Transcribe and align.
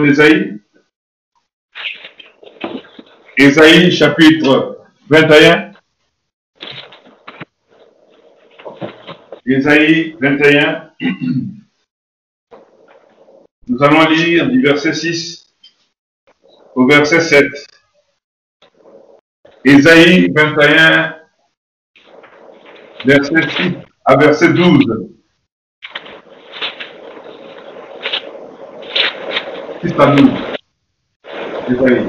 livre 0.00 0.06
d'Ésaïe. 0.06 0.60
Ésaïe 3.36 3.90
chapitre 3.92 4.84
21. 5.08 5.72
Ésaïe 9.46 10.16
21. 10.20 10.90
Nous 13.68 13.82
allons 13.82 14.08
lire 14.10 14.48
du 14.48 14.62
verset 14.62 14.92
6 14.92 15.46
au 16.74 16.86
verset 16.86 17.20
7. 17.20 17.46
Ésaïe 19.64 20.32
21, 20.34 21.16
verset 23.04 23.48
6 23.56 23.72
à 24.04 24.16
verset 24.16 24.52
12. 24.52 25.19
6 29.82 29.94
à 29.98 30.06
12. 30.14 30.30
Ésaïe. 31.70 32.06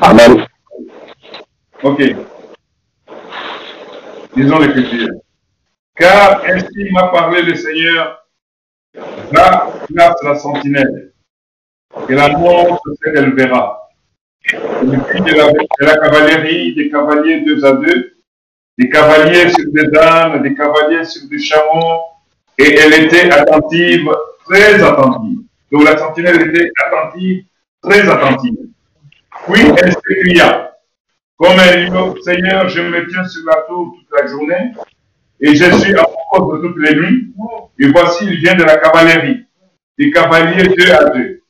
Amen. 0.00 0.46
Ok. 1.84 2.02
Disons 4.34 4.58
l'écriture. 4.58 5.08
Car 5.94 6.42
ainsi 6.46 6.90
m'a 6.90 7.08
parlé 7.08 7.42
le 7.42 7.54
Seigneur, 7.54 8.26
va, 9.30 9.72
place 9.86 10.16
la 10.24 10.34
sentinelle, 10.34 11.12
et 12.08 12.18
annonce 12.18 12.80
ce 12.84 13.10
qu'elle 13.10 13.34
verra. 13.34 13.88
Et 14.52 14.56
de 14.56 15.36
la, 15.36 15.52
de 15.52 15.84
la 15.84 15.96
cavalerie, 15.96 16.74
des 16.74 16.90
cavaliers 16.90 17.42
deux 17.42 17.64
à 17.64 17.74
deux, 17.74 18.11
des 18.78 18.88
cavaliers 18.88 19.50
sur 19.50 19.64
des 19.72 19.98
ânes, 19.98 20.42
des 20.42 20.54
cavaliers 20.54 21.04
sur 21.04 21.28
des 21.28 21.38
chameaux, 21.38 22.00
et 22.58 22.74
elle 22.78 23.04
était 23.04 23.30
attentive, 23.30 24.08
très 24.44 24.82
attentive. 24.82 25.38
Donc 25.70 25.84
la 25.84 25.96
sentinelle 25.96 26.48
était 26.48 26.70
attentive, 26.86 27.44
très 27.82 28.08
attentive. 28.08 28.56
Puis 29.46 29.62
elle 29.76 29.92
s'écria, 29.92 30.72
comme 31.36 31.58
elle 31.58 31.90
dit, 31.90 32.22
Seigneur, 32.22 32.68
je 32.68 32.80
me 32.82 33.08
tiens 33.08 33.24
sur 33.24 33.44
la 33.46 33.62
tour 33.68 33.94
toute 33.98 34.20
la 34.20 34.26
journée, 34.26 34.72
et 35.40 35.54
je 35.54 35.70
suis 35.78 35.94
à 35.94 36.04
propos 36.04 36.56
de 36.56 36.68
toutes 36.68 36.78
les 36.78 36.94
nuits, 36.94 37.34
et 37.78 37.88
voici, 37.88 38.26
il 38.26 38.36
vient 38.36 38.54
de 38.54 38.64
la 38.64 38.76
cavalerie, 38.76 39.44
des 39.98 40.10
cavaliers 40.10 40.68
deux 40.68 40.90
à 40.92 41.04
deux. 41.10 41.40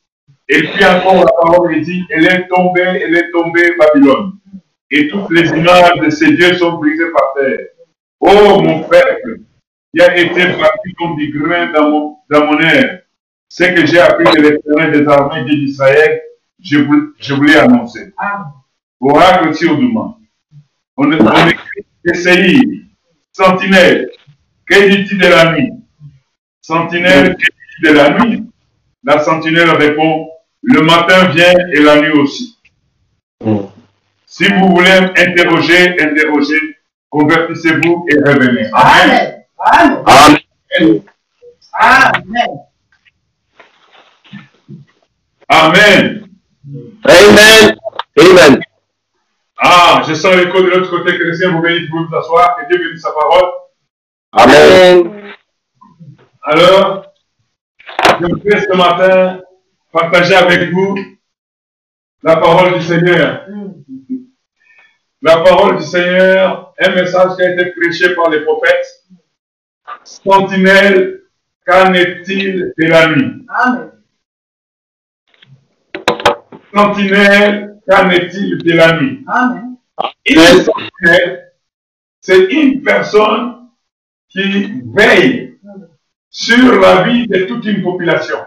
Et 0.49 0.61
puis 0.61 0.85
encore 0.85 1.23
la 1.23 1.31
parole 1.41 1.79
dit, 1.81 2.03
elle 2.09 2.25
est 2.25 2.47
tombée, 2.47 2.81
elle 2.81 3.15
est 3.15 3.31
tombée, 3.31 3.75
Babylone. 3.77 4.33
Et 4.95 5.07
toutes 5.07 5.31
les 5.31 5.49
images 5.49 5.99
de 6.03 6.09
ces 6.11 6.33
dieux 6.33 6.53
sont 6.53 6.73
brisées 6.73 7.11
par 7.11 7.33
terre. 7.35 7.65
Oh 8.19 8.61
mon 8.61 8.83
peuple, 8.83 9.39
qui 9.91 9.99
a 9.99 10.15
été 10.15 10.45
battu 10.45 10.93
comme 10.99 11.15
du 11.15 11.33
grain 11.35 11.71
dans 11.71 11.89
mon, 11.89 12.17
dans 12.29 12.45
mon 12.45 12.59
air. 12.59 13.01
Ce 13.49 13.63
que 13.63 13.87
j'ai 13.87 13.99
appris 13.99 14.25
de 14.35 14.41
l'éternel 14.41 14.91
des 14.91 15.07
armées 15.07 15.45
d'Israël, 15.45 16.21
je, 16.63 16.77
je 17.17 17.33
voulais 17.33 17.57
annoncer. 17.57 18.13
Oracle 18.99 19.55
sur 19.55 19.75
demande. 19.77 20.13
On, 20.95 21.11
on 21.11 21.47
écrit 21.47 21.85
essayez, 22.05 22.61
sentinelle, 23.31 24.11
que 24.67 24.89
dit-il 24.89 25.17
de 25.17 25.27
la 25.27 25.53
nuit? 25.53 25.71
Sentinelle, 26.61 27.35
que 27.35 27.45
dit-il 27.45 27.89
de 27.89 27.93
la 27.95 28.19
nuit? 28.19 28.43
La 29.03 29.17
sentinelle 29.17 29.71
répond, 29.71 30.29
le 30.61 30.81
matin 30.81 31.29
vient 31.29 31.55
et 31.73 31.79
la 31.81 31.99
nuit 31.99 32.11
aussi. 32.11 32.59
Mm. 33.43 33.72
Si 34.35 34.47
vous 34.47 34.69
voulez 34.69 34.89
interroger, 34.89 35.95
interrogez, 36.01 36.77
convertissez-vous 37.07 38.07
et 38.09 38.17
revenez. 38.17 38.67
Amen. 38.73 39.45
Amen. 39.59 40.03
Amen. 40.07 41.03
Amen. 41.79 42.67
Amen. 45.47 46.27
Amen. 47.05 47.77
Amen. 48.19 48.59
Ah, 49.59 50.01
je 50.07 50.15
sens 50.15 50.35
l'écho 50.35 50.63
de 50.63 50.69
l'autre 50.69 50.89
côté 50.89 51.15
Seigneur 51.15 51.45
vous 51.45 51.61
bénisse, 51.61 51.87
vous 51.91 52.03
vous 52.03 52.15
asseoir, 52.15 52.55
que 52.55 52.67
Dieu 52.69 52.83
bénisse 52.83 53.03
sa 53.03 53.11
parole. 53.11 53.51
Amen. 54.31 55.31
Alors, 56.41 57.05
je 58.19 58.25
voudrais 58.25 58.61
ce 58.61 58.75
matin 58.75 59.41
partager 59.91 60.33
avec 60.33 60.71
vous 60.71 60.97
la 62.23 62.37
parole 62.37 62.79
du 62.79 62.81
Seigneur. 62.81 63.45
La 65.25 65.37
parole 65.37 65.77
du 65.77 65.83
Seigneur, 65.83 66.73
un 66.77 66.95
message 66.95 67.37
qui 67.37 67.43
a 67.43 67.53
été 67.53 67.71
prêché 67.71 68.13
par 68.13 68.29
les 68.29 68.41
prophètes. 68.41 69.05
Sentinelle, 70.03 71.21
qu'en 71.65 71.93
est-il 71.93 72.73
de 72.77 72.85
la 72.85 73.07
nuit? 73.07 73.45
Amen. 73.47 73.91
Sentinelle, 76.75 77.79
qu'en 77.87 78.09
est-il 78.09 78.57
de 78.57 78.73
la 78.73 78.99
nuit? 78.99 79.23
Amen. 79.25 79.77
Une 80.25 80.61
sentinelle, 80.61 81.53
c'est 82.19 82.43
une 82.51 82.83
personne 82.83 83.69
qui 84.27 84.81
veille 84.93 85.57
sur 86.29 86.81
la 86.81 87.03
vie 87.03 87.27
de 87.27 87.45
toute 87.45 87.63
une 87.63 87.81
population. 87.81 88.39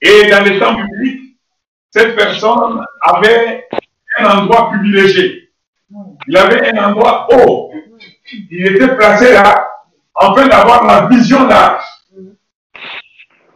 Et 0.00 0.30
dans 0.30 0.44
les 0.44 0.60
temps 0.60 0.74
bibliques, 0.74 1.38
cette 1.90 2.14
personne 2.14 2.84
avait 3.02 3.66
un 4.18 4.26
endroit 4.26 4.68
privilégié. 4.68 5.42
Il 6.26 6.36
avait 6.36 6.68
un 6.70 6.88
endroit 6.88 7.28
haut. 7.32 7.70
Il 8.50 8.66
était 8.66 8.96
placé 8.96 9.32
là, 9.32 9.68
afin 10.14 10.48
d'avoir 10.48 10.84
la 10.84 11.06
vision 11.06 11.46
large. 11.46 11.84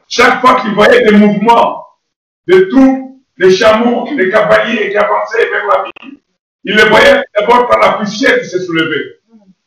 Chaque 0.09 0.41
fois 0.41 0.61
qu'il 0.61 0.73
voyait 0.75 1.05
des 1.05 1.17
mouvements 1.17 1.87
de 2.47 2.61
troupes, 2.71 3.21
des 3.39 3.51
chameaux, 3.51 4.09
des 4.17 4.31
cavaliers 4.31 4.91
qui 4.91 4.97
avançaient 4.97 5.49
vers 5.49 5.67
la 5.67 5.85
ville, 5.85 6.19
il 6.65 6.77
les 6.77 6.89
voyait 6.89 7.25
d'abord 7.37 7.69
par 7.69 7.79
la 7.79 7.93
poussière 7.93 8.39
qui 8.41 8.47
se 8.47 8.61
soulevait. 8.61 9.21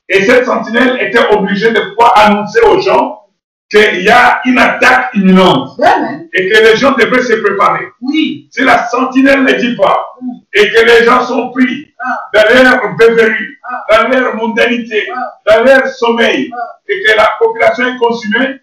Et 0.09 0.25
cette 0.25 0.45
sentinelle 0.45 1.01
était 1.01 1.25
obligée 1.31 1.71
de 1.71 1.79
pouvoir 1.89 2.17
annoncer 2.17 2.61
aux 2.61 2.79
gens 2.79 3.23
qu'il 3.69 4.03
y 4.03 4.09
a 4.09 4.41
une 4.45 4.59
attaque 4.59 5.09
imminente 5.15 5.79
Amen. 5.81 6.27
et 6.33 6.49
que 6.49 6.57
les 6.63 6.75
gens 6.75 6.91
devraient 6.91 7.23
se 7.23 7.33
préparer. 7.33 7.85
Oui. 8.01 8.47
Si 8.51 8.63
la 8.63 8.85
sentinelle 8.87 9.43
ne 9.43 9.53
dit 9.53 9.75
pas 9.75 10.05
et 10.53 10.69
que 10.69 10.85
les 10.85 11.05
gens 11.05 11.23
sont 11.25 11.49
pris 11.49 11.92
dans 12.33 12.63
leur 12.63 12.95
beuverie, 12.95 13.57
dans 13.89 14.07
leur 14.07 14.35
mondanité, 14.35 15.07
dans 15.45 15.63
leur 15.63 15.87
sommeil 15.87 16.51
et 16.87 17.03
que 17.03 17.17
la 17.17 17.31
population 17.39 17.87
est 17.87 17.97
consumée, 17.97 18.59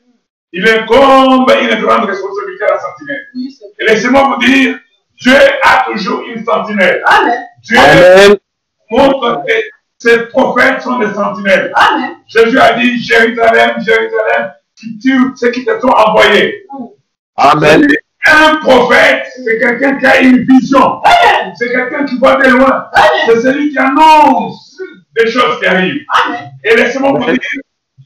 il 0.52 0.68
incombe 0.68 1.50
une 1.60 1.80
grande 1.80 2.06
responsabilité 2.06 2.64
à 2.64 2.72
la 2.72 2.78
sentinelle. 2.78 3.26
Oui, 3.34 3.58
Et 3.78 3.84
laissez-moi 3.84 4.22
vous 4.24 4.44
dire, 4.44 4.78
Dieu 5.20 5.34
a 5.62 5.84
toujours 5.86 6.22
une 6.22 6.44
sentinelle. 6.44 7.02
Amen. 7.06 7.46
Dieu 7.62 7.78
Amen. 7.78 8.36
montre 8.90 9.44
que 9.46 9.52
ses 9.98 10.26
prophètes 10.26 10.82
sont 10.82 10.98
des 10.98 11.12
sentinelles. 11.12 11.72
Amen. 11.74 12.16
Jésus 12.26 12.58
a 12.58 12.72
dit, 12.72 12.98
Jérusalem, 12.98 13.76
Jérusalem, 13.80 14.52
qui 14.76 14.98
tue 14.98 15.20
ceux 15.36 15.50
qui 15.50 15.64
te 15.64 15.78
sont 15.78 15.88
envoyés. 15.88 16.66
Amen. 17.36 17.86
Un 18.26 18.56
prophète, 18.56 19.26
c'est 19.34 19.58
quelqu'un 19.58 19.96
qui 19.96 20.06
a 20.06 20.20
une 20.20 20.44
vision. 20.44 21.00
C'est 21.58 21.70
quelqu'un 21.70 22.04
qui 22.04 22.18
voit 22.18 22.36
de 22.36 22.48
loin. 22.48 22.86
C'est 23.26 23.40
celui 23.40 23.70
qui 23.70 23.78
annonce 23.78 24.78
des 25.16 25.30
choses 25.30 25.58
qui 25.58 25.66
arrivent. 25.66 26.02
Et 26.64 26.76
laissez-moi 26.76 27.12
vous 27.12 27.24
dire, 27.24 27.40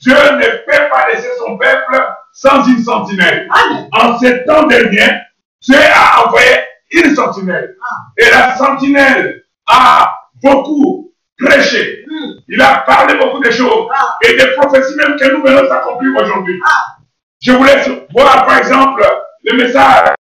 Dieu 0.00 0.14
ne 0.14 0.46
peut 0.64 0.88
pas 0.90 1.08
laisser 1.08 1.28
son 1.38 1.56
peuple 1.56 2.04
sans 2.32 2.64
une 2.66 2.82
sentinelle. 2.82 3.48
En 3.92 4.18
ces 4.18 4.44
temps 4.44 4.66
derniers, 4.66 5.20
Dieu 5.60 5.76
a 5.76 6.26
envoyé 6.26 6.48
une 6.92 7.14
sentinelle. 7.14 7.76
Et 8.16 8.30
la 8.30 8.56
sentinelle 8.56 9.44
a 9.66 10.14
beaucoup 10.42 11.12
prêché. 11.38 12.04
Mm. 12.06 12.30
Il 12.48 12.62
a 12.62 12.84
parlé 12.86 13.16
beaucoup 13.16 13.40
de 13.40 13.50
choses. 13.50 13.88
Ah. 13.94 14.18
Et 14.22 14.36
des 14.36 14.52
prophéties 14.56 14.94
même 14.96 15.16
que 15.16 15.32
nous 15.32 15.42
venons 15.42 15.68
d'accomplir 15.68 16.10
aujourd'hui. 16.22 16.60
Ah. 16.66 16.96
Je 17.40 17.52
vous 17.52 17.64
laisse 17.64 17.88
voir 18.12 18.46
par 18.46 18.58
exemple 18.58 19.04
le 19.44 19.56
message, 19.56 20.14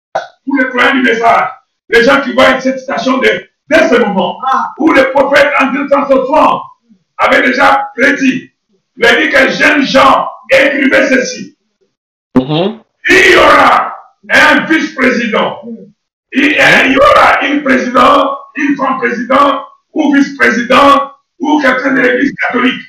pour 0.45 0.55
les 0.57 0.67
croyants 0.69 0.95
du 0.95 1.01
message. 1.03 1.47
Les 1.89 2.03
gens 2.03 2.21
qui 2.21 2.33
voient 2.33 2.59
cette 2.59 2.79
citation 2.79 3.17
de, 3.19 3.27
dès 3.69 3.89
ce 3.89 3.95
moment, 3.99 4.37
Ah. 4.47 4.71
où 4.77 4.91
le 4.91 5.11
prophète 5.11 5.51
en 5.59 5.67
260 5.73 6.61
avait 7.17 7.41
déjà 7.47 7.89
prédit. 7.95 8.49
Il 8.97 9.05
a 9.05 9.15
dit 9.15 9.29
que 9.29 9.49
jeunes 9.49 9.83
gens 9.83 10.27
écrivaient 10.49 11.07
ceci. 11.07 11.57
Mhm. 12.35 12.79
Il 13.09 13.31
y 13.33 13.35
aura 13.37 13.95
un 14.29 14.61
vice-président. 14.65 15.61
Il, 16.33 16.43
il 16.43 16.91
y 16.93 16.97
aura 16.97 17.41
une 17.45 17.61
présidente, 17.63 18.37
une 18.55 18.75
femme 18.77 18.97
présidente, 18.99 19.65
ou 19.93 20.13
vice-président, 20.15 21.11
ou 21.39 21.59
quelqu'un 21.61 21.93
de 21.93 22.01
l'église 22.01 22.33
catholique. 22.35 22.81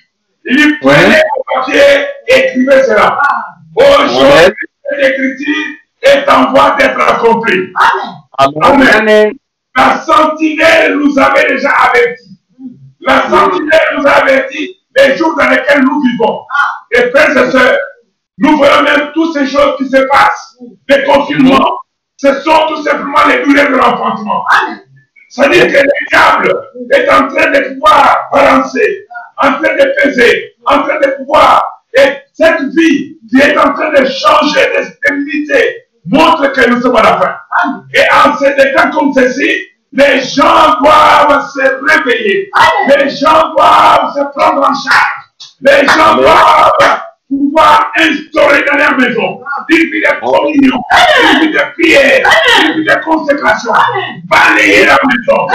Il 0.44 0.56
dit, 0.56 0.74
prenez 0.80 1.20
au 1.36 1.42
papier, 1.54 1.80
écrivez 2.28 2.82
cela. 2.84 3.18
Aujourd'hui, 3.76 4.20
Amen. 4.20 4.52
l'écriture 4.98 5.71
en 6.32 6.50
voie 6.50 6.76
d'être 6.78 7.00
accomplie. 7.00 7.72
Amen. 8.38 8.62
Amen. 8.62 8.88
Amen. 8.94 9.32
La 9.76 10.00
sentinelle 10.00 10.96
nous 10.96 11.18
avait 11.18 11.48
déjà 11.48 11.70
averti. 11.70 12.38
La 13.00 13.22
sentinelle 13.22 13.96
nous 13.96 14.06
a 14.06 14.10
averti 14.10 14.76
les 14.96 15.16
jours 15.16 15.34
dans 15.36 15.48
lesquels 15.48 15.82
nous 15.82 16.00
vivons. 16.02 16.40
Et 16.90 17.10
frères 17.10 17.36
et 17.36 17.50
sœurs, 17.50 17.78
nous 18.38 18.56
voyons 18.56 18.82
même 18.82 19.10
toutes 19.14 19.32
ces 19.34 19.46
choses 19.46 19.76
qui 19.78 19.88
se 19.88 19.96
passent. 20.10 20.56
Les 20.88 21.04
confinements, 21.04 21.78
ce 22.16 22.40
sont 22.40 22.66
tout 22.68 22.82
simplement 22.82 23.26
les 23.28 23.42
douleurs 23.42 23.70
de 23.70 23.76
l'enfantement. 23.76 24.44
C'est-à-dire 25.28 25.66
que 25.66 25.82
le 25.82 26.08
diable 26.10 26.54
est 26.92 27.08
en 27.08 27.28
train 27.28 27.50
de 27.50 27.72
pouvoir 27.72 28.28
balancer, 28.32 29.06
en 29.38 29.52
train 29.52 29.74
de 29.74 30.02
peser, 30.02 30.54
en 30.66 30.82
train 30.82 31.00
de 31.00 31.16
pouvoir. 31.16 31.62
Et 31.94 32.18
cette 32.32 32.62
vie 32.74 33.18
qui 33.30 33.40
est 33.40 33.56
en 33.56 33.72
train 33.72 33.90
de 33.90 34.04
changer 34.04 34.60
de 34.76 34.84
stabilité 34.84 35.81
montre 36.06 36.52
que 36.52 36.68
nous 36.68 36.80
sommes 36.80 36.96
à 36.96 37.02
la 37.02 37.18
fin. 37.18 37.36
Et 37.94 38.02
en 38.12 38.36
ces 38.36 38.54
temps 38.74 38.90
comme 38.90 39.12
ceci, 39.12 39.68
les 39.92 40.20
gens 40.22 40.80
doivent 40.82 41.46
se 41.52 41.60
réveiller. 41.86 42.50
Les 42.88 43.10
gens 43.10 43.52
doivent 43.54 44.12
se 44.14 44.20
prendre 44.36 44.62
en 44.62 44.74
charge. 44.74 45.22
Les 45.60 45.86
gens 45.86 46.16
doivent 46.16 47.00
pouvoir 47.28 47.92
instaurer 47.96 48.64
dans 48.70 48.76
leur 48.76 48.96
maison 48.98 49.40
une 49.68 49.90
vie 49.90 50.02
de 50.02 50.20
communion, 50.20 50.82
une 51.32 51.40
vie 51.40 51.52
de 51.52 51.72
prière, 51.72 52.30
une 52.64 52.80
vie 52.80 52.84
de 52.84 53.04
consécration, 53.04 53.72
balayer 54.24 54.86
la 54.86 54.98
maison, 55.06 55.46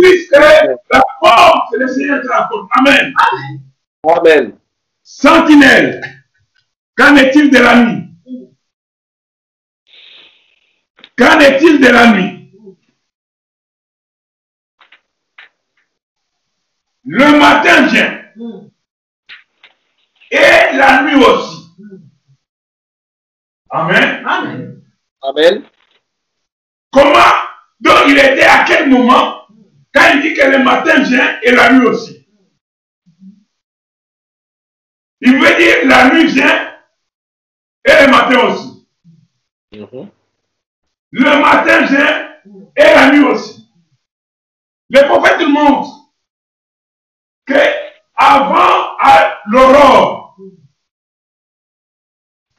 puisque 0.00 0.36
la 0.92 1.02
porte, 1.20 1.68
c'est 1.72 1.78
le 1.78 1.88
Seigneur 1.88 2.20
qui 2.20 2.28
la 2.28 2.48
porte. 2.50 2.68
Amen. 2.78 3.12
Amen. 4.08 4.52
Sentinelle, 5.02 6.00
qu'en 6.96 7.16
est-il 7.16 7.50
de 7.50 7.58
la 7.58 7.76
nuit? 7.76 8.05
Qu'en 11.16 11.40
est-il 11.40 11.80
de 11.80 11.86
la 11.88 12.12
nuit 12.12 12.32
Le 17.04 17.38
matin 17.38 17.86
vient. 17.86 18.22
Et 20.30 20.76
la 20.76 21.02
nuit 21.04 21.24
aussi. 21.24 21.70
Amen. 23.70 24.24
Amen. 24.26 24.82
Amen. 25.22 25.62
Comment? 26.92 27.34
Donc 27.80 27.98
il 28.08 28.18
était 28.18 28.42
à 28.44 28.64
quel 28.64 28.88
moment? 28.90 29.46
Quand 29.94 30.10
il 30.14 30.22
dit 30.22 30.34
que 30.34 30.46
le 30.46 30.62
matin 30.62 31.02
vient 31.02 31.40
et 31.42 31.52
la 31.52 31.72
nuit 31.72 31.86
aussi 31.86 32.26
Il 35.20 35.32
veut 35.38 35.56
dire 35.56 35.86
la 35.86 36.10
nuit 36.12 36.26
vient 36.26 36.74
et 37.84 38.04
le 38.06 38.10
matin 38.10 38.40
aussi. 38.48 38.88
Mhm. 39.72 40.10
Le 41.18 41.40
matin 41.40 41.86
vient 41.86 42.28
et 42.76 42.94
la 42.94 43.10
nuit 43.10 43.24
aussi. 43.24 43.66
Le 44.90 45.00
prophète 45.08 45.40
nous 45.40 45.48
montre 45.48 46.12
que 47.46 47.54
avant 48.14 48.98
l'aurore, 49.46 50.36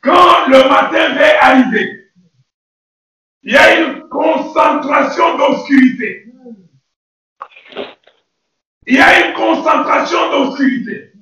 quand 0.01 0.47
le 0.47 0.67
matin 0.69 1.13
va 1.13 1.43
arriver, 1.45 2.11
il 3.43 3.53
y 3.53 3.57
a 3.57 3.79
une 3.79 4.09
concentration 4.09 5.37
d'obscurité. 5.37 6.25
Il 8.87 8.95
y 8.95 8.99
a 8.99 9.27
une 9.27 9.35
concentration 9.35 10.31
d'obscurité. 10.31 11.13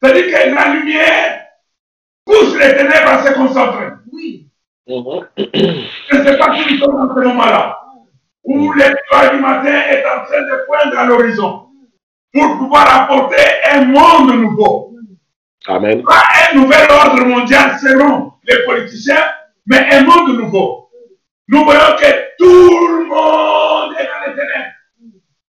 C'est-à-dire 0.00 0.26
que 0.26 0.54
la 0.54 0.74
lumière 0.74 1.44
pousse 2.24 2.54
les 2.54 2.76
ténèbres 2.76 3.08
à 3.08 3.26
se 3.26 3.32
concentrer. 3.32 3.81
Je 4.86 6.16
ne 6.16 6.24
sais 6.24 6.38
pas 6.38 6.56
si 6.56 6.72
nous 6.72 6.78
sommes 6.78 7.08
dans 7.08 7.14
ce 7.14 7.20
moment-là, 7.20 7.78
où 8.42 8.72
l'étoile 8.72 9.36
du 9.36 9.40
matin 9.40 9.80
est 9.88 10.04
en 10.04 10.24
train 10.24 10.42
de 10.42 10.66
poindre 10.66 10.98
à 10.98 11.06
l'horizon 11.06 11.68
pour 12.32 12.58
pouvoir 12.58 13.02
apporter 13.02 13.44
un 13.70 13.84
monde 13.84 14.34
nouveau. 14.34 14.94
Amen. 15.68 16.02
Pas 16.02 16.24
un 16.50 16.56
nouvel 16.56 16.90
ordre 16.90 17.24
mondial 17.24 17.78
selon 17.78 18.32
les 18.44 18.64
politiciens, 18.64 19.24
mais 19.66 19.86
un 19.92 20.02
monde 20.02 20.36
nouveau. 20.36 20.90
Nous 21.46 21.64
voyons 21.64 21.96
que 21.96 22.36
tout 22.38 22.88
le 22.88 23.04
monde 23.04 23.94
est 24.00 24.04
dans 24.04 24.30
les 24.30 24.34
ténèbres. 24.34 24.72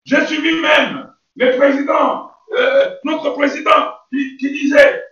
J'ai 0.05 0.27
suivi 0.27 0.61
même 0.61 1.11
le 1.37 1.57
président, 1.57 2.31
euh, 2.59 2.91
notre 3.05 3.31
président, 3.31 3.95
qui, 4.13 4.37
qui 4.37 4.51
disait 4.53 5.03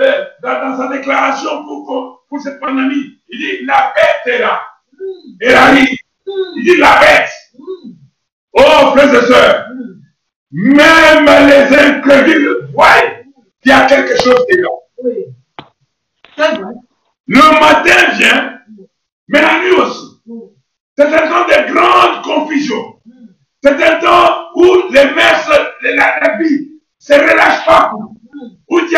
euh, 0.00 0.24
dans, 0.42 0.76
sa 0.76 0.88
déclaration 0.88 1.64
pour, 1.64 2.24
pour, 2.28 2.40
cette 2.40 2.60
pandémie, 2.60 3.20
il 3.28 3.38
dit 3.38 3.64
la 3.66 3.92
bête 3.94 4.34
est 4.34 4.38
là. 4.38 4.62
Elle 5.40 5.54
arrive. 5.54 5.98
Il 6.56 6.64
dit 6.64 6.76
la 6.78 6.98
bête. 7.00 7.28
Oh, 8.54 8.92
frères 8.94 9.14
et 9.14 9.26
sœurs, 9.26 9.66
même 10.50 11.24
les 11.48 11.76
incrédules 11.76 12.68
voient 12.72 13.02
qu'il 13.62 13.70
y 13.70 13.74
a 13.74 13.86
quelque 13.86 14.16
chose 14.22 14.46
de 14.50 14.62
là. 14.62 14.68
Le 17.26 17.60
matin 17.60 18.12
vient, 18.18 18.60
mais 19.28 19.40
la 19.42 19.58
nuit 19.60 19.72
aussi. 19.72 20.20
C'est 20.96 21.06
un 21.06 21.28
temps 21.28 21.46
de 21.46 21.72
grande 21.72 22.22
confusion. 22.24 23.00
C'est 23.62 23.82
un 23.82 24.00
temps 24.00 24.48
où 24.56 24.64
les 24.90 25.04
mers, 25.14 25.42
se- 25.44 25.94
la, 25.96 26.20
la 26.20 26.36
vie 26.36 26.80
se 26.98 27.12
relâche 27.14 27.64
pas. 27.64 27.92
Où, 28.68 28.78
il 28.80 28.88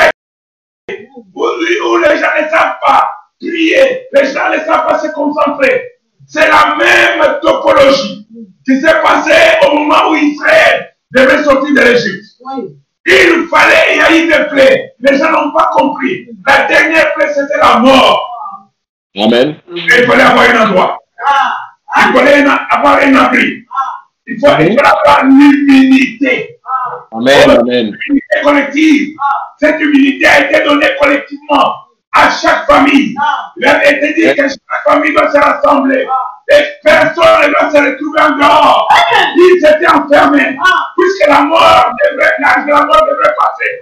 où, 1.84 1.96
les 1.98 2.18
gens 2.18 2.34
ne 2.40 2.48
savent 2.48 2.78
pas 2.84 3.08
prier, 3.40 4.06
les 4.12 4.26
gens 4.26 4.50
ne 4.50 4.58
savent 4.58 4.86
pas 4.86 4.98
se 4.98 5.08
concentrer. 5.08 5.82
C'est 6.26 6.48
la 6.48 6.74
même 6.76 7.40
topologie 7.42 8.26
qui 8.64 8.80
s'est 8.80 9.02
passée 9.02 9.58
au 9.66 9.74
moment 9.78 10.10
où 10.10 10.14
Israël 10.14 10.94
devait 11.10 11.42
sortir 11.44 11.74
de 11.74 11.80
l'Égypte. 11.80 12.24
Oui. 12.44 12.76
Il 13.06 13.46
fallait, 13.50 13.92
il 13.92 13.98
y 13.98 14.00
a 14.00 14.16
eu 14.16 14.26
des 14.26 14.48
plaies. 14.48 14.94
Les 15.00 15.18
gens 15.18 15.30
n'ont 15.30 15.52
pas 15.52 15.70
compris. 15.76 16.26
La 16.46 16.66
dernière 16.66 17.12
plaie, 17.14 17.32
c'était 17.34 17.58
la 17.58 17.78
mort. 17.78 18.30
Amen. 19.16 19.56
Et 19.76 19.80
il 19.80 20.06
fallait 20.06 20.22
avoir 20.22 20.48
un 20.48 20.66
endroit. 20.66 20.98
Ah. 21.26 22.08
Il 22.08 22.16
fallait 22.16 22.44
avoir 22.70 22.96
un 22.96 23.14
abri. 23.14 23.64
Il 24.26 24.40
faut 24.40 24.46
avoir 24.46 25.24
l'humilité. 25.24 26.53
Amen. 27.12 27.50
Amen. 27.50 27.96
L'humilité 28.06 28.40
collective. 28.42 29.16
Cette 29.58 29.80
humilité 29.80 30.26
a 30.26 30.50
été 30.50 30.64
donnée 30.64 30.90
collectivement 31.00 31.74
à 32.12 32.30
chaque 32.30 32.66
famille. 32.66 33.14
Ah. 33.20 33.52
Il 33.56 33.66
avait 33.66 33.96
été 33.96 34.14
dit 34.14 34.36
que 34.36 34.48
chaque 34.48 34.84
famille 34.86 35.12
doit 35.12 35.30
se 35.30 35.38
rassembler. 35.38 36.06
Et 36.50 36.62
personne 36.82 37.42
ne 37.42 37.48
doit 37.48 37.70
se 37.70 37.90
retrouver 37.90 38.20
en 38.20 38.36
dehors. 38.36 38.88
Ils 39.36 39.58
étaient 39.58 39.88
enfermés. 39.88 40.56
Ah. 40.64 40.88
Puisque 40.96 41.26
la 41.28 41.42
mort 41.42 41.92
devrait, 42.04 42.34
la 42.38 42.84
mort 42.84 43.06
devrait 43.06 43.34
passer. 43.38 43.80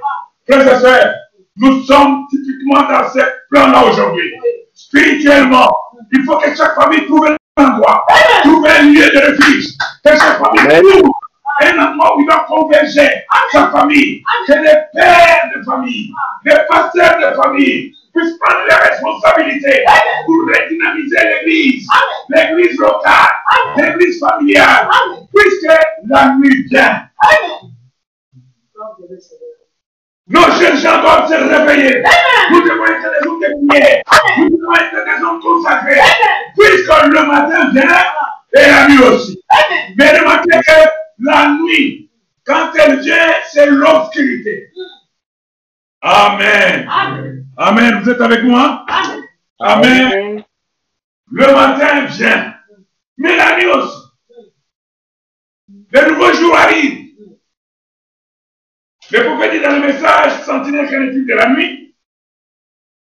Frères 0.49 0.77
et 0.77 0.81
sœurs, 0.81 1.15
nous 1.57 1.83
sommes 1.83 2.27
typiquement 2.31 2.83
dans 2.89 3.09
ce 3.09 3.21
plan-là 3.51 3.85
aujourd'hui. 3.85 4.33
Spirituellement, 4.75 5.71
il 6.13 6.25
faut 6.25 6.37
que 6.39 6.55
chaque 6.55 6.75
famille 6.75 7.07
trouve 7.07 7.27
un 7.27 7.65
endroit, 7.65 8.07
trouve 8.43 8.67
un 8.67 8.83
lieu 8.83 9.11
de 9.11 9.31
refuge. 9.31 9.67
Que 10.05 10.11
chaque 10.11 10.39
famille 10.39 10.83
trouve 10.83 11.12
un 11.61 11.79
endroit 11.79 12.17
où 12.17 12.21
il 12.21 12.27
va 12.27 12.45
converger 12.49 13.25
sa 13.53 13.71
famille. 13.71 14.23
Que 14.47 14.53
les 14.53 14.79
pères 14.95 15.51
de 15.55 15.63
famille, 15.63 16.11
les 16.45 16.57
pasteurs 16.69 17.19
de 17.19 17.37
famille 17.37 17.93
puissent 18.15 18.39
prendre 18.39 18.65
les 18.69 18.75
responsabilités 18.75 19.85
pour 20.27 20.37
redynamiser 20.47 21.17
l'église, 21.25 21.87
l'église 22.29 22.79
locale, 22.79 23.33
l'église 23.77 24.19
familiale, 24.21 24.89
puisque 25.35 25.79
la 26.09 26.35
nuit 26.37 26.67
vient. 26.71 27.09
Nos 30.29 30.51
jeunes 30.53 30.77
gens 30.79 31.01
doivent 31.03 31.29
se 31.29 31.35
réveiller. 31.35 32.03
Nous 32.51 32.63
devons 32.63 32.87
être 32.87 33.21
des 33.21 33.29
hommes 33.29 33.41
de 33.41 33.69
prière. 33.69 34.03
Nous 34.39 34.49
devons 34.49 34.75
être 34.75 35.05
des 35.05 35.25
hommes 35.25 35.41
consacrés. 35.41 36.01
Puisque 36.57 37.07
le 37.07 37.27
matin 37.27 37.71
vient 37.71 37.87
et 38.55 38.71
la 38.71 38.89
nuit 38.89 39.03
aussi. 39.03 39.43
Mais 39.97 40.19
remarquez 40.19 40.59
que 40.59 41.02
la 41.23 41.55
nuit, 41.55 42.11
quand 42.45 42.73
elle 42.75 43.01
vient, 43.01 43.33
c'est 43.51 43.67
l'obscurité. 43.71 44.73
Amen. 46.01 46.89
Amen. 46.89 47.47
Amen. 47.57 48.01
Vous 48.01 48.11
êtes 48.11 48.21
avec 48.21 48.43
moi? 48.43 48.85
Amen. 48.89 49.23
Amen. 49.61 50.45
Le 51.31 51.47
matin 51.47 52.05
vient. 52.07 52.55
Mais 53.17 53.37
la 53.37 53.57
nuit 53.57 53.67
aussi. 53.67 53.99
Le 55.69 56.11
nouveau 56.11 56.33
jour 56.33 56.57
arrive. 56.57 57.03
Le 59.11 59.25
prophète 59.25 59.53
dit 59.53 59.61
dans 59.61 59.73
le 59.73 59.87
message, 59.87 60.43
sentinelle 60.45 60.87
est-il 60.87 61.27
de 61.27 61.35
la 61.35 61.51
nuit 61.51 61.95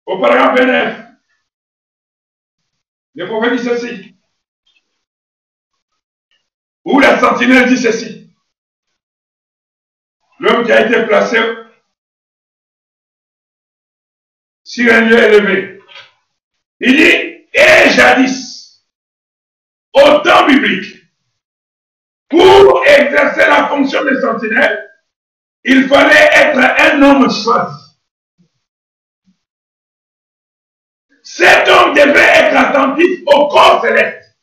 Au 0.04 0.20
paragraphe 0.20 0.58
29. 0.58 1.06
Le 3.14 3.26
prophète 3.26 3.56
dit 3.56 3.64
ceci. 3.64 4.16
Où 6.84 7.00
la 7.00 7.18
sentinelle 7.18 7.68
dit 7.68 7.78
ceci. 7.78 8.11
L'homme 10.42 10.64
qui 10.64 10.72
a 10.72 10.84
été 10.84 11.06
placé 11.06 11.38
sur 14.64 14.92
un 14.92 15.00
lieu 15.02 15.16
élevé. 15.16 15.80
Il 16.80 16.96
dit, 16.96 17.46
et 17.54 17.90
jadis, 17.90 18.84
au 19.92 20.18
temps 20.18 20.44
biblique, 20.48 20.96
pour 22.28 22.82
exercer 22.84 23.48
la 23.48 23.68
fonction 23.68 24.04
de 24.04 24.20
sentinelle, 24.20 24.90
il 25.62 25.86
fallait 25.86 26.30
être 26.34 26.58
un 26.58 27.02
homme 27.02 27.30
choisi. 27.30 28.00
Cet 31.22 31.68
homme 31.68 31.94
devait 31.94 32.18
être 32.18 32.56
attentif 32.56 33.20
au 33.26 33.46
corps 33.46 33.80
céleste. 33.80 34.36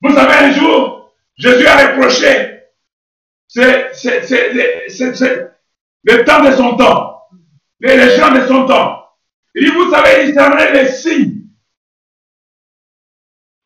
Vous 0.00 0.14
savez, 0.14 0.46
un 0.46 0.52
jour, 0.52 1.14
Jésus 1.36 1.66
a 1.66 1.88
reproché 1.88 2.53
c'est 3.54 5.52
le 6.02 6.24
temps 6.24 6.42
de 6.42 6.50
son 6.52 6.76
temps, 6.76 7.22
les 7.80 8.16
gens 8.16 8.32
de 8.32 8.46
son 8.46 8.66
temps. 8.66 9.08
Il 9.54 9.64
dit, 9.64 9.70
vous 9.70 9.90
savez 9.90 10.26
discerner 10.26 10.72
les 10.72 10.88
signes. 10.88 11.42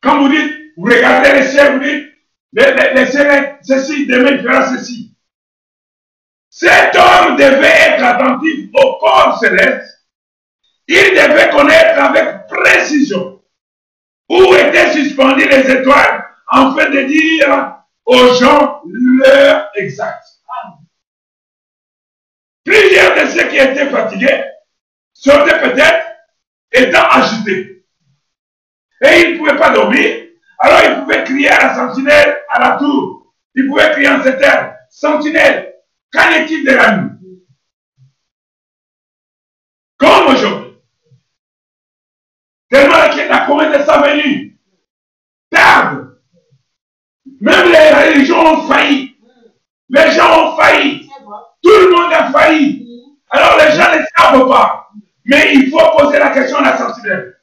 Quand 0.01 0.21
vous 0.21 0.29
dites, 0.29 0.53
vous 0.77 0.85
regardez 0.85 1.33
les 1.33 1.47
ciels, 1.47 1.73
vous 1.73 1.83
dites, 1.83 2.13
les, 2.53 2.93
les, 2.93 3.05
ciels, 3.07 3.59
ceci, 3.63 4.05
demain 4.05 4.31
il 4.31 4.43
fera 4.43 4.77
ceci. 4.77 5.17
Cet 6.49 6.95
homme 6.95 7.35
devait 7.35 7.67
être 7.67 8.03
attentif 8.03 8.69
au 8.73 8.97
corps 8.99 9.37
céleste. 9.39 10.07
Il 10.87 10.95
devait 10.95 11.49
connaître 11.49 11.99
avec 11.99 12.47
précision 12.47 13.41
où 14.29 14.55
étaient 14.55 14.93
suspendues 14.93 15.47
les 15.47 15.71
étoiles 15.71 16.25
afin 16.47 16.89
de 16.89 17.01
dire 17.03 17.78
aux 18.09 18.33
gens 18.33 18.81
l'heure 18.85 19.69
exacte. 19.75 20.25
Plusieurs 22.63 23.15
de 23.15 23.29
ceux 23.29 23.47
qui 23.47 23.57
étaient 23.57 23.89
fatigués 23.89 24.45
sortaient 25.13 25.61
peut-être 25.61 26.05
étant 26.71 27.07
agités. 27.07 27.85
Et 29.01 29.21
ils 29.21 29.33
ne 29.33 29.37
pouvaient 29.37 29.57
pas 29.57 29.69
dormir. 29.69 30.27
Alors 30.57 30.79
ils 30.87 31.03
pouvaient 31.03 31.23
crier 31.23 31.49
à 31.49 31.67
la 31.67 31.75
sentinelle 31.75 32.41
à 32.49 32.59
la 32.59 32.77
tour. 32.77 33.33
Ils 33.53 33.67
pouvaient 33.67 33.91
crier 33.91 34.09
en 34.09 34.23
cette 34.23 34.39
terre, 34.39 34.75
sentinelle, 34.89 35.75
qu'en 36.11 36.31
est-il 36.31 36.65
de 36.65 36.71
la 36.71 36.97
nuit? 36.97 37.45
Comme 39.97 40.33
aujourd'hui. 40.33 40.77
Tellement 42.69 43.09
que 43.09 43.29
la 43.29 43.45
commune 43.45 43.71
de 43.71 43.83
sa 43.83 44.01
venue 44.01 44.59
tarde. 45.49 46.09
Même 47.41 47.71
les 47.71 47.78
ont 48.45 48.67
failli. 48.67 49.15
Les 49.89 50.11
gens 50.11 50.53
ont 50.53 50.57
failli. 50.57 51.07
Tout 51.63 51.69
le 51.69 51.91
monde 51.91 52.13
a 52.13 52.31
failli. 52.31 52.85
Alors 53.29 53.57
les 53.57 53.71
gens 53.71 53.95
ne 53.95 54.03
savent 54.17 54.47
pas. 54.47 54.89
Mais 55.25 55.53
il 55.53 55.69
faut 55.69 55.97
poser 55.97 56.19
la 56.19 56.29
question 56.29 56.57
à 56.57 56.71
la 56.71 56.77
sentinelle. 56.77 57.35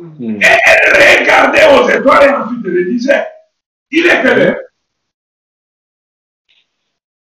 Et 0.00 0.40
elle 0.40 1.20
regardait 1.20 1.66
aux 1.66 1.88
étoiles 1.88 2.28
et 2.28 2.30
ensuite 2.30 2.64
elle 2.64 2.86
disait, 2.86 3.26
il 3.90 4.06
est 4.06 4.22
quelle 4.22 4.58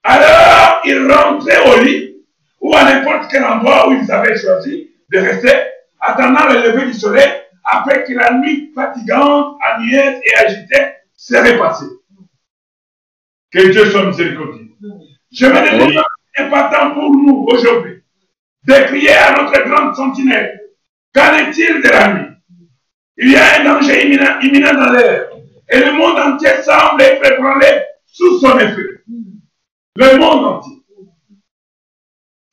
Alors 0.04 0.82
il 0.86 1.12
rentrait 1.12 1.70
au 1.70 1.84
lit 1.84 2.16
ou 2.62 2.76
à 2.76 2.84
n'importe 2.84 3.30
quel 3.30 3.44
endroit 3.44 3.90
où 3.90 3.94
ils 3.94 4.12
avaient 4.12 4.38
choisi 4.38 4.90
de 5.12 5.20
rester, 5.20 5.54
attendant 6.00 6.48
le 6.48 6.62
lever 6.62 6.86
du 6.88 6.94
soleil, 6.94 7.30
après 7.64 8.04
que 8.04 8.14
la 8.14 8.34
nuit 8.34 8.72
fatigante, 8.74 9.58
ennuyeuse 9.62 10.20
et 10.24 10.36
agitée 10.38 10.94
serait 11.16 11.58
passée. 11.58 11.86
Que 13.52 13.72
Dieu 13.72 13.86
soit 13.86 14.06
miséricordieux. 14.06 14.70
Je 15.32 15.46
me 15.46 15.72
demande, 15.72 16.04
n'est 16.38 16.50
pas 16.50 16.70
temps 16.70 16.92
pour 16.94 17.12
nous 17.12 17.46
aujourd'hui 17.50 18.04
de 18.68 18.74
crier 18.88 19.14
à 19.14 19.42
notre 19.42 19.64
grande 19.68 19.96
sentinelle. 19.96 20.60
Qu'en 21.14 21.34
est-il 21.38 21.82
de 21.82 21.90
la 21.90 22.14
nuit? 22.14 22.36
Il 23.18 23.32
y 23.32 23.36
a 23.36 23.62
un 23.62 23.64
danger 23.64 24.06
imminent, 24.06 24.40
imminent 24.42 24.74
dans 24.74 24.92
l'air. 24.92 25.30
Et 25.70 25.80
le 25.80 25.94
monde 25.94 26.18
entier 26.18 26.62
semble 26.62 27.02
être 27.02 27.32
ébranlé 27.32 27.68
sous 28.06 28.40
son 28.40 28.58
effet. 28.60 29.04
Le 29.96 30.18
monde 30.18 30.46
entier. 30.46 30.84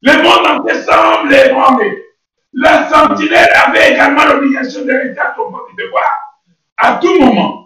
Le 0.03 0.23
monde 0.23 0.47
entier 0.47 0.83
semble 0.83 1.35
ébranlé. 1.35 2.05
La 2.53 2.89
sentinelle 2.89 3.51
avait 3.55 3.93
également 3.93 4.25
l'obligation 4.27 4.85
de 4.85 4.93
rester 4.93 5.21
à 5.21 5.35
son 5.35 5.51
de 5.51 5.83
devoir 5.83 6.05
à 6.77 6.99
tout 6.99 7.19
moment. 7.19 7.62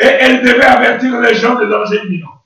Et 0.00 0.06
elle 0.06 0.42
devait 0.42 0.64
avertir 0.64 1.20
les 1.20 1.34
gens 1.34 1.56
de 1.56 1.66
danger 1.66 2.00
imminent. 2.04 2.42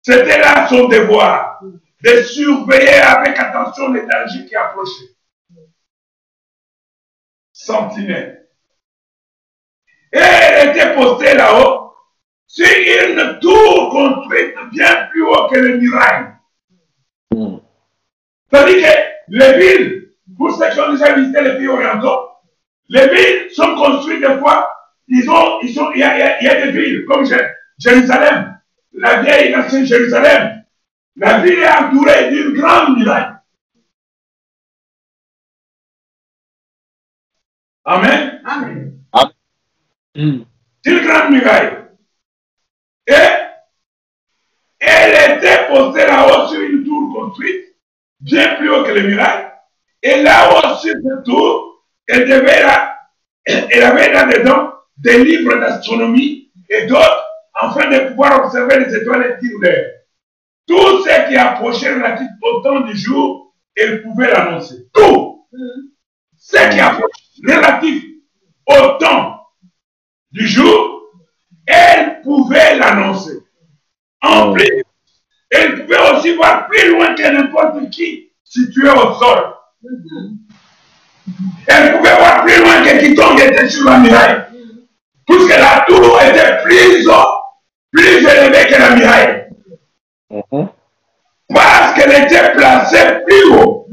C'était 0.00 0.38
là 0.38 0.68
son 0.68 0.86
devoir 0.86 1.60
de 2.02 2.22
surveiller 2.22 3.00
avec 3.00 3.36
attention 3.38 3.92
les 3.92 4.02
dangers 4.02 4.46
qui 4.46 4.54
approchaient. 4.54 5.16
Sentinelle. 7.52 8.48
Et 10.12 10.18
elle 10.18 10.70
était 10.70 10.94
postée 10.94 11.34
là-haut 11.34 11.92
sur 12.46 12.66
une 12.66 13.40
tour 13.40 13.90
construite 13.90 14.54
bien 14.70 15.08
plus 15.10 15.22
haut 15.24 15.48
que 15.48 15.58
le 15.58 15.78
mirail. 15.78 16.32
C'est-à-dire 18.50 18.88
que 18.88 18.98
les 19.28 19.58
villes, 19.58 20.12
pour 20.36 20.52
ceux 20.52 20.70
qui 20.70 20.80
ont 20.80 20.92
déjà 20.92 21.12
visité 21.14 21.42
les 21.42 21.56
pays 21.56 21.68
orientaux, 21.68 22.28
les 22.88 23.08
villes 23.08 23.50
sont 23.50 23.74
construites 23.74 24.20
des 24.20 24.38
fois, 24.38 24.77
ils 25.08 25.28
ont, 25.30 25.60
ils 25.62 25.74
sont, 25.74 25.90
il 25.94 26.00
y 26.00 26.02
a, 26.02 26.40
il 26.40 26.44
y 26.44 26.48
a 26.48 26.66
des 26.66 26.72
villes 26.72 27.04
comme 27.06 27.24
Jérusalem, 27.78 28.60
la 28.92 29.22
vieille 29.22 29.52
nation 29.52 29.84
Jérusalem, 29.84 30.64
la 31.16 31.40
ville 31.40 31.58
est 31.58 31.68
entourée 31.68 32.30
d'une 32.30 32.52
grande 32.54 32.96
muraille. 32.96 33.34
Amen. 37.84 38.42
Amen. 38.44 39.02
D'une 40.14 41.06
grande 41.06 41.32
muraille. 41.32 41.72
Et 43.06 43.14
elle 44.78 45.38
était 45.38 45.66
posée 45.68 46.06
là-haut 46.06 46.48
sur 46.48 46.60
une 46.60 46.84
tour 46.84 47.14
construite, 47.14 47.76
bien 48.20 48.56
plus 48.56 48.70
haut 48.70 48.84
que 48.84 48.92
les 48.92 49.02
murailles. 49.04 49.50
Et 50.02 50.22
là-haut 50.22 50.76
sur 50.76 50.92
cette 50.92 51.24
tour, 51.24 51.86
elle 52.06 52.28
devait 52.28 52.62
là, 52.62 52.98
elle 53.44 53.82
avait 53.82 54.12
là-dedans 54.12 54.77
des 54.98 55.24
livres 55.24 55.56
d'astronomie 55.58 56.50
et 56.68 56.86
d'autres 56.86 57.24
afin 57.54 57.90
de 57.90 58.08
pouvoir 58.10 58.44
observer 58.44 58.84
les 58.84 58.94
étoiles 58.94 59.38
l'heure. 59.60 59.84
Tout 60.66 61.02
ce 61.02 61.28
qui 61.28 61.36
approchait 61.36 61.94
relatif 61.94 62.28
au 62.42 62.60
temps 62.60 62.80
du 62.80 62.96
jour, 62.96 63.54
elle 63.74 64.02
pouvait 64.02 64.30
l'annoncer. 64.30 64.88
Tout 64.92 65.46
ce 66.36 66.70
qui 66.70 66.78
approchait 66.78 67.42
relatif 67.46 68.04
au 68.66 68.98
temps 68.98 69.40
du 70.30 70.46
jour, 70.46 71.02
elle 71.66 72.20
pouvait 72.22 72.76
l'annoncer. 72.76 73.38
En 74.22 74.52
plus, 74.52 74.84
elle 75.50 75.80
pouvait 75.80 76.12
aussi 76.12 76.34
voir 76.34 76.68
plus 76.68 76.90
loin 76.90 77.14
que 77.14 77.22
n'importe 77.22 77.90
qui 77.90 78.30
situé 78.44 78.90
au 78.90 79.14
sol. 79.14 79.54
Elle 81.66 81.96
pouvait 81.96 82.16
voir 82.16 82.44
plus 82.44 82.60
loin 82.60 82.82
que 82.82 83.00
quiconque 83.00 83.40
était 83.40 83.68
sur 83.68 83.84
la 83.84 83.98
muraille. 83.98 84.47
Puisque 85.28 85.58
la 85.58 85.84
tour 85.86 86.20
était 86.22 86.62
plus 86.62 87.06
haut 87.08 87.38
plus 87.90 88.18
élevée 88.18 88.66
que 88.66 88.78
la 88.78 88.96
muraille. 88.96 89.46
Mhm. 90.30 90.68
Parce 91.54 91.94
qu'elle 91.94 92.24
était 92.24 92.52
placée 92.52 93.22
plus 93.26 93.50
haut. 93.52 93.86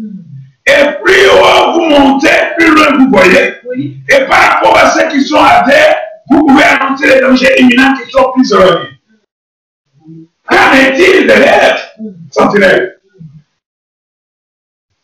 Et 0.68 0.92
plus 1.04 1.30
haut 1.30 1.74
vous 1.74 1.86
montez, 1.86 2.28
plus 2.58 2.74
loin 2.74 2.98
vous 2.98 3.10
voyez. 3.10 3.56
Oui. 3.66 3.98
Et 4.10 4.26
par 4.26 4.40
rapport 4.40 4.78
à 4.78 4.90
ceux 4.92 5.08
qui 5.10 5.24
sont 5.24 5.42
à 5.42 5.64
terre, 5.64 5.96
vous 6.30 6.46
pouvez 6.46 6.64
annoncer 6.64 7.08
les 7.08 7.22
dangers 7.22 7.62
imminents 7.62 7.94
qui 7.94 8.12
sont 8.12 8.32
plus 8.34 8.52
éloignés. 8.52 8.90
Qu'en 10.48 10.74
est-il 10.74 11.28
de 11.28 11.34
l'air, 11.34 11.78
sentinelle? 12.32 13.00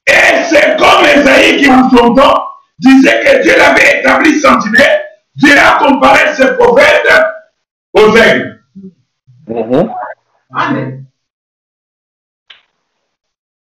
Et 0.07 0.43
c'est 0.49 0.77
comme 0.77 1.05
Esaïe 1.05 1.57
qui 1.57 1.69
en 1.69 1.89
son 1.89 2.13
temps 2.13 2.47
disait 2.79 3.21
que 3.23 3.43
Dieu 3.43 3.53
l'avait 3.57 3.99
établi 3.99 4.39
sentinelle. 4.39 5.10
Dieu 5.35 5.55
a 5.57 5.79
comparé 5.79 6.33
ses 6.35 6.55
prophètes 6.57 7.07
aux 7.93 8.15
aigles. 8.15 8.63
Mhm. 9.47 9.93
Amen. 10.53 11.01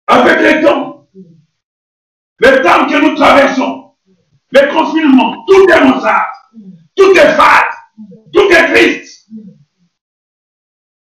avec 0.07 0.39
les 0.39 0.61
temps, 0.61 1.05
les 2.39 2.61
temps 2.61 2.87
que 2.87 3.01
nous 3.01 3.15
traversons, 3.15 3.91
les 4.51 4.67
confinements, 4.69 5.35
tout 5.45 5.67
est 5.69 5.83
maussade, 5.83 6.31
tout 6.95 7.11
est 7.11 7.35
fade, 7.35 7.73
tout 8.33 8.49
est 8.49 8.73
triste. 8.73 9.27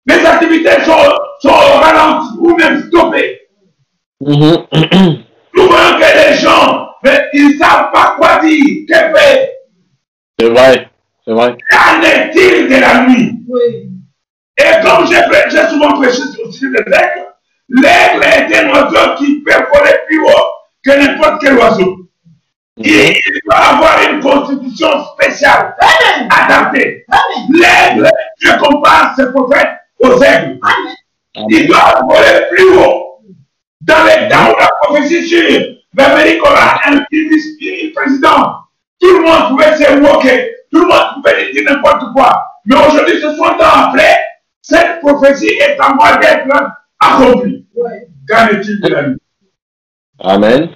Les 0.06 0.26
activités 0.26 0.84
sont, 0.86 1.18
sont 1.42 1.50
ralenties 1.50 2.38
ou 2.40 2.56
même 2.56 2.88
stoppées. 2.88 3.42
Mhm. 4.22 4.68
Nous 5.54 5.68
voyons 5.68 6.00
que 6.00 6.30
les 6.30 6.38
gens, 6.38 6.88
mais 7.04 7.28
ils 7.34 7.50
ne 7.50 7.58
savent 7.58 7.92
pas 7.92 8.16
quoi 8.18 8.40
dire, 8.40 8.86
que 8.88 8.94
faire. 8.94 9.50
C'est 10.40 10.50
vrai. 10.50 10.90
C'est 11.28 11.34
vrai. 11.34 11.58
Qu'en 11.70 12.02
est-il 12.04 12.70
de 12.70 12.80
la 12.80 13.02
nuit? 13.06 13.34
Oui. 13.50 13.90
Et 14.58 14.82
comme 14.82 15.06
j'ai 15.06 15.68
souvent 15.70 15.94
prêché 16.00 16.22
sur 16.34 16.46
le 16.46 16.52
sujet 16.52 16.78
de 16.78 16.90
l'aigle, 16.90 17.26
l'aigle 17.70 18.24
est 18.24 18.58
un 18.60 18.70
oiseau 18.70 19.16
qui 19.18 19.42
peut 19.44 19.52
voler 19.52 19.94
plus 20.08 20.22
haut 20.22 20.48
que 20.86 20.92
n'importe 20.98 21.42
quel 21.42 21.58
oiseau. 21.58 21.98
Il, 22.78 22.92
Mhm. 22.94 23.14
il 23.26 23.42
doit 23.44 23.56
avoir 23.58 24.00
une 24.10 24.20
constitution 24.22 24.88
spéciale, 25.14 25.76
Amen. 25.80 26.30
adaptée. 26.32 27.06
Amen. 27.10 27.60
L'aigle, 27.62 28.10
je 28.40 28.52
compare 28.60 29.14
ce 29.18 29.24
prophète 29.24 29.70
aux 30.00 30.22
aigles. 30.22 30.60
Amen. 30.64 31.48
Ils 31.50 31.68
doivent 31.68 32.04
voler 32.08 32.46
plus 32.52 32.70
haut. 32.78 33.04
Dans 33.82 34.04
les 34.06 34.30
temps 34.30 34.52
où 34.54 34.56
la 34.60 34.70
prophétie 34.82 35.28
sur 35.28 35.44
l'Amérique 35.98 36.42
aura 36.42 36.80
un 36.86 36.98
un 37.00 37.92
président, 37.96 38.56
tout 39.00 39.18
le 39.18 39.24
monde 39.24 39.50
pouvait 39.50 39.76
se 39.76 39.94
moquer, 40.00 40.52
tout 40.72 40.82
le 40.82 40.88
monde 40.88 41.16
pouvait 41.16 41.52
dire 41.52 41.64
n'importe 41.70 42.14
quoi. 42.14 42.44
Mais 42.66 42.76
aujourd'hui, 42.76 43.20
60 43.20 43.62
ans 43.62 43.90
après, 43.90 44.18
cette 44.62 45.00
prophétie 45.02 45.48
est 45.48 45.80
en 45.82 45.96
voie 45.96 46.18
d'être 46.18 46.48
accomplie. 47.00 47.66
Ouais. 47.76 48.08
Qu'en 48.28 48.48
est-il 48.48 48.82
de 48.82 48.88
la 48.90 49.08
nuit 49.08 49.18
Amen. 50.20 50.70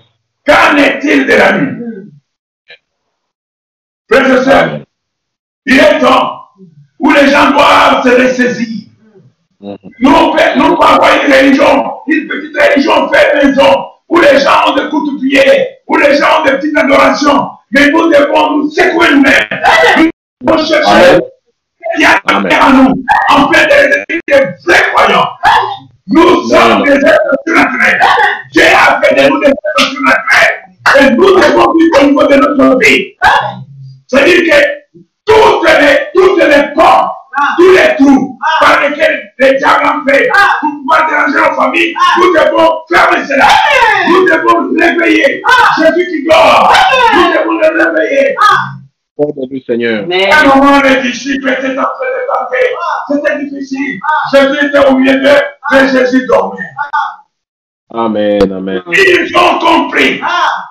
Qu'en 0.45 0.77
est-il 0.77 1.25
de 1.25 1.33
la 1.33 1.51
nuit 1.57 1.81
Mm. 1.81 2.09
Frères 4.09 4.41
et 4.41 4.43
sœurs, 4.43 4.79
il 5.65 5.79
est 5.79 5.99
temps 5.99 6.41
où 6.99 7.11
les 7.11 7.27
gens 7.29 7.51
doivent 7.51 8.03
se 8.03 8.09
ressaisir. 8.09 8.87
Mhm. 9.59 9.77
Nous, 9.99 10.11
on 10.11 10.37
fait, 10.37 10.55
nous, 10.55 10.75
pas 10.77 10.95
avoir 10.95 11.11
une 11.23 11.31
religion, 11.31 11.93
une 12.07 12.27
petite 12.27 12.57
religion 12.57 13.09
faite 13.09 13.43
maison, 13.43 13.85
où 14.09 14.19
les 14.19 14.39
gens 14.39 14.69
ont 14.71 14.75
des 14.75 14.89
coups 14.89 15.13
de 15.13 15.19
pied, 15.19 15.67
où 15.87 15.97
les 15.97 16.15
gens 16.17 16.41
ont 16.41 16.45
des 16.45 16.53
petites 16.53 16.77
adorations. 16.77 17.51
Mais 17.71 17.89
nous 17.89 18.09
devons 18.09 18.57
nous 18.57 18.69
secouer 18.69 19.07
nous-mêmes. 19.11 19.47
Nous 19.97 20.09
devons 20.45 20.65
chercher 20.65 21.19
y 21.99 22.05
a 22.05 22.21
en 22.25 22.73
nous, 22.73 23.03
en 23.29 23.51
fait 23.51 23.67
des, 23.67 24.19
des 24.27 24.39
vrais 24.65 24.91
croyants. 24.93 25.27
Nous 26.07 26.49
sommes 26.49 26.83
des 26.83 26.93
êtres 26.93 27.35
surnaturels. 27.45 28.01
Dieu 28.51 28.63
a 28.63 29.01
fait 29.01 29.15
de 29.15 29.29
nous 29.29 29.39
des 29.39 29.47
êtres 29.47 29.91
surnaturels. 29.91 30.61
Et 30.99 31.09
nous 31.11 31.35
devons 31.35 31.73
vivre 31.73 32.01
au 32.01 32.05
niveau 32.05 32.27
de 32.27 32.35
notre 32.35 32.79
vie. 32.79 33.15
C'est-à-dire 34.07 34.35
que 34.35 35.01
toutes 35.25 35.69
les, 35.69 35.97
toutes 36.13 36.43
les 36.43 36.73
portes, 36.75 37.15
tous 37.57 37.71
les 37.71 37.95
trous 37.97 38.37
par 38.59 38.81
lesquels 38.81 39.31
les 39.39 39.53
diables 39.55 39.85
ont 39.85 40.09
fait 40.09 40.29
pour 40.59 40.69
pouvoir 40.69 41.07
déranger 41.09 41.49
nos 41.49 41.55
familles, 41.55 41.93
nous 42.17 42.33
devons 42.33 42.81
fermer 42.91 43.25
cela. 43.25 43.47
Nous 44.09 44.25
devons 44.25 44.73
réveiller. 44.79 45.41
Jésus 45.79 46.07
qui 46.11 46.27
dort, 46.27 46.73
nous 47.15 47.33
devons 47.33 47.57
le 47.59 47.83
réveiller. 47.83 48.35
De 49.17 49.47
lui, 49.53 49.63
Seigneur. 49.67 50.03
Amen. 50.03 50.29
À 50.33 50.39
un 50.41 50.55
moment, 50.55 50.81
les 50.81 50.99
disciples 51.01 51.49
étaient 51.49 51.77
en 51.77 51.83
train 51.83 52.09
de 52.09 52.27
tenter. 52.27 52.67
C'était 53.11 53.37
difficile. 53.43 53.99
Jésus 54.33 54.65
était 54.65 54.87
au 54.87 54.95
milieu 54.95 55.19
d'eux, 55.19 55.41
mais 55.71 55.87
Jésus 55.89 56.25
dormait. 56.25 56.57
Amen. 57.93 58.51
Amen. 58.51 58.81
Ils 58.87 59.31
ont 59.37 59.59
compris 59.59 60.19
Ah, 60.23 60.63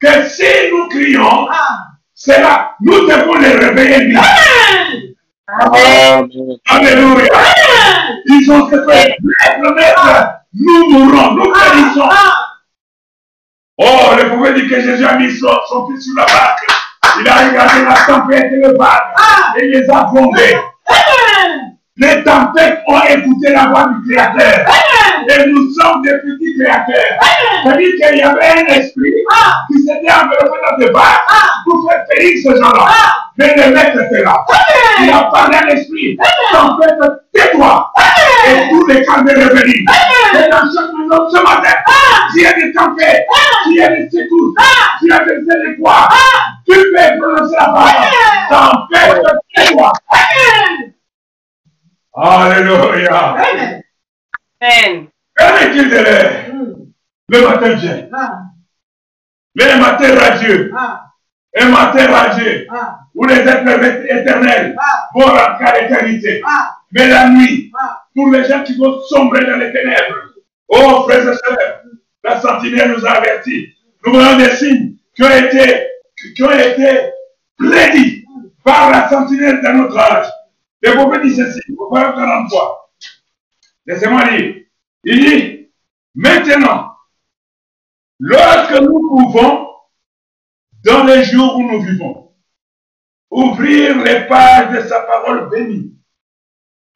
que 0.00 0.24
si 0.28 0.42
nous 0.72 0.88
crions, 0.88 1.46
ah. 1.48 1.78
c'est 2.12 2.40
là, 2.40 2.74
nous 2.80 3.06
devons 3.06 3.34
les 3.36 3.52
réveiller. 3.52 4.16
Amen. 4.16 5.11
Alléluia. 6.68 7.32
Ils 8.26 8.50
ont 8.50 8.70
se 8.70 8.76
fait 8.88 9.16
maître. 9.22 10.28
Nous 10.54 10.90
mourrons, 10.90 11.32
nous 11.32 11.52
périssons. 11.52 12.08
Oh, 13.78 14.10
le 14.16 14.28
prophète 14.28 14.54
dit 14.56 14.68
que 14.68 14.80
Jésus 14.80 15.04
a 15.04 15.16
mis 15.16 15.30
son, 15.36 15.48
son 15.68 15.86
pied 15.86 16.00
sur 16.00 16.14
la 16.16 16.26
barque. 16.26 16.66
Il 17.20 17.28
a 17.28 17.48
regardé 17.48 17.84
la 17.84 17.94
tempête 18.06 18.52
et 18.52 18.56
le 18.56 18.76
vague 18.78 19.56
et 19.56 19.66
les 19.68 19.90
a 19.90 20.08
fondés. 20.08 20.56
Les 21.96 22.22
tempêtes 22.22 22.80
ont 22.86 23.02
écouté 23.02 23.52
la 23.52 23.66
voix 23.66 23.88
du 23.88 24.12
Créateur. 24.12 24.66
Et 25.28 25.46
nous 25.48 25.70
sommes 25.72 26.02
des 26.02 26.18
petits 26.18 26.58
créateurs. 26.58 27.18
C'est-à-dire 27.62 27.90
qu'il 28.00 28.18
y 28.18 28.22
avait 28.22 28.46
un 28.46 28.66
esprit 28.74 29.12
qui 29.70 29.78
s'était 29.82 30.12
enveloppé 30.12 30.58
dans 30.68 30.76
des 30.78 30.92
vagues 30.92 31.20
pour 31.64 31.90
faire 31.90 32.04
périr 32.08 32.32
ce 32.42 32.50
gens-là. 32.56 32.86
Mais 33.38 33.54
le 33.56 33.74
maître 33.74 34.00
était 34.02 34.22
là. 34.22 34.44
Il 35.02 35.10
a 35.10 35.22
parlé 35.32 35.56
à 35.56 35.66
l'esprit. 35.66 36.16
Tempête, 36.52 36.98
tais-toi. 37.32 37.92
Et 38.48 38.68
tous 38.70 38.86
les 38.86 39.04
calmes 39.04 39.28
est 39.28 39.34
revenu. 39.34 39.86
Et 40.34 40.50
dans 40.50 40.64
chaque 40.72 40.92
maison 40.92 41.30
ce 41.30 41.42
matin, 41.42 41.74
y 42.36 42.46
a 42.46 42.52
des 42.54 42.72
tempêtes, 42.72 43.26
y 43.70 43.82
a 43.82 43.88
des 43.88 44.10
secousses, 44.10 44.54
s'il 44.98 45.08
y 45.08 45.12
a 45.12 45.24
des 45.24 45.70
espoirs, 45.70 46.12
tu 46.66 46.74
peux 46.74 47.20
prononcer 47.20 47.56
la 47.58 47.64
parole. 47.66 47.92
Tempête, 48.50 49.22
tais-toi. 49.54 49.92
Alléluia. 52.14 53.36
Amen. 54.60 55.08
Qu'en 55.36 55.56
est-il 55.56 55.88
de 55.88 55.94
l'air. 55.96 56.46
Le 57.28 57.40
matin 57.48 57.72
vient. 57.74 58.08
Ah, 58.12 58.40
Le 59.54 59.80
matin 59.80 60.14
radieux. 60.18 60.72
ah, 60.76 61.04
Un 61.58 61.68
matin 61.68 62.06
radieux. 62.10 62.66
ah, 62.70 62.98
Où 63.14 63.26
les 63.26 63.36
êtres 63.36 64.06
éternels 64.10 64.76
vont 65.14 65.24
rentrer 65.26 65.64
à 65.64 65.80
l'éternité. 65.80 66.42
Mais 66.92 67.08
la 67.08 67.28
nuit, 67.30 67.70
pour 68.14 68.30
les 68.30 68.44
gens 68.44 68.62
qui 68.62 68.76
vont 68.76 69.00
sombrer 69.08 69.44
dans 69.46 69.56
les 69.56 69.72
ténèbres. 69.72 70.16
Oh, 70.68 71.04
frères 71.08 71.20
et 71.28 71.34
sœurs, 71.36 71.80
la 72.24 72.40
sentinelle 72.40 72.92
nous 72.96 73.06
a 73.06 73.10
avertis. 73.12 73.68
Nous 74.04 74.12
voyons 74.12 74.36
des 74.38 74.50
signes 74.56 74.94
qui 75.14 75.22
ont 75.22 75.30
été, 75.30 75.86
qui 76.34 76.42
ont 76.42 76.50
été 76.50 77.10
prédits 77.58 78.24
par 78.64 78.90
la 78.90 79.08
sentinelle 79.08 79.60
de 79.62 79.68
notre 79.68 79.98
âge. 79.98 80.26
Le 80.82 80.92
prophète 80.92 81.22
dit 81.22 81.34
ceci, 81.36 81.60
au 81.78 81.90
paragraphe 81.90 82.16
43. 82.26 82.90
Laissez-moi 83.86 84.24
lire. 84.30 84.54
Il 85.04 85.20
dit, 85.20 85.72
maintenant, 86.14 86.96
lorsque 88.20 88.80
nous 88.80 89.00
pouvons, 89.00 89.68
dans 90.84 91.04
les 91.04 91.24
jours 91.24 91.56
où 91.56 91.62
nous 91.70 91.82
vivons, 91.82 92.34
ouvrir 93.30 94.02
les 94.02 94.26
pages 94.26 94.76
de 94.76 94.88
sa 94.88 95.00
parole 95.00 95.48
bénie 95.48 95.96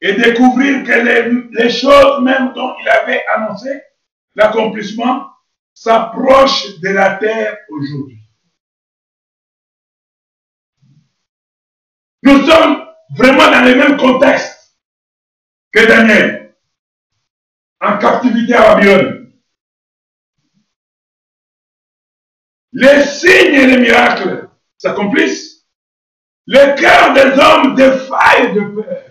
et 0.01 0.13
découvrir 0.13 0.83
que 0.85 1.51
les, 1.51 1.69
choses 1.69 2.21
même 2.21 2.53
dont 2.53 2.75
il 2.79 2.87
avait 2.87 3.25
annoncé 3.35 3.81
l'accomplissement 4.35 5.31
s'approchent 5.73 6.79
de 6.79 6.89
la 6.89 7.15
terre 7.15 7.57
aujourd'hui. 7.69 8.19
Nous 12.23 12.45
sommes 12.45 12.85
vraiment 13.15 13.51
dans 13.51 13.65
le 13.65 13.75
même 13.75 13.97
contexte 13.97 14.77
que 15.71 15.87
Daniel, 15.87 16.46
en 17.81 17.97
captivité 17.97 18.53
à 18.55 18.75
Babylone. 18.75 19.31
Les 22.73 23.03
signes 23.05 23.53
et 23.53 23.67
les 23.67 23.77
miracles 23.77 24.49
s'accomplissent. 24.77 25.65
Le 26.45 26.79
cœur 26.79 27.13
des 27.13 27.39
hommes 27.41 27.75
défaille 27.75 28.53
de 28.53 28.61
peur. 28.61 29.03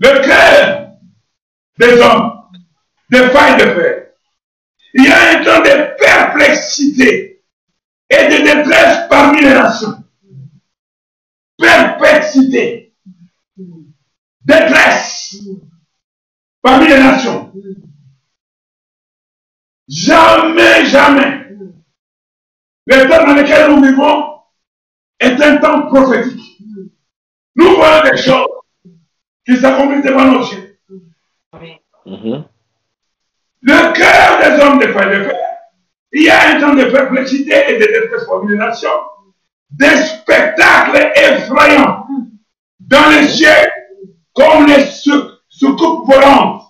Le 0.00 0.24
cœur 0.24 0.96
des 1.78 2.00
hommes 2.00 2.50
défaille 3.10 3.56
de 3.58 3.74
peur. 3.74 4.06
Il 4.94 5.04
y 5.04 5.08
a 5.08 5.30
un 5.30 5.44
temps 5.44 5.60
de 5.60 5.96
perplexité 5.98 7.44
et 8.10 8.24
de 8.28 8.44
détresse 8.44 9.08
parmi 9.08 9.40
les 9.40 9.54
nations. 9.54 10.04
Perplexité, 11.58 12.94
détresse 14.44 15.36
parmi 16.64 16.88
les 16.88 16.98
nations. 16.98 17.52
Jamais, 19.86 20.86
jamais. 20.86 21.46
Le 22.86 23.08
temps 23.08 23.26
dans 23.26 23.34
lequel 23.34 23.70
nous 23.70 23.82
vivons 23.82 24.38
est 25.20 25.40
un 25.42 25.58
temps 25.58 25.82
prophétique. 25.88 26.58
Nous 27.54 27.76
voyons 27.76 28.10
des 28.10 28.16
choses 28.16 28.46
qui 29.46 29.56
s'accomplissent 29.58 30.04
devant 30.04 30.24
nos 30.24 30.40
yeux. 30.40 30.78
Mhm. 32.06 32.44
Le 33.60 33.92
cœur 33.92 34.40
des 34.40 34.62
hommes 34.62 34.78
de 34.78 34.84
et 34.84 34.88
de 34.88 35.24
fer. 35.24 35.36
Il 36.12 36.22
y 36.22 36.30
a 36.30 36.56
un 36.56 36.60
temps 36.60 36.74
de 36.74 36.84
perplexité 36.84 37.52
et 37.68 37.74
de 37.74 37.86
détresse 37.86 38.24
parmi 38.26 38.52
les 38.52 38.58
nations. 38.58 38.88
Des 39.70 39.96
spectacles 39.96 41.12
effrayants 41.14 42.06
dans 42.80 43.10
les 43.10 43.28
cieux 43.28 43.48
comme 44.32 44.66
les 44.66 44.84
sou- 45.64 45.78
soucoupes 45.78 46.06
volantes. 46.06 46.62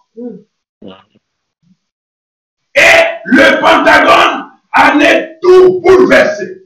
Et 2.76 2.80
le 3.24 3.61
Pentagone 3.61 4.50
en 4.76 5.00
est 5.00 5.38
tout 5.40 5.80
bouleversé. 5.80 6.62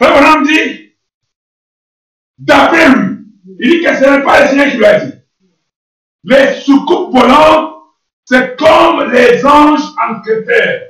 Frère 0.00 0.42
dit, 0.42 0.92
d'après 2.38 2.88
lui, 2.94 3.16
il 3.60 3.70
dit 3.70 3.82
que 3.84 3.94
ce 3.96 4.04
n'est 4.04 4.22
pas 4.24 4.42
le 4.42 4.48
Seigneur 4.48 4.70
qui 4.70 4.76
lui 4.76 4.84
a 4.86 5.00
dit. 5.04 5.12
Les 6.24 6.60
soucoupes 6.60 7.12
volantes, 7.12 7.74
c'est 8.24 8.56
comme 8.58 9.10
les 9.10 9.44
anges 9.44 9.82
enquêteurs 10.08 10.82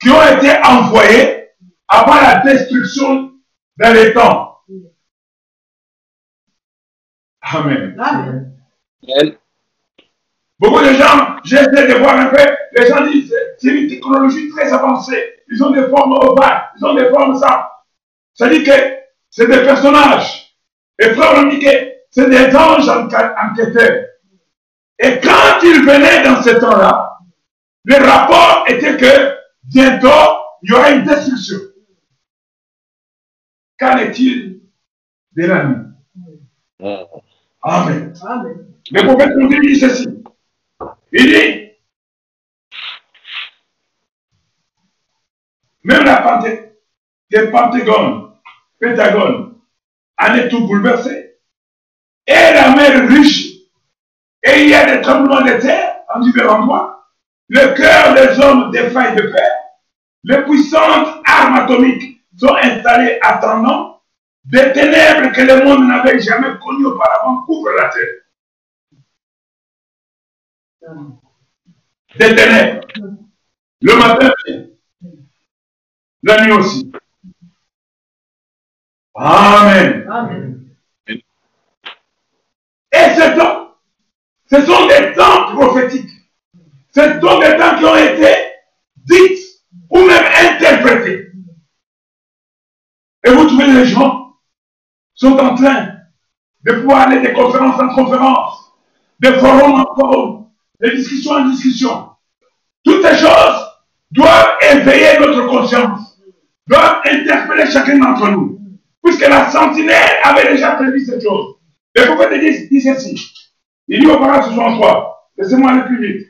qui 0.00 0.10
ont 0.10 0.22
été 0.38 0.50
envoyés 0.64 1.48
avant 1.88 2.14
la 2.14 2.42
destruction 2.44 3.32
dans 3.76 3.92
les 3.94 4.12
temps. 4.12 4.47
Amen. 7.54 7.96
Amen. 7.98 8.52
Amen. 9.08 9.36
Beaucoup 10.58 10.80
de 10.80 10.92
gens, 10.92 11.36
j'essaie 11.44 11.86
de 11.86 11.98
voir 11.98 12.18
un 12.18 12.26
peu, 12.26 12.44
les 12.76 12.86
gens 12.88 13.06
disent, 13.06 13.28
c'est- 13.30 13.54
c'est 13.58 13.74
une 13.74 13.88
technologie 13.88 14.48
très 14.50 14.72
avancée. 14.72 15.42
Ils 15.50 15.62
ont 15.62 15.70
des 15.70 15.86
formes 15.88 16.12
ovales, 16.14 16.70
ils 16.76 16.84
ont 16.84 16.94
des 16.94 17.08
formes 17.10 17.38
ça. 17.38 17.70
Ça 18.34 18.48
dit 18.48 18.64
que 18.64 18.72
c'est 19.30 19.46
des 19.46 19.62
personnages. 19.62 20.56
Et 20.98 21.10
frère, 21.10 21.34
on 21.36 21.46
dit 21.48 21.60
que 21.60 21.68
c'est 22.10 22.28
des 22.28 22.54
anges 22.56 22.88
enquêteurs. 22.88 24.04
Et 24.98 25.20
quand 25.20 25.60
ils 25.62 25.82
venaient 25.84 26.24
dans 26.24 26.42
ce 26.42 26.50
temps-là, 26.58 27.18
le 27.84 27.94
rapport 28.04 28.64
était 28.68 28.96
que 28.96 29.36
bientôt, 29.62 30.08
il 30.62 30.70
y 30.70 30.74
aura 30.74 30.90
une 30.90 31.04
destruction. 31.04 31.58
Qu'en 33.78 33.96
est-il 33.98 34.60
de 35.36 35.46
la 35.46 35.64
nuit? 35.64 35.86
Mhm. 36.80 37.06
Amen. 37.62 38.14
Amen. 38.22 38.66
Le 38.90 39.02
prophète 39.02 39.36
nous 39.36 39.48
dit 39.48 39.78
ceci. 39.78 40.08
Il 41.12 41.26
dit, 41.26 41.68
même 45.84 46.04
la 46.04 46.40
le 47.30 47.50
Pentagone, 47.50 48.32
Pentagone, 48.80 49.54
en 50.18 50.34
est 50.34 50.48
tout 50.48 50.66
bouleversé. 50.66 51.36
Et 52.26 52.32
la 52.32 52.74
mer 52.74 53.08
riche. 53.08 53.54
Et 54.42 54.62
il 54.62 54.68
y 54.68 54.74
a 54.74 54.96
des 54.96 55.02
tremblements 55.02 55.42
de 55.42 55.60
terre 55.60 55.96
en 56.14 56.20
divers 56.20 56.52
endroits. 56.52 57.08
Le 57.48 57.74
cœur 57.74 58.14
des 58.14 58.38
hommes 58.40 58.70
défaille 58.70 59.16
de 59.16 59.22
peur. 59.22 59.50
Les 60.24 60.42
puissantes 60.42 61.22
armes 61.24 61.54
atomiques 61.54 62.20
sont 62.36 62.54
installées 62.54 63.18
attendant 63.22 63.87
des 64.50 64.72
ténèbres 64.72 65.30
que 65.32 65.42
le 65.42 65.64
monde 65.64 65.88
n'avait 65.88 66.20
jamais 66.20 66.58
connues 66.58 66.86
auparavant 66.86 67.42
couvrent 67.44 67.70
la 67.76 67.90
terre. 67.90 68.14
Des 72.18 72.34
ténèbres. 72.34 72.86
Le 73.80 73.96
matin, 73.96 74.32
la 76.22 76.44
nuit 76.44 76.52
aussi. 76.52 76.90
Amen. 79.14 80.08
Amen. 80.10 80.64
Et 81.06 81.16
ce 82.90 83.38
temps, 83.38 83.76
ce 84.50 84.64
sont 84.64 84.86
des 84.86 85.12
temps 85.14 85.54
prophétiques. 85.54 86.10
Ce 86.94 87.20
sont 87.20 87.38
des 87.38 87.56
temps 87.58 87.76
qui 87.76 87.84
ont 87.84 87.96
été 87.96 88.34
dites 88.96 89.62
ou 89.90 89.98
même 89.98 90.24
interprétés. 90.24 91.32
Et 93.24 93.30
vous 93.30 93.46
trouvez 93.46 93.66
les 93.66 93.84
gens 93.84 94.27
sont 95.18 95.36
en 95.36 95.54
train 95.54 95.88
de 96.64 96.72
pouvoir 96.72 97.08
aller 97.08 97.20
de 97.20 97.34
conférence 97.34 97.80
en 97.80 97.88
conférence, 97.94 98.72
de 99.20 99.32
forum 99.32 99.72
en 99.72 99.94
forum, 99.94 100.46
de 100.80 100.90
discussion 100.90 101.32
en 101.32 101.48
discussion. 101.48 102.10
Toutes 102.84 103.04
ces 103.04 103.16
choses 103.16 103.66
doivent 104.12 104.56
éveiller 104.72 105.18
notre 105.18 105.46
conscience, 105.46 106.18
doivent 106.66 107.00
interpeller 107.04 107.66
chacun 107.70 107.98
d'entre 107.98 108.30
nous. 108.30 108.60
Puisque 109.04 109.28
la 109.28 109.50
sentinelle 109.50 110.20
avait 110.22 110.52
déjà 110.52 110.72
prévu 110.72 111.04
cette 111.04 111.22
chose. 111.22 111.56
Le 111.94 112.04
prophète 112.06 112.40
dit, 112.40 112.68
dit 112.68 112.80
ceci? 112.80 113.34
Il 113.88 114.00
dit 114.00 114.06
au 114.06 114.18
parents 114.18 114.42
63, 114.42 115.30
laissez-moi 115.36 115.70
aller 115.70 115.82
plus 115.82 116.06
vite. 116.06 116.28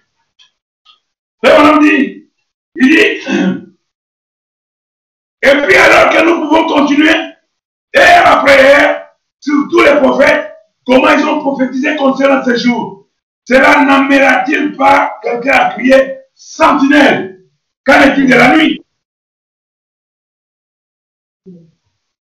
Et 1.45 1.49
on 1.59 1.67
homme 1.67 1.83
dit, 1.83 2.31
il 2.77 2.89
dit, 2.89 2.97
et 5.43 5.57
puis 5.67 5.77
alors 5.77 6.13
que 6.13 6.25
nous 6.25 6.41
pouvons 6.41 6.67
continuer, 6.69 7.28
sur 9.41 9.69
tous 9.71 9.83
les 9.83 9.97
prophètes, 10.01 10.53
comment 10.87 11.11
ils 11.11 11.25
ont 11.25 11.41
prophétisé 11.41 11.97
concernant 11.97 12.45
ces 12.45 12.57
jours. 12.59 13.07
Cela 13.47 13.85
n'amènera-t-il 13.85 14.77
pas 14.77 15.13
quelqu'un 15.23 15.53
à 15.53 15.71
crier 15.71 16.19
sentinelle 16.35 17.41
Qu'en 17.85 18.01
est-il 18.03 18.27
de 18.27 18.35
la 18.35 18.57
nuit? 18.57 18.83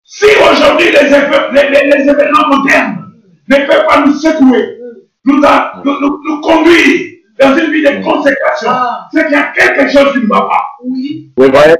Si 0.04 0.24
aujourd'hui 0.26 0.86
les, 0.86 1.08
les- 1.10 1.70
les- 1.70 1.90
les 1.98 2.08
événements 2.08 2.48
modernes 2.48 3.12
ne 3.48 3.56
peuvent 3.66 3.86
pas 3.86 4.04
nous 4.06 4.14
secouer, 4.14 4.78
nous, 5.24 5.42
a- 5.44 5.82
nous- 5.84 6.00
nous- 6.00 6.20
nous 6.24 6.40
conduire 6.40 7.14
dans 7.40 7.56
une 7.56 7.70
vie 7.72 7.82
de 7.82 8.02
consécration, 8.04 8.68
Ah. 8.70 9.08
c'est 9.12 9.24
qu'il 9.24 9.32
y 9.32 9.36
a 9.36 9.52
quelque 9.52 9.88
chose 9.90 10.12
qui 10.12 10.20
ne 10.20 10.26
va 10.28 10.40
pas. 10.42 10.64
Oui. 10.84 11.32
Vrai. 11.36 11.76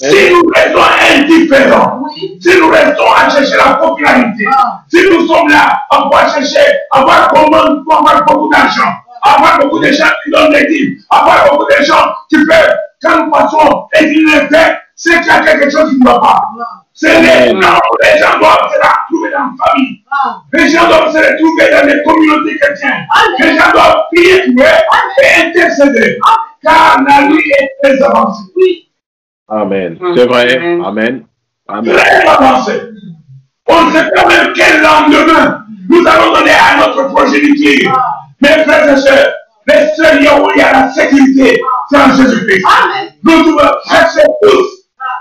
Si 0.00 0.30
nous 0.32 0.42
restons 0.54 0.80
indifférents, 1.14 2.00
Oui. 2.02 2.38
si 2.40 2.58
nous 2.58 2.68
restons 2.68 3.10
à 3.12 3.28
chercher 3.30 3.56
la 3.56 3.74
popularité, 3.74 4.44
Ah. 4.50 4.80
si 4.88 4.98
nous 5.10 5.26
sommes 5.26 5.48
là, 5.48 5.80
on 5.92 6.08
va 6.08 6.28
chercher, 6.32 6.60
avoir 6.92 7.28
comment, 7.28 7.82
pour 7.84 7.98
avoir 7.98 8.24
beaucoup 8.24 8.50
d'argent, 8.50 8.90
avoir 9.22 9.58
beaucoup 9.58 9.78
de 9.80 9.90
gens 9.92 10.10
qui 10.24 10.30
donnent 10.30 10.52
des 10.52 10.66
dîmes, 10.66 10.94
avoir 11.10 11.50
beaucoup 11.50 11.66
de 11.78 11.84
gens 11.84 12.12
qui 12.28 12.36
peuvent, 12.46 12.76
quand 13.02 13.24
nous 13.24 13.30
passons 13.30 13.86
et 13.98 14.04
qu'ils 14.12 14.24
le 14.24 14.30
font, 14.40 14.74
c'est 14.94 15.18
qu'il 15.20 15.26
y 15.26 15.30
a 15.30 15.40
quelque 15.40 15.70
chose 15.70 15.90
qui 15.90 15.98
ne 15.98 16.04
va 16.06 16.18
pas. 16.18 16.40
C'est 16.94 17.20
les 17.20 17.50
gens, 17.60 17.78
les 18.02 18.18
gens 18.18 18.38
doivent 18.38 18.70
se 18.72 18.78
retrouver 18.78 19.30
dans 19.30 19.40
la 19.40 19.66
famille. 19.66 20.02
Les 20.54 20.68
gens 20.70 20.88
doivent 20.88 21.12
se 21.12 21.18
retrouver 21.18 21.70
dans 21.70 21.86
les 21.86 22.02
communautés 22.02 22.58
chrétiennes. 22.58 23.06
Les 23.40 23.58
gens 23.58 23.70
doivent 23.74 24.04
prier 24.14 24.54
pour 24.54 24.64
eux 24.64 25.22
et 25.22 25.42
intercéder. 25.48 26.18
Car 26.62 26.96
la 27.06 27.26
nuit 27.28 27.52
est 27.60 27.70
très 27.82 28.02
avancée. 28.02 28.44
Amen. 29.48 29.98
C'est 30.14 30.26
vrai. 30.26 30.58
Amen. 30.84 31.24
Amen. 31.68 31.96
On 33.68 33.84
ne 33.86 33.92
sait 33.92 34.10
pas 34.14 34.28
même 34.28 34.52
quel 34.54 34.82
lendemain 34.82 35.64
nous 35.88 36.06
allons 36.06 36.32
donner 36.32 36.52
à 36.52 36.76
notre 36.78 37.08
progéniture. 37.12 37.92
Mes 38.40 38.64
frères 38.64 38.92
et 38.92 38.96
sœurs, 38.96 39.32
les 39.66 39.88
seuls 39.96 40.20
lieux 40.20 40.42
où 40.42 40.50
il 40.54 40.58
y 40.58 40.62
a 40.62 40.72
la 40.72 40.90
sécurité, 40.90 41.60
c'est 41.90 41.96
en 41.96 42.10
Jésus-Christ. 42.14 42.64
Amen. 42.66 43.12
Nous 43.22 43.44
devons 43.44 43.72
chercher 43.88 44.26
tous 44.42 44.66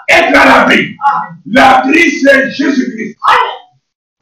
être 0.09 0.39
à 0.39 0.45
l'abri. 0.45 0.95
Amen. 1.05 1.38
L'abri, 1.47 2.11
c'est 2.11 2.51
Jésus-Christ. 2.51 3.17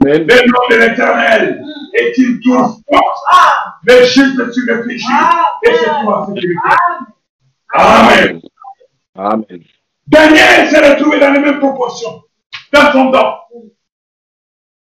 Le 0.00 0.18
nom 0.18 0.60
de 0.70 0.76
l'éternel 0.76 1.62
est-il 1.94 2.40
tout 2.40 2.52
force. 2.52 3.20
Ah. 3.32 3.76
Le 3.84 4.04
juste 4.04 4.52
sur 4.52 4.64
le 4.66 4.86
péché 4.86 5.06
et 5.66 5.70
c'est 5.74 5.90
en 5.90 6.26
sécurité. 6.26 6.60
Amen. 7.74 8.40
Amen. 9.16 9.60
Daniel 10.06 10.68
s'est 10.68 10.92
retrouvé 10.92 11.18
dans 11.18 11.32
les 11.32 11.40
mêmes 11.40 11.58
proportions 11.58 12.22
dans 12.72 12.92
son 12.92 13.10
temps. 13.10 13.38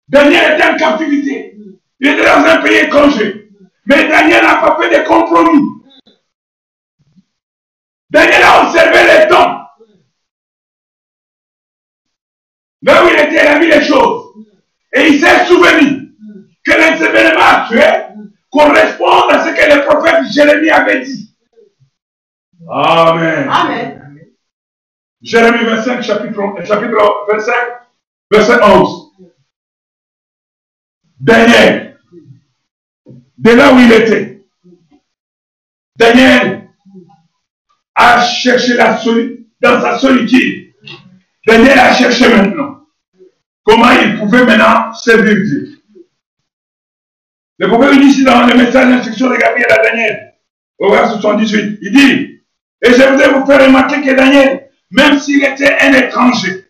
Daniel 0.08 0.54
était 0.54 0.67
en 0.67 0.78
captivité. 0.78 1.58
Il 2.00 2.08
était 2.10 2.26
dans 2.26 2.46
un 2.46 2.58
pays 2.62 2.78
étranger. 2.78 3.50
Mais 3.86 4.08
Daniel 4.08 4.43
n'a 4.43 4.56
pas 4.56 4.78
fait 4.82 5.00
de 5.00 5.08
compromis. 5.08 5.63
Daniel 8.10 8.43
a 8.43 8.63
observé 8.63 9.00
les 9.04 9.28
temps. 9.28 9.62
Là 12.84 13.04
où 13.04 13.08
il 13.08 13.20
était, 13.20 13.43
il 13.43 13.48
a 13.48 13.60
vu 13.60 13.70
les 13.70 13.84
choses. 13.84 14.34
Et 14.93 15.08
il 15.10 15.20
s'est 15.20 15.46
souvenu 15.46 16.15
que 16.63 16.72
les 16.72 17.04
événements 17.04 17.41
actuels 17.41 18.13
correspondent 18.50 19.32
à 19.32 19.46
ce 19.46 19.50
que 19.50 19.76
le 19.76 19.86
prophète 19.86 20.32
Jérémie 20.32 20.70
avait 20.70 21.02
dit. 21.02 21.36
Amen. 22.70 23.50
Amen. 23.50 23.97
Jérémie 25.22 25.66
25, 25.66 26.02
chapitre, 26.02 26.66
chapitre 26.66 27.26
25, 27.32 27.54
verset 28.32 28.64
11. 28.64 29.12
Daniel, 31.20 32.00
de 33.38 33.52
là 33.52 33.74
où 33.74 33.80
il 33.80 33.92
était, 33.92 34.46
Daniel 35.96 36.70
a 37.96 38.24
cherché 38.24 38.76
la 38.76 39.02
dans 39.60 39.82
sa 39.82 39.98
solitude. 39.98 40.74
Daniel 41.48 41.80
a 41.80 41.94
cherché 41.94 42.30
maintenant 42.30 42.86
comment 43.64 43.92
il 43.92 44.20
pouvait 44.20 44.46
maintenant 44.46 44.94
servir 44.94 45.36
Dieu. 45.36 45.82
Le 47.58 47.68
prophète 47.68 48.00
dit 48.00 48.08
ici 48.08 48.24
dans 48.24 48.46
le 48.46 48.56
message 48.56 48.88
d'instruction 48.88 49.30
de 49.32 49.36
Gabriel 49.38 49.72
à 49.72 49.82
Daniel, 49.82 50.36
au 50.78 50.92
verset 50.92 51.14
78, 51.14 51.80
il 51.82 51.92
dit, 51.92 52.44
et 52.84 52.94
je 52.94 53.10
voudrais 53.10 53.34
vous 53.34 53.46
faire 53.48 53.66
remarquer 53.66 54.02
que 54.02 54.16
Daniel, 54.16 54.67
même 54.91 55.19
s'il 55.19 55.43
était 55.43 55.78
un 55.82 55.93
étranger, 55.93 56.65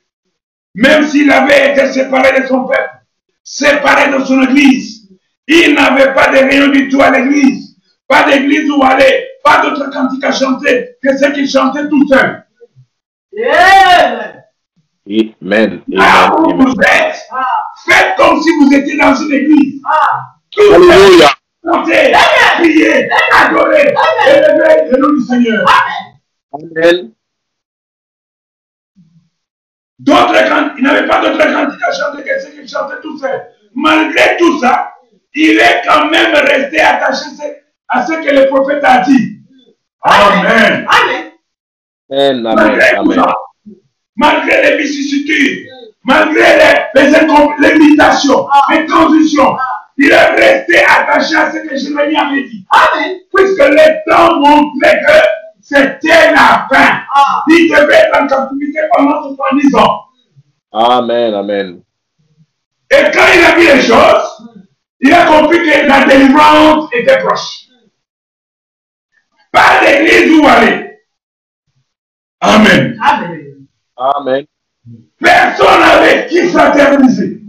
même 0.75 1.05
s'il 1.07 1.31
avait 1.31 1.71
été 1.73 1.91
séparé 1.91 2.41
de 2.41 2.47
son 2.47 2.65
peuple, 2.65 2.89
séparé 3.43 4.11
de 4.17 4.23
son 4.25 4.41
église, 4.43 5.07
il 5.47 5.73
n'avait 5.75 6.13
pas 6.13 6.27
de 6.29 6.37
réunion 6.37 6.67
du 6.71 6.89
tout 6.89 7.01
à 7.01 7.09
l'église, 7.11 7.75
pas 8.07 8.23
d'église 8.29 8.69
où 8.69 8.83
aller, 8.83 9.27
pas 9.43 9.61
d'autre 9.61 9.89
cantique 9.91 10.23
à 10.23 10.31
chanter 10.31 10.89
que 11.01 11.17
ce 11.17 11.25
qu'il 11.31 11.49
chantait 11.49 11.87
tout 11.87 12.07
seul. 12.07 12.43
Amen. 13.39 14.43
Amen. 15.41 15.81
Là 15.87 16.35
où 16.35 16.51
Amen. 16.51 16.65
vous 16.67 16.73
êtes, 16.81 17.15
Ah. 17.31 17.45
faites 17.85 18.15
comme 18.17 18.41
si 18.41 18.49
vous 18.59 18.73
étiez 18.73 18.97
dans 18.97 19.15
une 19.15 19.31
église. 19.33 19.81
Ah. 19.89 20.23
Tout 20.51 20.61
seul, 20.63 20.91
Alléluia. 20.91 21.29
chanter, 21.63 22.13
prier, 22.57 23.09
adorer, 23.33 23.93
élever 24.27 24.89
le 24.91 24.97
nom 24.97 25.13
du 25.13 25.21
Seigneur. 25.25 25.65
Amen. 26.53 27.11
D'autres 29.99 30.35
il 30.77 30.83
n'avait 30.83 31.07
pas 31.07 31.21
d'autres 31.21 31.37
cantiques 31.37 31.83
à 31.83 31.91
chanter 31.91 32.23
que 32.23 32.39
ce 32.39 32.47
qu'il 32.51 32.67
chantait 32.67 33.01
tout 33.01 33.17
seul. 33.17 33.47
Malgré 33.73 34.37
tout 34.37 34.59
ça, 34.59 34.93
il 35.33 35.57
est 35.57 35.81
quand 35.87 36.05
même 36.05 36.33
resté 36.35 36.79
attaché 36.79 37.25
à 37.87 38.05
ce 38.05 38.13
que 38.13 38.33
le 38.33 38.47
prophète 38.47 38.83
a 38.83 38.99
dit. 38.99 39.39
Amen. 40.01 40.45
Amen. 40.45 40.87
Amen. 40.89 41.31
Amen. 42.09 42.55
Malgré 42.55 42.97
tout 43.03 43.13
ça, 43.13 43.35
malgré 44.15 44.61
les 44.63 44.77
vicissitudes, 44.77 45.67
malgré 46.03 46.43
les, 46.93 47.01
les, 47.01 47.27
les 47.59 47.73
limitations, 47.73 48.47
les 48.69 48.85
transitions, 48.85 49.57
il 49.97 50.11
est 50.11 50.25
resté 50.35 50.83
attaché 50.83 51.35
à 51.35 51.51
ce 51.51 51.57
que 51.57 51.75
Jérémie 51.75 52.15
avait 52.15 52.43
dit. 52.43 52.65
Amen. 52.69 53.17
Puisque 53.33 53.67
les 53.67 53.99
temps 54.07 54.39
montraient 54.39 55.01
que 55.01 55.27
c'était 55.59 56.31
la 56.31 56.67
fin. 56.71 56.99
Ah. 57.15 57.43
Il 57.49 57.69
devait 57.69 57.96
en 58.21 58.27
captivité 58.27 58.79
pendant 58.95 59.35
70 59.35 59.75
ans. 59.75 60.01
Amen, 60.71 61.33
amen. 61.33 61.81
Et 62.89 63.11
quand 63.13 63.25
il 63.35 63.43
a 63.43 63.55
vu 63.55 63.65
les 63.65 63.81
choses, 63.81 64.65
il 64.99 65.13
a 65.13 65.25
compris 65.25 65.59
que 65.59 65.87
la 65.87 66.05
délivrance 66.05 66.89
était 66.93 67.19
proche. 67.19 67.67
Pas 69.51 69.81
d'église 69.81 70.39
où 70.39 70.47
aller. 70.47 70.99
Amen. 72.39 72.97
Amen. 73.01 73.67
Amen. 73.97 74.45
Personne 75.19 75.79
n'avait 75.79 76.27
qui 76.27 76.49
s'interdiser. 76.49 77.41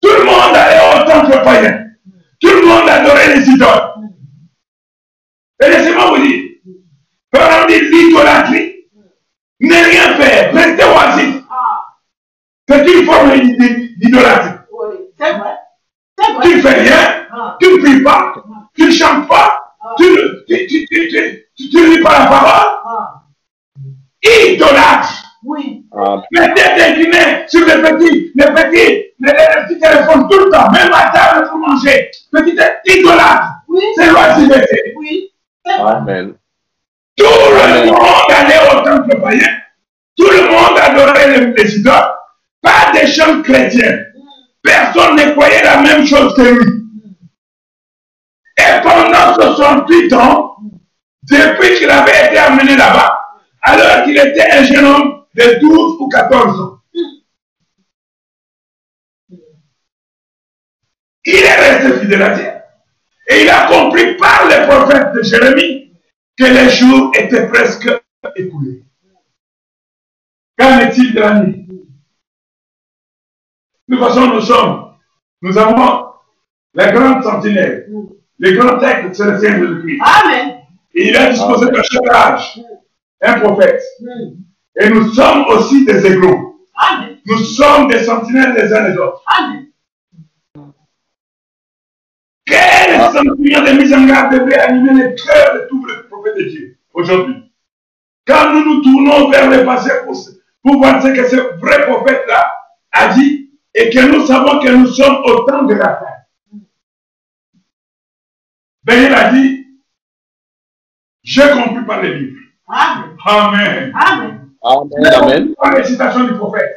Tout 0.00 0.10
le 0.18 0.24
monde 0.24 0.54
allait 0.54 0.80
au 0.80 1.10
temple 1.10 1.42
païen. 1.44 1.86
Tout 2.40 2.48
le 2.48 2.66
monde 2.66 2.88
adorait 2.88 3.36
les 3.36 3.48
idoles. 3.48 3.94
Et 5.62 5.68
laissez-moi 5.68 6.10
vous 6.10 6.26
dire, 6.26 6.42
par 7.30 7.46
exemple, 7.46 7.72
l'idolâtrie, 7.72 8.74
ne 9.60 9.74
rien 9.74 10.14
faire, 10.16 10.52
rester 10.52 10.84
oisif. 10.84 11.42
C'est 12.68 12.86
une 12.86 13.04
forme 13.04 13.30
d'idolâtrie. 14.04 14.58
Oui, 14.72 14.96
c'est 15.18 15.32
vrai. 15.32 15.58
Tu 16.42 16.56
ne 16.56 16.60
fais 16.60 16.80
rien, 16.80 17.26
ah. 17.32 17.56
tu 17.60 17.68
ne 17.72 17.78
pries 17.78 18.02
pas, 18.02 18.34
tu 18.74 18.84
ne 18.84 18.90
chantes 18.90 19.28
pas, 19.28 19.74
ah. 19.82 19.94
tu 19.98 20.04
ne 20.04 21.96
lis 21.96 22.02
pas 22.02 22.18
la 22.18 22.26
parole. 22.26 22.72
Ah. 22.86 23.22
Idolâtre. 24.22 25.24
Oui. 25.44 25.84
Mais 26.32 26.54
tête 26.54 26.80
inclinée 26.80 27.44
sur 27.46 27.66
les 27.66 27.82
petits, 27.82 28.32
les 28.34 28.46
petits, 28.46 29.04
les, 29.20 29.32
petits 29.32 29.78
téléphones 29.78 30.28
tout 30.30 30.38
le 30.38 30.50
temps, 30.50 30.70
même 30.70 30.92
à 30.92 31.10
table 31.10 31.48
pour 31.48 31.58
manger. 31.58 32.10
Petit 32.32 32.56
idolâtre. 32.86 33.48
Oui. 33.68 33.82
C'est 33.96 34.10
l'oisiveté. 34.10 34.94
Oui. 34.96 35.30
Amen. 35.66 36.34
Tout 37.16 37.24
le 37.24 37.86
monde 37.86 37.98
allait 38.30 38.60
au 38.72 38.80
temple 38.82 39.20
païen. 39.20 39.48
Tout 40.16 40.30
le 40.30 40.48
monde 40.48 40.78
adorait 40.80 41.38
les, 41.38 41.46
les 41.52 41.78
idoles. 41.78 42.13
Pas 42.64 42.92
des 42.94 43.06
gens 43.06 43.42
chrétiens. 43.42 44.04
Personne 44.62 45.16
ne 45.16 45.32
croyait 45.32 45.62
la 45.62 45.82
même 45.82 46.06
chose 46.06 46.34
que 46.34 46.42
lui. 46.42 46.84
Et 48.56 48.80
pendant 48.82 49.34
68 49.34 50.12
ans, 50.14 50.56
depuis 51.24 51.76
qu'il 51.76 51.90
avait 51.90 52.28
été 52.28 52.38
amené 52.38 52.74
là-bas, 52.74 53.20
alors 53.60 54.04
qu'il 54.04 54.16
était 54.16 54.50
un 54.50 54.64
jeune 54.64 54.86
homme 54.86 55.24
de 55.34 55.60
12 55.60 55.96
ou 56.00 56.08
14 56.08 56.60
ans, 56.60 56.78
il 61.26 61.34
est 61.34 61.54
resté 61.54 62.00
fidèle 62.00 62.22
à 62.22 62.34
Dieu. 62.34 62.50
Et 63.28 63.42
il 63.42 63.50
a 63.50 63.66
compris 63.66 64.16
par 64.16 64.48
les 64.48 64.66
prophètes 64.66 65.12
de 65.14 65.22
Jérémie 65.22 65.92
que 66.36 66.44
les 66.44 66.70
jours 66.70 67.12
étaient 67.14 67.46
presque 67.48 67.90
écoulés. 68.36 68.84
Qu'en 70.58 70.78
est-il 70.78 71.14
de 71.14 71.20
la 71.20 71.40
nuit? 71.40 71.63
De 73.88 73.96
toute 73.96 74.04
façon, 74.04 74.28
nous 74.28 74.40
sommes, 74.40 74.94
nous 75.42 75.58
avons 75.58 76.06
la 76.74 76.92
grande 76.92 77.22
sentinelle, 77.22 77.88
les 78.38 78.54
grands 78.54 78.78
textes 78.78 79.14
c'est 79.14 79.30
le 79.30 79.38
Seigneur 79.38 79.68
Jésus-Christ. 79.68 80.00
Amen. 80.02 80.56
Et 80.94 81.08
il 81.08 81.16
a 81.16 81.30
disposé 81.30 81.70
de 81.70 81.82
chaque 81.82 82.14
âge 82.14 82.60
un 83.20 83.40
prophète. 83.40 83.82
Et 84.80 84.88
nous 84.90 85.12
sommes 85.12 85.44
aussi 85.48 85.84
des 85.84 86.04
égaux. 86.06 86.60
Amen. 86.76 87.18
Nous 87.26 87.38
sommes 87.38 87.88
des 87.88 88.02
sentinelles 88.02 88.54
les 88.54 88.72
uns 88.72 88.88
les 88.88 88.96
autres. 88.96 89.22
Amen. 89.26 89.66
Quel 92.46 93.00
sentiment 93.00 93.62
de 93.62 93.80
mise 93.80 93.94
en 93.94 94.04
garde 94.04 94.34
devrait 94.34 94.58
animer 94.58 95.04
les 95.04 95.14
cœurs 95.14 95.54
de 95.54 95.66
tous 95.68 95.86
les 95.86 95.94
prophètes 96.08 96.36
de 96.36 96.42
Dieu 96.44 96.78
aujourd'hui? 96.92 97.50
Quand 98.26 98.52
nous 98.52 98.64
nous 98.64 98.82
tournons 98.82 99.30
vers 99.30 99.50
le 99.50 99.64
passé 99.64 99.90
pour, 100.04 100.16
pour 100.62 100.78
voir 100.78 101.02
ce 101.02 101.08
que 101.08 101.28
ce 101.28 101.36
vrai 101.58 101.86
prophète-là 101.86 102.53
et 103.74 103.90
que 103.90 104.06
nous 104.06 104.24
savons 104.26 104.60
que 104.60 104.68
nous 104.70 104.86
sommes 104.86 105.22
au 105.24 105.44
temps 105.44 105.64
de 105.64 105.74
la 105.74 105.96
fin. 105.96 106.60
Ben, 108.84 109.06
il 109.06 109.14
a 109.14 109.32
dit, 109.32 109.66
j'ai 111.22 111.50
compris 111.50 111.84
par 111.84 112.02
les 112.02 112.18
livres. 112.18 112.40
Amen. 112.68 113.16
Amen. 113.26 113.92
Amen. 113.94 114.50
Amen. 114.62 115.14
Amen. 115.14 115.54
Par 115.54 115.74
les 115.74 115.84
citations 115.84 116.24
du 116.24 116.34
prophète. 116.34 116.76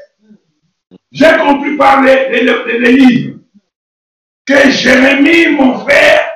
J'ai 1.11 1.37
compris 1.37 1.75
par 1.77 2.01
les, 2.01 2.29
les, 2.29 2.91
livres 2.91 3.39
que 4.45 4.69
Jérémie, 4.69 5.55
mon 5.55 5.79
frère, 5.79 6.29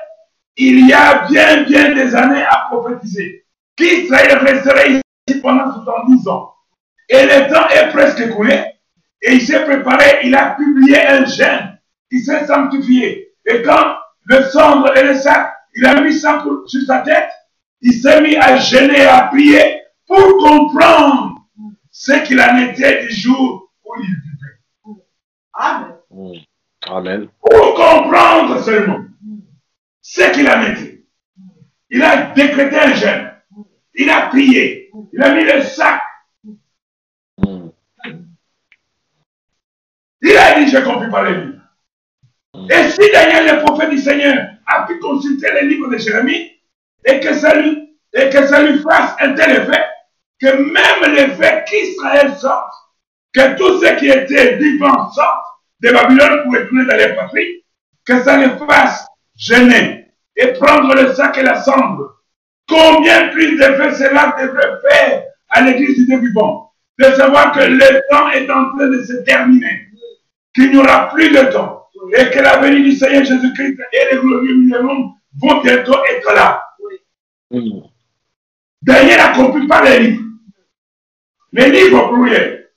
il 0.58 0.88
y 0.88 0.94
a 0.94 1.28
bien, 1.28 1.64
bien 1.64 1.94
des 1.94 2.14
années 2.16 2.44
à 2.44 2.68
prophétiser, 2.70 3.46
qu'Israël 3.76 4.38
resterait 4.40 4.92
ici 4.92 5.42
pendant 5.42 5.74
70 5.74 6.28
ans. 6.28 6.54
Et 7.08 7.24
le 7.24 7.54
temps 7.54 7.68
est 7.70 7.92
presque 7.92 8.20
écoulé. 8.20 8.71
Et 9.22 9.36
il 9.36 9.42
s'est 9.42 9.64
préparé, 9.64 10.22
il 10.24 10.36
a 10.36 10.56
publié 10.56 11.06
un 11.08 11.26
gène, 11.26 11.80
il 12.10 12.24
s'est 12.24 12.46
sanctifié. 12.48 13.34
Et 13.46 13.62
quand 13.62 13.96
le 14.26 14.44
cendre 14.44 14.96
et 14.98 15.04
le 15.04 15.16
sac, 15.16 15.54
il 15.76 15.86
a 15.86 16.02
mis 16.02 16.14
ça 16.14 16.44
sur 16.66 16.82
sa 16.86 17.00
tête, 17.00 17.30
il 17.82 17.94
s'est 17.94 18.22
mis 18.22 18.36
à 18.36 18.58
gêner, 18.58 19.06
à 19.06 19.24
prier 19.24 19.82
pour 20.08 20.38
comprendre 20.38 21.48
ce 21.92 22.14
qu'il 22.26 22.40
en 22.42 22.58
était 22.58 23.06
du 23.06 23.14
jour 23.14 23.72
où 23.86 23.94
il 24.00 24.06
vivait. 24.06 25.02
Amen. 25.54 25.96
Mm. 26.10 26.34
Amen. 26.88 27.28
Pour 27.40 27.76
comprendre 27.76 28.60
seulement 28.64 29.06
ce 30.02 30.32
qu'il 30.32 30.50
en 30.50 30.62
était. 30.64 31.04
Il 31.90 32.02
a 32.02 32.32
décrété 32.32 32.80
un 32.80 32.94
jeûne. 32.94 33.32
Il 33.94 34.10
a 34.10 34.28
prié. 34.28 34.90
Il 35.14 35.22
a 35.22 35.36
mis 35.36 35.44
le 35.44 35.62
sac 35.62 36.02
Il 40.22 40.38
a 40.38 40.60
dit, 40.60 40.68
j'ai 40.68 40.84
compris 40.84 41.10
par 41.10 41.24
les 41.24 41.36
livres. 41.36 41.62
Et 42.70 42.90
si 42.90 43.12
Daniel, 43.12 43.56
le 43.56 43.66
prophète 43.66 43.90
du 43.90 43.98
Seigneur, 43.98 44.36
a 44.68 44.86
pu 44.86 45.00
consulter 45.00 45.48
les 45.54 45.68
livres 45.68 45.90
de 45.90 45.98
Jérémie, 45.98 46.52
et 47.06 47.20
que 47.20 47.34
ça 47.34 47.56
lui, 47.56 47.98
et 48.14 48.30
que 48.30 48.46
ça 48.48 48.62
lui 48.62 48.80
fasse 48.80 49.16
un 49.20 49.34
tel 49.34 49.52
effet, 49.52 49.86
que 50.40 50.48
même 50.48 51.14
l'effet 51.16 51.66
qu'Israël 51.68 52.36
sorte, 52.36 52.74
que 53.34 53.56
tous 53.58 53.82
ceux 53.82 53.96
qui 53.96 54.10
étaient 54.10 54.58
vivants 54.58 55.10
sortent 55.12 55.46
de 55.80 55.92
Babylone 55.92 56.44
pour 56.44 56.54
retourner 56.54 56.86
dans 56.86 56.98
les 56.98 57.16
patries, 57.16 57.64
que 58.06 58.22
ça 58.24 58.38
les 58.38 58.50
fasse 58.68 59.08
gêner 59.38 60.08
et 60.36 60.48
prendre 60.54 60.94
le 60.96 61.14
sac 61.14 61.38
et 61.38 61.44
la 61.44 61.62
cendre. 61.62 62.22
Combien 62.68 63.30
plus 63.30 63.58
d'effet 63.58 63.96
cela 63.96 64.36
devrait 64.40 64.80
faire 64.90 65.24
à 65.50 65.62
l'église 65.62 66.08
du 66.08 66.20
vivant 66.20 66.72
de 67.00 67.06
savoir 67.16 67.52
que 67.52 67.64
le 67.64 68.02
temps 68.10 68.30
est 68.32 68.50
en 68.50 68.76
train 68.76 68.88
de 68.88 69.04
se 69.04 69.14
terminer 69.24 69.91
qu'il 70.54 70.72
n'y 70.72 70.78
aura 70.78 71.10
plus 71.10 71.30
de 71.30 71.52
temps 71.52 71.88
et 72.18 72.30
que 72.30 72.40
la 72.40 72.58
venue 72.58 72.84
du 72.84 72.92
Seigneur 72.94 73.24
Jésus-Christ 73.24 73.80
et 73.94 74.16
les 74.16 74.20
glorieux 74.20 74.56
minimum 74.56 75.14
vont 75.40 75.62
bientôt 75.62 75.98
être 76.10 76.34
là. 76.34 76.64
Daniel 78.82 79.20
a 79.20 79.36
compris 79.36 79.68
par 79.68 79.84
les 79.84 80.00
livres. 80.00 80.24
Les 81.54 81.70
livres 81.70 82.08
pluriels. 82.10 82.72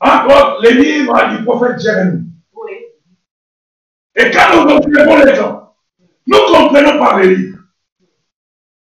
Encore 0.00 0.60
les 0.62 0.74
livres 0.74 1.36
du 1.36 1.44
prophète 1.44 1.80
Jérémie. 1.80 2.28
Et 4.14 4.30
quand 4.30 4.54
nous 4.54 4.68
comprenons 4.68 5.24
les 5.24 5.32
temps, 5.36 5.74
nous 6.26 6.38
comprenons 6.38 6.98
par 6.98 7.18
les 7.18 7.34
livres 7.34 7.58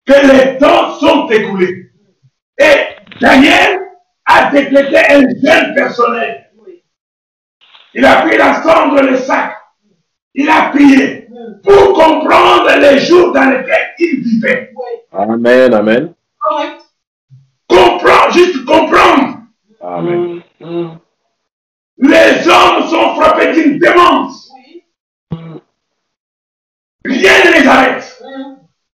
que 0.05 0.13
les 0.13 0.57
temps 0.57 0.93
sont 0.99 1.27
écoulés. 1.29 1.91
Et 2.57 3.19
Daniel 3.19 3.74
décrété 4.55 4.97
un 4.97 5.21
jeune 5.43 5.75
personnel. 5.75 6.51
Il 7.93 8.05
a 8.05 8.21
pris 8.21 8.37
la 8.37 8.61
cendre, 8.61 9.01
le 9.01 9.17
sac. 9.17 9.55
Il 10.33 10.49
a 10.49 10.69
prié 10.69 11.27
pour 11.63 11.93
comprendre 11.93 12.69
les 12.79 12.99
jours 12.99 13.31
dans 13.31 13.49
lesquels 13.49 13.93
il 13.99 14.21
vivait. 14.21 14.73
Amen, 15.11 15.73
amen. 15.73 16.13
Comprendre, 17.67 18.31
juste 18.31 18.65
comprendre. 18.65 19.39
Amen. 19.81 20.41
Les 21.97 22.47
hommes 22.47 22.83
sont 22.89 23.15
frappés 23.15 23.53
d'une 23.53 23.79
démence. 23.79 24.51
Rien 27.05 27.33
ne 27.45 27.59
les 27.61 27.67
arrête. 27.67 28.23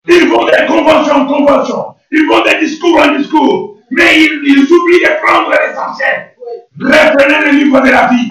Ils 0.08 0.28
vont 0.28 0.46
des 0.46 0.66
conventions 0.68 1.16
en 1.16 1.26
conventions. 1.26 1.96
Ils 2.12 2.28
vont 2.28 2.44
des 2.44 2.60
discours 2.60 3.00
en 3.00 3.16
discours 3.16 3.79
mais 3.92 4.22
ils, 4.22 4.68
oublient 4.72 5.02
de 5.02 5.26
prendre 5.26 5.50
l'essentiel. 5.50 6.36
Reprenez 6.80 7.52
le 7.52 7.58
livre 7.58 7.82
de 7.82 7.90
la 7.90 8.08
vie, 8.08 8.30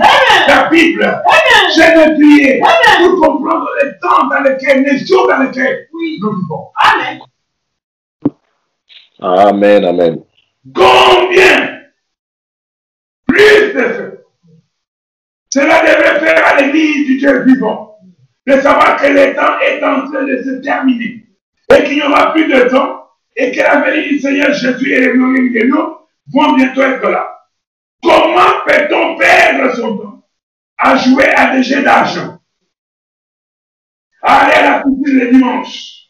la 0.48 0.68
Bible. 0.68 1.22
J'ai 1.74 1.82
de 1.82 2.14
prier 2.14 2.62
pour 2.98 3.20
comprendre 3.20 3.68
les 3.82 3.98
temps 3.98 4.26
dans 4.28 4.40
lesquels, 4.40 4.82
les 4.82 5.04
jours 5.04 5.28
dans 5.28 5.38
lesquels 5.38 5.88
nous 5.92 6.30
vivons. 6.30 6.68
Amen. 6.76 7.20
Amen, 9.20 9.84
amen. 9.84 10.18
Combien 10.74 11.78
plus 13.26 13.72
de 13.74 14.24
Cela 15.50 15.80
devrait 15.80 16.20
faire 16.20 16.46
à 16.46 16.60
l'église 16.60 17.06
du 17.06 17.18
Dieu 17.18 17.42
vivant 17.44 17.96
de 18.46 18.52
savoir 18.60 18.96
que 18.96 19.06
le 19.06 19.34
temps 19.34 19.58
est 19.60 19.84
en 19.84 20.10
train 20.10 20.24
de 20.24 20.42
se 20.42 20.62
terminer 20.62 21.26
et 21.74 21.84
qu'il 21.84 21.96
n'y 21.96 22.02
aura 22.02 22.32
plus 22.32 22.46
de 22.46 22.68
temps 22.68 22.97
et 23.38 23.52
que 23.52 23.60
la 23.60 23.80
venue 23.80 24.08
du 24.08 24.18
Seigneur 24.18 24.52
Jésus 24.52 24.92
et 24.92 25.00
les 25.00 25.12
glorieux 25.12 25.50
de 25.50 25.66
nous 25.68 25.96
vont 26.34 26.52
bientôt 26.54 26.82
être 26.82 27.08
là. 27.08 27.46
Comment 28.02 28.64
peut-on 28.66 29.16
perdre 29.16 29.74
son 29.76 29.96
temps 29.96 30.28
à 30.76 30.96
jouer 30.96 31.28
à 31.36 31.54
des 31.54 31.62
jeux 31.62 31.82
d'argent, 31.82 32.38
à 34.22 34.44
aller 34.44 34.54
à 34.54 34.62
la 34.62 34.82
piscine 34.82 35.18
le 35.18 35.30
dimanche, 35.30 36.08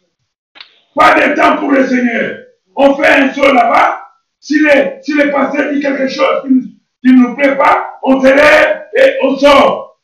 pas 0.97 1.15
de 1.15 1.35
temps 1.35 1.59
pour 1.59 1.71
le 1.71 1.87
Seigneur. 1.87 2.39
On 2.75 2.95
fait 2.95 3.09
un 3.09 3.33
saut 3.33 3.53
là-bas. 3.53 4.05
Si 4.41 4.59
le, 4.59 5.03
si 5.03 5.17
pasteur 5.31 5.73
dit 5.73 5.81
quelque 5.81 6.09
chose 6.09 6.43
qui 6.45 7.13
ne 7.13 7.29
nous 7.29 7.37
plaît 7.37 7.57
pas, 7.57 7.99
on 8.03 8.21
se 8.21 8.27
lève 8.27 8.85
et 8.97 9.19
on 9.23 9.37
sort. 9.37 10.01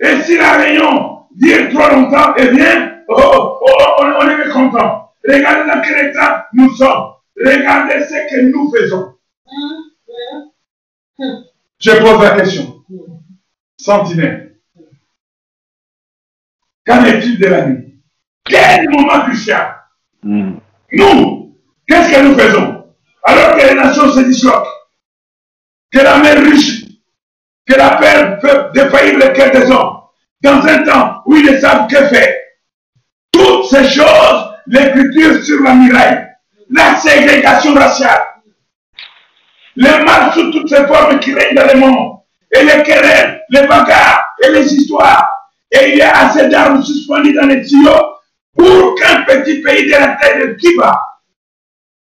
Et 0.00 0.20
si 0.22 0.36
la 0.36 0.58
réunion 0.58 1.26
dure 1.34 1.70
trop 1.70 1.94
longtemps, 1.94 2.34
eh 2.36 2.48
bien, 2.48 3.02
oh, 3.08 3.14
oh, 3.16 3.58
oh, 3.60 4.04
on, 4.20 4.28
est 4.28 4.36
mécontent. 4.36 5.01
Regardez 5.26 5.70
dans 5.70 5.80
quel 5.80 6.08
état 6.08 6.48
nous 6.52 6.74
sommes. 6.74 7.14
Regardez 7.36 8.04
ce 8.04 8.34
que 8.34 8.40
nous 8.50 8.72
faisons. 8.74 9.14
Je 11.78 11.90
pose 11.90 12.22
la 12.22 12.36
question. 12.36 12.84
Sentinelle. 13.76 14.56
Qu'en 16.86 17.04
est-il 17.04 17.38
de 17.38 17.46
la 17.46 17.66
nuit? 17.66 18.02
Quel 18.44 18.88
moment 18.90 19.20
crucial. 19.24 19.76
Mm. 20.22 20.54
Nous, 20.92 21.56
qu'est-ce 21.86 22.12
que 22.12 22.22
nous 22.22 22.34
faisons? 22.38 22.86
Alors 23.22 23.56
que 23.56 23.66
les 23.66 23.74
nations 23.74 24.12
se 24.12 24.20
disloquent, 24.20 24.68
que 25.92 26.00
la 26.00 26.18
mer 26.18 26.42
riche, 26.42 26.84
que 27.66 27.74
la 27.74 27.96
peur 27.96 28.40
fait 28.40 28.72
défaillir 28.72 29.18
le 29.18 29.32
cœur 29.32 29.52
des 29.52 29.70
hommes, 29.70 30.00
dans 30.42 30.66
un 30.66 30.82
temps 30.82 31.22
où 31.26 31.36
ils 31.36 31.52
ne 31.52 31.58
savent 31.58 31.86
que 31.86 32.08
faire. 32.08 32.34
Toutes 33.32 33.66
ces 33.66 33.84
choses, 33.88 34.51
l'écriture 34.66 35.42
sur 35.44 35.62
la 35.62 35.74
muraille, 35.74 36.28
la 36.70 36.96
ségrégation 36.96 37.74
raciale, 37.74 38.22
le 39.76 40.04
mal 40.04 40.32
sous 40.32 40.50
toutes 40.50 40.68
ces 40.68 40.86
formes 40.86 41.18
qui 41.20 41.32
règnent 41.34 41.54
dans 41.54 41.72
le 41.72 41.80
monde, 41.80 42.18
et 42.50 42.62
les 42.64 42.82
querelles, 42.82 43.42
les 43.50 43.66
bagarres 43.66 44.34
et 44.44 44.50
les 44.50 44.74
histoires. 44.74 45.30
Et 45.70 45.90
il 45.92 45.96
y 45.96 46.02
a 46.02 46.26
assez 46.26 46.48
d'armes 46.48 46.82
suspendues 46.82 47.32
dans 47.32 47.46
les 47.46 47.64
tuyaux 47.64 48.16
pour 48.54 48.94
qu'un 48.96 49.22
petit 49.22 49.62
pays 49.62 49.86
de 49.86 49.92
la 49.92 50.16
terre 50.16 50.46
de 50.46 50.52
Kiba 50.54 51.00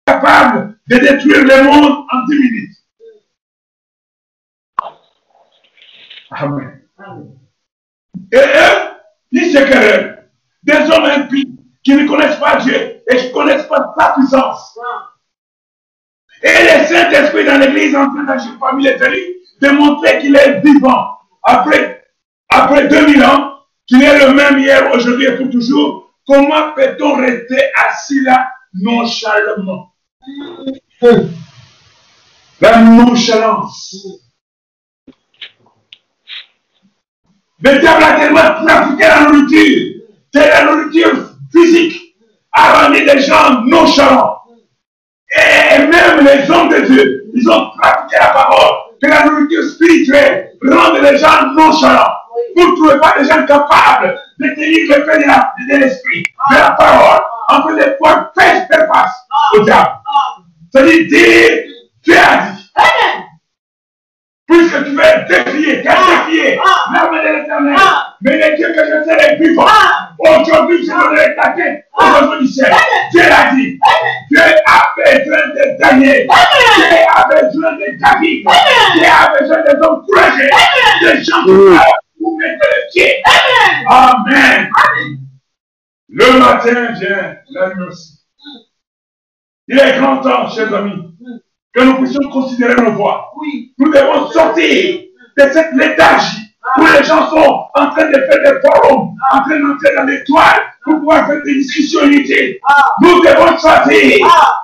capable 0.05 0.77
de 0.87 0.97
détruire 0.97 1.43
le 1.45 1.63
monde 1.63 2.05
en 2.11 2.25
10 2.27 2.39
minutes. 2.39 2.77
Amen. 6.31 6.81
Et 8.31 8.37
eux, 8.37 8.97
ils 9.31 9.51
se 9.51 9.57
querellent. 9.59 10.29
Des 10.63 10.89
hommes 10.91 11.05
impies 11.05 11.62
qui 11.83 11.93
ne 11.93 12.07
connaissent 12.07 12.39
pas 12.39 12.57
Dieu 12.57 13.01
et 13.09 13.17
qui 13.17 13.27
ne 13.27 13.33
connaissent 13.33 13.67
pas 13.67 13.93
sa 13.97 14.13
puissance. 14.13 14.79
Et 16.41 16.47
le 16.47 16.85
Saint-Esprit 16.85 17.45
dans 17.45 17.59
l'Église 17.59 17.95
en 17.95 18.13
train 18.13 18.23
d'agir 18.23 18.51
parmi 18.59 18.83
les 18.83 18.91
élus, 18.91 19.37
de 19.61 19.69
montrer 19.69 20.19
qu'il 20.19 20.35
est 20.35 20.61
vivant. 20.61 21.17
Après, 21.43 22.05
après 22.49 22.87
2000 22.87 23.23
ans, 23.23 23.59
qu'il 23.85 24.01
est 24.03 24.25
le 24.25 24.33
même 24.33 24.59
hier, 24.59 24.91
aujourd'hui 24.93 25.25
et 25.25 25.37
pour 25.37 25.49
toujours, 25.49 26.03
Comment 26.25 26.71
peut-on 26.73 27.17
rester 27.17 27.59
assis 27.75 28.21
là 28.21 28.49
nonchalamment? 28.73 29.93
La 32.61 32.81
nonchalance. 32.81 34.07
Le 37.59 37.79
diable 37.79 38.03
a 38.03 38.19
tellement 38.19 38.65
trafiqué 38.65 39.03
la 39.03 39.29
nourriture, 39.29 40.01
c'est 40.33 40.49
la 40.49 40.65
nourriture 40.65 41.32
physique 41.53 42.15
a 42.51 42.85
rendu 42.85 43.03
les 43.03 43.21
gens 43.21 43.61
nonchalants. 43.63 44.39
Et 45.35 45.79
même 45.79 46.25
les 46.25 46.49
hommes 46.51 46.69
de 46.69 46.81
Dieu, 46.81 47.25
ils 47.33 47.49
ont 47.49 47.71
pratiqué 47.71 48.17
la 48.19 48.29
parole, 48.29 48.75
que 49.01 49.09
la 49.09 49.25
nourriture 49.25 49.63
spirituelle 49.63 50.51
rend 50.63 50.93
les 50.93 51.17
gens 51.17 51.53
nonchalants. 51.53 52.13
Vous 52.55 52.71
ne 52.71 52.75
trouvez 52.75 52.99
pas 52.99 53.15
des 53.17 53.25
gens 53.25 53.45
capables 53.45 54.19
de 54.39 54.49
tenir 54.49 54.97
le 54.97 55.05
fait 55.05 55.19
de 55.19 55.77
l'esprit, 55.77 56.23
de, 56.51 56.55
la 56.55 56.71
parole, 56.71 57.21
en 57.49 57.67
fait 57.67 57.75
de 57.75 57.91
pouvoir 57.97 58.31
faire 58.37 58.67
face 58.67 59.27
au 59.53 59.63
diable. 59.63 59.91
C'est-à-dire 60.71 61.07
dire, 61.07 61.63
tu 62.03 62.13
as 62.13 62.37
dit. 62.37 62.71
Puisque 64.53 64.83
tu 64.85 64.91
veux 64.91 65.25
défier, 65.27 65.81
tu 65.81 65.87
as 65.87 65.95
défié 65.95 66.55
l'arme 66.93 67.17
de 67.17 67.39
l'éternel. 67.39 67.75
Mais 68.21 68.37
le 68.37 68.55
Dieu 68.55 68.67
que 68.67 68.85
je 68.85 69.03
serai 69.03 69.35
vivant, 69.37 69.65
aujourd'hui 70.19 70.85
je 70.85 70.91
donnerai 70.91 71.35
ta 71.35 71.49
tête 71.49 71.85
au 71.97 72.03
besoin 72.03 72.39
du 72.39 72.47
ciel. 72.47 72.71
Dieu 73.11 73.21
l'a 73.21 73.51
dit. 73.55 73.79
Dieu 74.29 74.39
a 74.65 74.93
besoin 74.95 75.47
de 75.47 75.77
Daniel. 75.79 76.27
Dieu 76.27 76.85
a 77.15 77.27
besoin 77.27 77.71
de 77.73 77.99
David. 77.99 78.47
Dieu 78.93 79.05
a 79.05 79.39
besoin 79.39 79.61
de 79.61 79.83
hommes 79.83 80.05
courageux. 80.05 80.49
Des 81.01 81.23
gens 81.23 81.43
qui 81.43 81.51
vous 82.19 82.37
mettez 82.37 82.69
le 82.75 82.91
pied. 82.91 83.23
Amen. 83.87 84.69
Le 86.09 86.39
matin 86.39 86.91
vient 86.91 87.35
la 87.49 87.73
nuit 87.73 87.87
aussi. 87.89 88.19
Il 89.67 89.79
est 89.79 89.97
grand 89.97 90.17
temps, 90.17 90.47
chers 90.49 90.73
amis, 90.75 91.15
que 91.73 91.83
nous 91.83 91.95
puissions 91.95 92.29
considérer 92.29 92.75
nos 92.81 92.91
voix. 92.91 93.31
Nous 93.77 93.91
devons 93.91 94.29
sortir 94.31 95.01
de 95.37 95.43
cette 95.51 95.73
léthargie 95.73 96.53
où 96.77 96.85
les 96.85 97.03
gens 97.03 97.29
sont 97.29 97.65
en 97.75 97.89
train 97.89 98.09
de 98.09 98.13
faire 98.13 98.41
des 98.41 98.59
forums, 98.61 99.15
en 99.31 99.43
train 99.43 99.59
d'entrer 99.59 99.95
dans 99.95 100.03
l'étoile 100.03 100.61
pour 100.83 100.95
pouvoir 100.99 101.27
faire 101.27 101.41
des 101.43 101.55
discussions 101.55 102.03
inutiles. 102.03 102.57
Nous 103.01 103.19
devons 103.21 103.57
sortir 103.57 103.99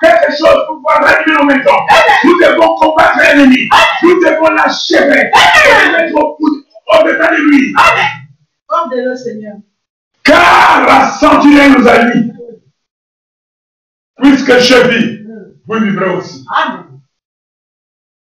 quelque 0.02 0.32
chose 0.38 0.64
pour 0.68 0.78
pouvoir 0.78 1.04
régler 1.04 1.34
nos 1.34 1.46
maisons. 1.46 1.78
Nous 2.24 2.40
devons 2.40 2.76
combattre 2.76 3.20
l'ennemi. 3.20 3.68
Nous 4.04 4.20
devons 4.22 4.50
l'achever 4.52 5.30
et 5.32 5.92
mettre 5.92 6.16
au 6.16 6.38
au-delà 6.92 7.32
de 7.32 7.36
lui. 7.36 7.74
Amen. 7.78 8.90
de 8.92 9.10
le 9.10 9.16
Seigneur. 9.16 9.58
Car 10.24 10.86
la 10.88 11.10
sentinelle 11.12 11.74
nous 11.78 11.88
a 11.88 12.04
dit, 12.06 12.32
puisque 14.22 14.58
je 14.60 14.88
vis, 14.90 15.20
vous 15.68 15.80
vivrez 15.80 16.10
aussi. 16.10 16.46
Amen. 16.52 16.89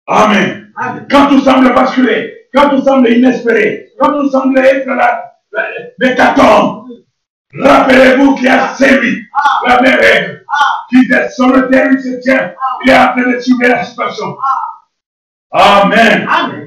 Amen. 0.09 0.73
Amen. 0.75 1.07
Quand 1.11 1.29
tout 1.29 1.40
semble 1.40 1.75
basculer, 1.75 2.49
quand 2.55 2.71
tout 2.71 2.83
semble 2.83 3.11
inespéré, 3.11 3.92
quand 3.99 4.11
tout 4.12 4.31
semble 4.31 4.59
être 4.59 4.87
la, 4.87 5.35
l'hécatombe, 5.99 6.88
rappelez-vous 7.55 8.35
qu'il 8.37 8.47
y 8.47 8.49
a 8.49 8.75
celui, 8.75 9.23
la 9.66 9.83
même 9.83 10.01
règle, 10.01 10.44
qui 10.88 11.07
sur 11.35 11.49
le 11.49 11.68
terrain, 11.68 11.90
il 11.92 12.01
se 12.01 12.21
tient, 12.21 12.55
il 12.85 12.90
est 12.90 12.97
en 12.97 13.12
train 13.12 13.31
de 13.31 13.38
suivre 13.38 13.68
la 13.68 13.85
situation. 13.85 14.37
Amen. 15.51 16.27
Amen. 16.27 16.64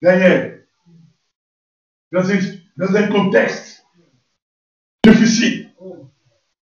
Daniel, 0.00 0.66
dans 2.12 2.30
un, 2.30 2.38
dans 2.76 2.96
un 2.96 3.08
contexte 3.08 3.86
difficile, 5.04 5.72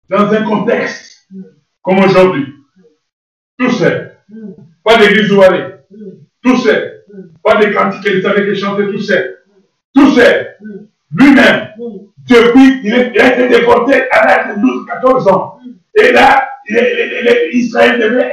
dans 0.09 0.33
un 0.33 0.43
contexte 0.43 1.29
comme 1.83 1.99
aujourd'hui, 1.99 2.47
tout 3.59 3.71
seul, 3.71 4.19
pas 4.83 4.99
d'église 4.99 5.33
où 5.33 5.43
aller, 5.43 5.75
tout 6.43 6.57
seul, 6.57 7.05
pas 7.43 7.57
de 7.57 7.73
cantiques 7.73 8.03
qu'il 8.03 8.23
savait 8.23 8.55
chanter 8.55 8.87
tout 8.87 9.01
seul, 9.01 9.39
tout 9.95 10.11
seul, 10.11 10.57
lui-même, 11.11 11.69
depuis 12.27 12.81
qu'il 12.81 12.95
a 12.95 13.35
été 13.35 13.49
déporté 13.49 14.11
à 14.11 14.27
l'âge 14.27 14.57
de 14.57 14.63
12-14 14.63 15.31
ans, 15.31 15.59
et 15.95 16.13
là, 16.13 16.49
Israël 17.53 18.01
devait 18.01 18.33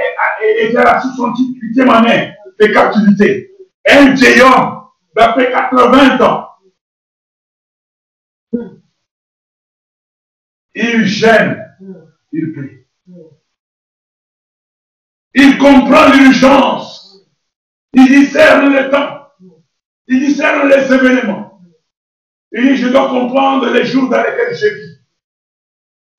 être 0.62 0.78
à 0.78 0.84
la 0.84 1.00
68e 1.00 1.90
année 1.90 2.34
de 2.60 2.66
captivité. 2.68 3.52
Un 3.88 4.16
homme 4.42 4.84
d'après 5.16 5.52
80 5.52 6.20
ans. 6.26 6.48
Il 10.74 11.06
gêne, 11.06 11.71
il 12.32 12.54
prie. 12.54 12.86
Il 15.34 15.58
comprend 15.58 16.14
l'urgence. 16.14 17.28
Il 17.94 18.08
discerne 18.08 18.74
le 18.74 18.90
temps. 18.90 19.28
Il 20.08 20.20
discerne 20.20 20.70
les 20.70 20.94
événements. 20.94 21.62
Il 22.52 22.64
dit, 22.64 22.78
je 22.78 22.90
dois 22.90 23.10
comprendre 23.10 23.70
les 23.72 23.86
jours 23.86 24.10
dans 24.10 24.18
lesquels 24.18 24.56
je 24.56 24.68
vis. 24.68 25.00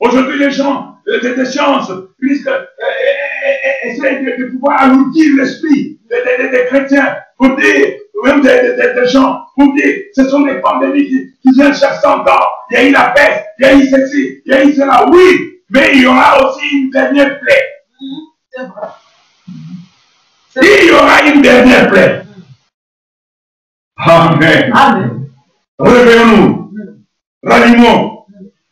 Aujourd'hui, 0.00 0.38
les 0.38 0.50
gens 0.50 0.92
des 1.06 1.44
sciences 1.44 1.90
puisque 2.18 2.46
euh, 2.46 2.60
euh, 2.60 4.04
euh, 4.04 4.36
de, 4.38 4.50
pouvoir 4.52 4.82
alourdir 4.82 5.36
l'esprit 5.36 6.00
des 6.08 6.64
chrétiens 6.66 7.16
pour 7.36 7.56
dire 7.56 7.98
même 8.24 8.40
des, 8.40 9.08
gens, 9.08 9.40
pour 9.56 9.74
dire, 9.74 9.94
ce 10.14 10.28
sont 10.28 10.42
des 10.42 10.60
pandémies 10.60 11.06
qui, 11.06 11.34
qui 11.42 11.54
viennent 11.54 11.74
chaque 11.74 12.00
100 12.00 12.20
ans. 12.20 12.46
Il 12.70 12.74
y 12.74 12.76
a 12.76 12.88
eu 12.88 12.92
la 12.92 13.08
peste, 13.10 13.44
il 13.58 13.66
y 13.66 13.68
a 13.68 13.74
eu 13.74 13.86
ceci, 13.86 14.42
il 14.46 14.52
y 14.52 14.54
a 14.54 14.64
eu 14.64 14.72
cela. 14.72 15.06
Oui, 15.10 15.51
mais 15.72 15.90
il 15.94 16.02
y 16.02 16.06
aura 16.06 16.42
aussi 16.44 16.66
une 16.72 16.90
dernière 16.90 17.38
plaie. 17.40 17.64
C'est 18.50 18.62
vrai. 18.64 18.88
Il 20.82 20.88
y 20.88 20.90
aura 20.92 21.22
une 21.22 21.40
dernière 21.42 21.88
plaie. 21.90 22.22
Amen. 23.96 24.72
Amen. 24.74 25.26
Réveillons-nous. 25.78 26.72
Ranimons. 27.44 28.24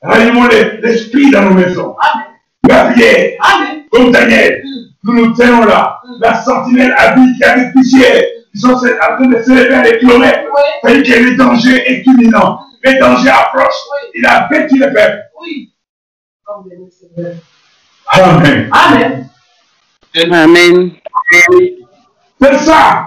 Ranimons 0.03 0.47
les- 0.49 0.77
l'esprit 0.83 1.31
dans 1.31 1.43
nos 1.43 1.55
maisons. 1.55 1.97
Amen. 2.01 2.27
La 2.69 2.85
prière. 2.93 3.33
Amen. 3.41 3.83
Comme 3.91 4.11
Daniel. 4.13 4.63
Nous 5.05 5.15
nous 5.15 5.33
tenons 5.35 5.65
là. 5.65 6.01
La 6.21 6.43
sentinelle 6.43 6.95
habille 6.97 7.35
qui 7.37 7.45
habite 7.45 7.73
poussière. 7.73 8.23
Ils 8.53 8.61
sont 8.61 8.73
en 8.75 8.77
train 8.79 9.27
de 9.27 9.73
à 9.73 9.83
des 9.83 9.99
kilomètres. 9.99 10.41
Oui. 10.53 10.61
C'est 10.85 11.03
que 11.03 11.19
le 11.31 11.37
danger 11.37 11.77
est 11.91 12.03
imminent. 12.07 12.61
Le 12.83 12.99
danger 12.99 13.31
approche. 13.31 13.75
Oui. 13.93 14.11
Il 14.17 14.27
a 14.27 14.49
vêtu 14.51 14.79
le 14.79 14.93
peuple. 14.93 15.19
Oui. 15.41 15.70
Seigneur. 16.91 17.35
Amen. 18.07 18.71
Amen. 18.73 19.31
Amen. 20.33 21.01
C'est 22.41 22.59
ça. 22.59 23.07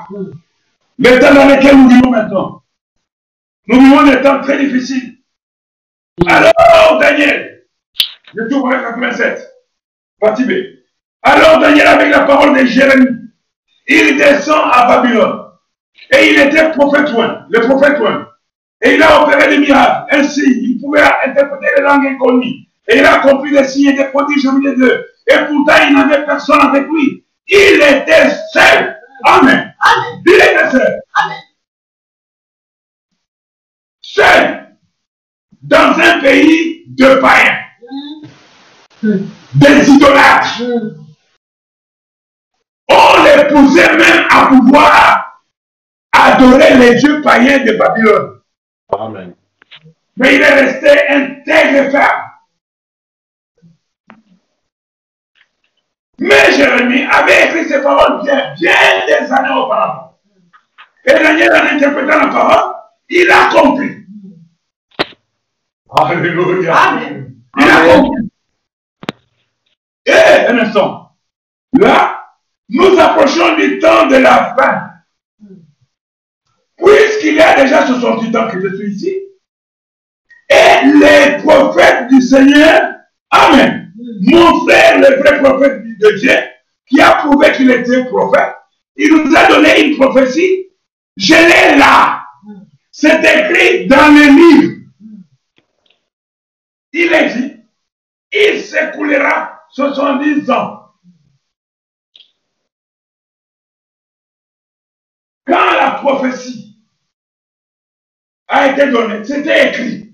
Le 0.98 1.20
temps 1.20 1.34
dans 1.34 1.48
lequel 1.50 1.76
nous 1.76 1.90
vivons 1.90 2.10
maintenant. 2.10 2.64
Nous 3.68 3.80
vivons 3.82 4.04
des 4.04 4.22
temps 4.22 4.42
très 4.42 4.58
difficiles. 4.60 5.18
Alors, 6.28 7.00
Daniel, 7.00 7.66
je 8.34 8.44
trouve 8.50 8.72
avec 8.72 8.86
87, 8.86 9.52
partie 10.20 10.46
B. 10.46 10.52
Alors, 11.22 11.60
Daniel, 11.60 11.88
avec 11.88 12.12
la 12.12 12.22
parole 12.22 12.58
de 12.58 12.66
Jérémie, 12.66 13.08
il 13.88 14.18
descend 14.18 14.70
à 14.72 14.88
Babylone. 14.88 15.40
Et 16.12 16.32
il 16.32 16.40
était 16.40 16.72
prophète 16.72 17.12
loin, 17.12 17.46
le 17.50 17.60
prophète 17.62 17.98
loin. 17.98 18.30
Et 18.82 18.96
il 18.96 19.04
a 19.04 19.24
opéré 19.24 19.50
des 19.50 19.58
miracles. 19.58 20.06
Ainsi, 20.12 20.44
il 20.46 20.80
pouvait 20.80 21.02
interpréter 21.02 21.68
les 21.78 21.84
langues 21.84 22.08
inconnues. 22.08 22.68
Et 22.88 22.98
il 22.98 23.06
a 23.06 23.20
accompli 23.20 23.52
des 23.52 23.68
signes 23.68 23.90
et 23.90 23.94
des 23.94 24.06
prodiges 24.06 24.46
au 24.46 24.54
milieu 24.54 24.76
d'eux. 24.76 25.06
Et 25.28 25.38
pourtant, 25.48 25.76
il 25.88 25.96
n'avait 25.96 26.26
personne 26.26 26.60
avec 26.62 26.88
lui. 26.88 27.26
Il 27.48 27.82
était 27.82 28.30
seul. 28.52 28.98
Amen. 29.24 29.74
Amen. 29.80 30.22
Il 30.26 30.34
était 30.34 30.72
seul. 30.72 31.02
Amen. 31.14 31.38
Seul. 34.02 34.78
Dans 35.62 35.98
un 35.98 36.20
pays 36.20 36.84
de 36.88 37.16
païens. 37.16 37.60
Des 39.02 39.90
idolâtres. 39.90 40.62
On 42.90 43.24
les 43.24 43.48
poussait 43.48 43.96
même 43.96 44.28
à 44.30 44.48
pouvoir 44.48 45.42
adorer 46.12 46.78
les 46.78 46.96
dieux 46.96 47.22
païens 47.22 47.64
de 47.64 47.74
Babylone. 47.74 48.42
Amen. 48.90 49.36
Mais 50.18 50.36
il 50.36 50.42
est 50.42 50.54
resté 50.54 51.08
intègre 51.10 51.88
et 51.88 51.92
ferme. 51.92 52.33
Mais 56.24 56.54
Jérémie 56.56 57.04
avait 57.12 57.48
écrit 57.48 57.68
ces 57.68 57.82
paroles 57.82 58.24
bien, 58.24 58.54
bien 58.54 58.72
des 59.06 59.30
années 59.30 59.60
auparavant. 59.60 60.18
Et 61.04 61.12
Daniel, 61.12 61.52
en 61.52 61.76
interprétant 61.76 62.18
la 62.18 62.28
parole, 62.28 62.76
il 63.10 63.30
a 63.30 63.50
compris. 63.50 64.06
Alléluia. 65.90 66.76
Amen. 66.76 67.36
Il 67.58 67.70
a 67.70 67.94
compris. 67.94 68.30
Et 70.06 70.48
un 70.48 70.60
instant. 70.60 71.12
Là, 71.74 72.26
nous 72.70 72.98
approchons 72.98 73.58
du 73.58 73.80
temps 73.80 74.08
de 74.08 74.16
la 74.16 74.56
fin. 74.56 74.90
Puisqu'il 76.78 77.36
y 77.36 77.42
a 77.42 77.62
déjà 77.62 77.86
68 77.86 78.36
ans 78.38 78.48
que 78.48 78.62
je 78.62 78.76
suis 78.78 78.94
ici, 78.94 79.14
et 80.50 80.86
les 80.86 81.44
prophètes 81.44 82.08
du 82.08 82.22
Seigneur, 82.22 82.94
Amen, 83.30 83.92
mon 84.22 84.66
frère, 84.66 85.00
le 85.00 85.18
vrai 85.18 85.42
prophète 85.42 85.83
de 86.00 86.18
Dieu, 86.18 86.36
qui 86.86 87.02
a 87.02 87.16
prouvé 87.16 87.52
qu'il 87.54 87.72
était 87.72 88.06
prophète, 88.06 88.56
il 88.96 89.12
nous 89.12 89.36
a 89.36 89.48
donné 89.48 89.88
une 89.88 89.98
prophétie. 89.98 90.70
Je 91.18 91.34
l'ai 91.34 91.78
là. 91.78 92.26
C'est 92.92 93.20
écrit 93.20 93.88
dans 93.88 94.14
le 94.14 94.62
livre. 94.62 94.74
Il 96.92 97.12
est 97.12 97.34
dit, 97.34 97.56
il 98.32 98.62
s'écoulera 98.62 99.62
70 99.72 100.50
ans. 100.52 100.80
Quand 105.46 105.72
la 105.74 105.92
prophétie 105.92 106.80
a 108.48 108.72
été 108.72 108.92
donnée, 108.92 109.24
c'était 109.24 109.70
écrit. 109.70 110.14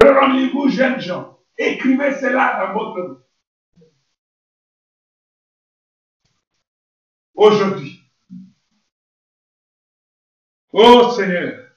Rendez-vous, 0.00 0.68
jeunes 0.68 1.00
gens, 1.00 1.38
écrivez 1.58 2.14
cela 2.14 2.66
dans 2.66 2.72
votre 2.72 3.10
vie. 3.10 3.20
Aujourd'hui, 7.34 8.00
oh 10.72 11.10
Seigneur, 11.10 11.70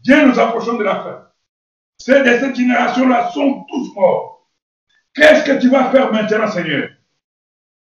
Dieu 0.00 0.26
nous 0.26 0.38
approchons 0.38 0.76
de 0.76 0.84
la 0.84 1.02
fin. 1.02 1.26
Ceux 1.98 2.22
de 2.22 2.38
cette 2.38 2.56
génération-là 2.56 3.30
sont 3.30 3.64
tous 3.68 3.94
morts. 3.94 4.48
Qu'est-ce 5.14 5.44
que 5.44 5.60
tu 5.60 5.68
vas 5.68 5.90
faire 5.90 6.12
maintenant, 6.12 6.50
Seigneur? 6.50 6.90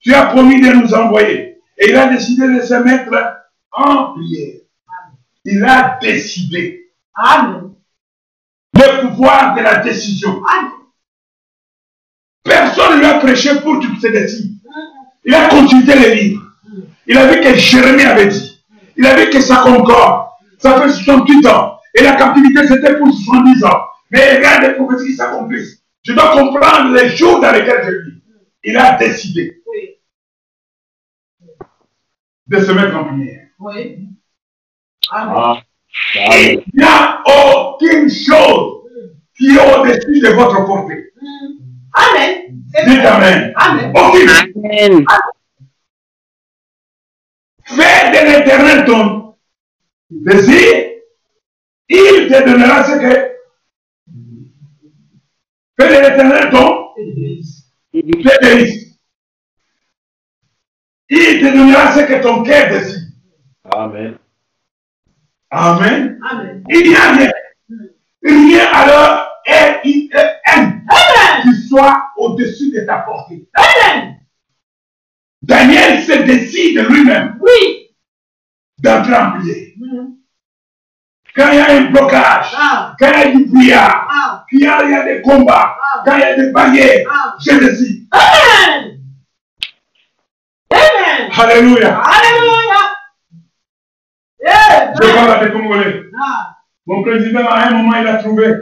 Tu 0.01 0.15
as 0.15 0.27
promis 0.27 0.61
de 0.61 0.73
nous 0.73 0.95
envoyer. 0.95 1.61
Et 1.77 1.91
il 1.91 1.97
a 1.97 2.09
décidé 2.09 2.49
de 2.49 2.61
se 2.61 2.75
mettre 2.75 3.13
en 3.73 4.15
prière. 4.15 4.61
Il 5.45 5.65
a 5.65 5.99
décidé 6.01 6.93
Amen. 7.15 7.75
le 8.75 9.09
pouvoir 9.09 9.55
de 9.55 9.63
la 9.63 9.79
décision. 9.79 10.43
Amen. 10.47 10.78
Personne 12.79 12.97
ne 12.97 13.01
lui 13.01 13.07
a 13.07 13.19
prêché 13.19 13.61
pour 13.61 13.81
qu'il 13.81 14.01
se 14.01 14.07
décide. 14.07 14.53
Il 15.25 15.35
a 15.35 15.49
consulté 15.49 15.99
les 15.99 16.15
livres. 16.15 16.43
Il 17.07 17.17
a 17.17 17.27
vu 17.27 17.41
que 17.41 17.55
Jérémie 17.55 18.03
avait 18.03 18.29
dit. 18.29 18.65
Il 18.97 19.05
a 19.05 19.17
vu 19.17 19.31
que 19.31 19.41
ça 19.41 19.63
concorde. 19.65 20.29
Ça 20.59 20.81
fait 20.81 20.89
68 20.89 21.47
ans. 21.47 21.79
Et 21.95 22.03
la 22.03 22.15
captivité, 22.15 22.67
c'était 22.69 22.97
pour 22.97 23.13
70 23.13 23.65
ans. 23.65 23.81
Mais 24.11 24.37
rien 24.37 24.61
des 24.61 24.75
prophéties 24.75 25.07
qui 25.07 25.17
s'accomplissent. 25.17 25.83
Je 26.05 26.13
dois 26.13 26.31
comprendre 26.31 26.95
les 26.95 27.09
jours 27.17 27.41
dans 27.41 27.53
lesquels 27.53 27.83
je 27.85 28.11
vis. 28.11 28.23
Il 28.65 28.77
a 28.77 28.97
décidé 28.97 29.61
de 32.47 32.61
se 32.61 32.73
mettre 32.73 32.97
en 32.97 33.05
prière. 33.05 33.47
Oui. 33.59 34.09
Ah. 35.11 35.61
Amen. 36.17 36.63
Il 36.73 36.79
n'y 36.81 36.85
a 36.85 37.23
aucune 37.27 38.09
chose 38.09 38.83
qui 39.37 39.51
est 39.51 39.79
au-dessus 39.79 40.21
de 40.21 40.29
votre 40.29 40.65
portée. 40.65 41.13
Amen. 41.95 42.65
Dites. 42.87 43.05
Amen. 43.05 43.53
Amen. 43.57 43.93
Amen. 43.97 45.05
Fais 47.65 48.11
de 48.11 48.21
l'éternel 48.31 48.85
ton 48.87 49.37
désir, 50.11 50.91
il 51.89 52.29
te 52.29 52.45
donnera 52.45 52.85
ce 52.85 52.93
que. 52.99 53.13
Fais 55.79 55.89
de 55.89 56.01
l'éternel 56.09 56.51
ton 56.51 56.89
délices. 56.97 57.65
Il 61.11 61.41
te 61.41 61.57
donnera 61.57 61.95
ce 61.95 62.01
que 62.01 62.23
ton 62.23 62.43
cœur 62.43 62.71
désire. 62.71 63.01
Amen. 63.75 64.19
Amen. 65.51 66.19
Amen. 66.31 66.65
Il 66.69 66.89
n'y 66.89 66.97
a 66.97 67.13
rien. 67.13 67.33
Rien 68.23 68.67
alors 68.73 69.29
est 69.47 69.81
qui 71.43 71.55
soit 71.69 72.11
au-dessus 72.17 72.71
de 72.73 72.81
ta 72.87 72.99
portée. 72.99 73.49
Amen. 73.55 74.17
Daniel 75.43 76.03
se 76.03 76.13
décide 76.23 76.79
lui-même 76.89 77.39
Oui. 77.41 77.89
d'entrer 78.79 79.15
en 79.17 79.33
prière. 79.33 79.69
Mm. 79.79 80.07
Quand 81.35 81.51
il 81.53 81.57
y 81.57 81.61
a 81.61 81.71
un 81.71 81.85
blocage, 81.91 82.53
Ah. 82.59 82.97
quand 82.99 83.07
il 83.13 83.19
y 83.19 83.23
a 83.23 83.31
du 83.31 83.45
brouillard, 83.47 84.09
Ah. 84.11 84.45
quand 84.51 84.57
il 84.59 84.91
y 84.91 84.95
a, 84.95 85.05
des 85.05 85.23
combats, 85.23 85.77
Ah. 85.81 86.03
quand 86.05 86.17
il 86.17 86.21
y 86.21 86.25
a 86.25 86.37
des 86.37 86.51
barrières, 86.51 87.07
je 87.41 87.59
décide. 87.59 88.09
Amen. 88.11 89.01
Amen. 90.73 91.31
Alléluia. 91.39 92.01
Alléluia. 92.03 92.79
Yeah. 94.41 94.93
Je 94.95 95.15
parle 95.15 95.45
des 95.47 95.53
Congolais. 95.53 96.03
Mon 96.87 97.03
président, 97.03 97.47
à 97.47 97.67
un 97.67 97.71
moment, 97.71 97.97
il 98.01 98.07
a 98.07 98.17
trouvé, 98.17 98.55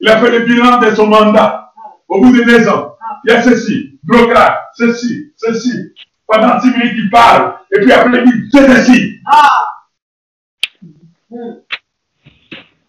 il 0.00 0.08
a 0.08 0.18
fait 0.18 0.30
le 0.30 0.40
bilan 0.40 0.78
de 0.78 0.94
son 0.94 1.06
mandat. 1.06 1.67
Au 2.08 2.20
bout 2.22 2.32
de 2.32 2.42
deux 2.42 2.68
ans, 2.68 2.96
il 3.24 3.32
y 3.32 3.34
a 3.34 3.42
ceci, 3.42 4.00
blocage, 4.02 4.56
ceci, 4.74 5.32
ceci. 5.36 5.92
Pendant 6.26 6.60
six 6.60 6.70
minutes, 6.70 6.94
il 6.96 7.10
parle. 7.10 7.54
Et 7.74 7.80
puis 7.80 7.92
après, 7.92 8.22
il 8.24 8.24
dit, 8.24 8.48
c'est 8.50 8.66
ceci. 8.66 9.20
Ah. 9.26 9.64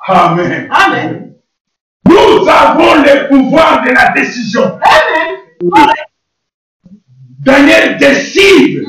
Amen. 0.07 0.69
Amen. 0.71 1.33
Nous 2.07 2.47
avons 2.47 2.95
le 2.95 3.27
pouvoir 3.27 3.83
de 3.83 3.91
la 3.91 4.11
décision. 4.11 4.79
Amen. 4.81 5.93
Daniel 7.39 7.97
décide 7.97 8.83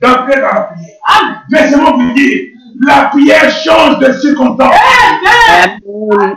d'entrer 0.00 0.40
dans 0.40 0.52
la 0.52 0.60
prière. 0.62 0.96
Amen. 1.08 1.36
Laissez-moi 1.50 1.92
vous 1.92 2.12
dire, 2.12 2.48
la 2.84 3.04
prière 3.04 3.50
change 3.50 3.98
de 3.98 4.12
circonstance. 4.12 4.74
Amen. 5.48 6.36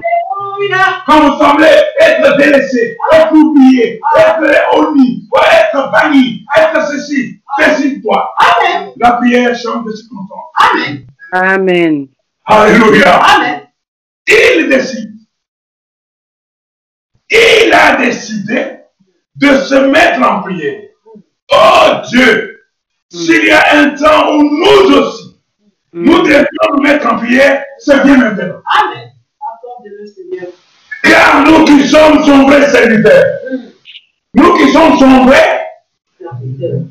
Quand 1.05 1.21
vous 1.21 1.37
semblez 1.37 1.67
être 1.99 2.37
délaissé, 2.37 2.97
être 3.11 3.33
oublié, 3.33 3.99
être 4.17 4.77
omis, 4.77 5.27
être 5.51 5.91
banni, 5.91 6.45
être 6.55 6.87
ceci, 6.87 7.41
décide-toi. 7.57 8.33
Amen. 8.37 8.91
La 8.97 9.13
prière 9.13 9.55
change 9.55 9.85
de 9.85 9.91
circonstance. 9.91 10.39
Amen. 10.55 11.07
Amen. 11.31 12.07
Alléluia. 12.45 13.15
Amen. 13.15 13.61
Il 14.27 14.69
décide. 14.69 15.15
Il 17.29 17.73
a 17.73 17.95
décidé 17.97 18.79
de 19.35 19.57
se 19.57 19.75
mettre 19.75 20.21
en 20.21 20.41
prière. 20.41 20.81
Oh 21.51 22.01
Dieu, 22.09 22.65
s'il 23.11 23.45
y 23.45 23.51
a 23.51 23.77
un 23.77 23.89
temps 23.91 24.35
où 24.35 24.43
nous 24.43 24.97
aussi, 24.97 25.41
nous 25.93 26.21
devons 26.21 26.45
nous 26.75 26.81
mettre 26.81 27.11
en 27.11 27.17
prière, 27.17 27.63
c'est 27.79 28.03
bien 28.03 28.17
maintenant. 28.17 28.61
Amen. 28.79 29.09
Seigneur. 30.07 30.47
Car 31.03 31.43
nous 31.45 31.65
qui 31.65 31.87
sommes 31.87 32.23
son 32.25 32.45
vrai 32.45 32.69
serviteur, 32.69 33.23
nous 34.33 34.53
qui 34.57 34.71
sommes 34.71 34.97
son 34.97 35.25
vrai, 35.25 35.65
Serviteur. 36.19 36.81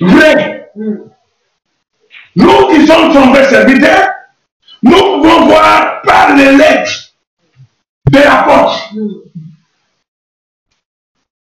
vrai, 0.00 0.70
Mm. 0.74 0.96
nous 2.36 2.68
qui 2.68 2.86
sommes 2.86 3.12
son 3.12 3.30
vrai 3.30 3.44
serviteur, 3.48 4.08
nous 4.82 4.90
pouvons 5.20 5.46
voir 5.46 6.00
par 6.02 6.34
les 6.34 6.56
lettres 6.56 7.12
de 8.10 8.18
l'apôtre. 8.18 8.90
Mm. 8.94 9.08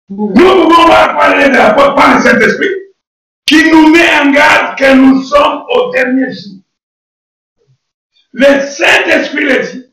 Nous 0.09 0.27
pouvons 0.33 0.85
voir 0.85 1.17
par 1.17 1.29
les 1.31 1.37
lettres 1.45 1.51
de 1.53 1.57
l'apôtre, 1.57 1.95
par 1.95 2.15
le 2.15 2.21
Saint-Esprit, 2.21 2.67
qui 3.45 3.71
nous 3.71 3.87
met 3.89 4.09
en 4.21 4.31
garde 4.31 4.77
que 4.77 4.93
nous 4.93 5.23
sommes 5.23 5.63
au 5.69 5.91
dernier 5.91 6.31
jour. 6.33 6.59
Le 8.33 8.61
Saint-Esprit 8.61 9.43
le 9.45 9.63
dit, 9.71 9.92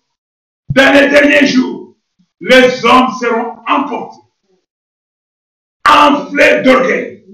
dans 0.71 0.93
les 0.95 1.09
derniers 1.09 1.47
jours, 1.47 1.97
les 2.41 2.85
hommes 2.85 3.11
seront 3.21 3.57
emportés, 3.67 4.21
enflés 5.89 6.63
d'orgueil, 6.63 7.27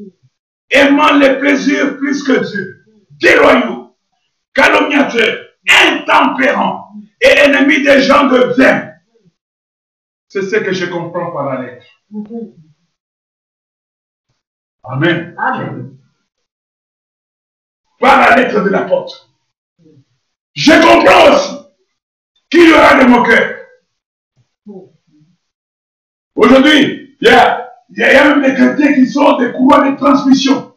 aimant 0.71 1.13
les 1.15 1.39
plaisirs 1.39 1.97
plus 1.99 2.23
que 2.23 2.45
Dieu, 2.45 2.85
déloyaux, 3.11 3.97
calomniateurs, 4.55 5.47
intempérants 5.69 6.93
et 7.21 7.27
ennemis 7.27 7.83
des 7.85 8.03
gens 8.03 8.29
de 8.29 8.55
bien. 8.57 8.95
C'est 10.29 10.43
ce 10.43 10.57
que 10.57 10.73
je 10.73 10.87
comprends 10.87 11.31
par 11.31 11.55
la 11.55 11.63
lettre. 11.63 11.87
Amen. 14.83 15.35
Amen. 15.39 15.99
Par 18.01 18.31
la 18.31 18.37
lettre 18.37 18.65
de 18.65 18.71
l'apôtre. 18.71 19.31
Je 20.55 20.73
comprends 20.73 21.35
aussi 21.35 21.56
qu'il 22.51 22.69
y 22.69 22.73
aura 22.73 22.99
des 22.99 23.07
moqueurs. 23.07 23.53
Aujourd'hui, 26.35 27.17
il 27.21 27.27
y 27.27 27.31
a, 27.31 27.71
y 27.91 28.03
a- 28.03 28.13
il 28.13 28.15
y 28.15 28.19
a 28.19 28.35
même 28.37 28.43
des 28.43 28.55
chrétiens 28.55 28.95
qui 28.95 29.07
sont 29.07 29.37
des 29.39 29.53
courants 29.53 29.91
de 29.91 29.97
transmission, 29.97 30.75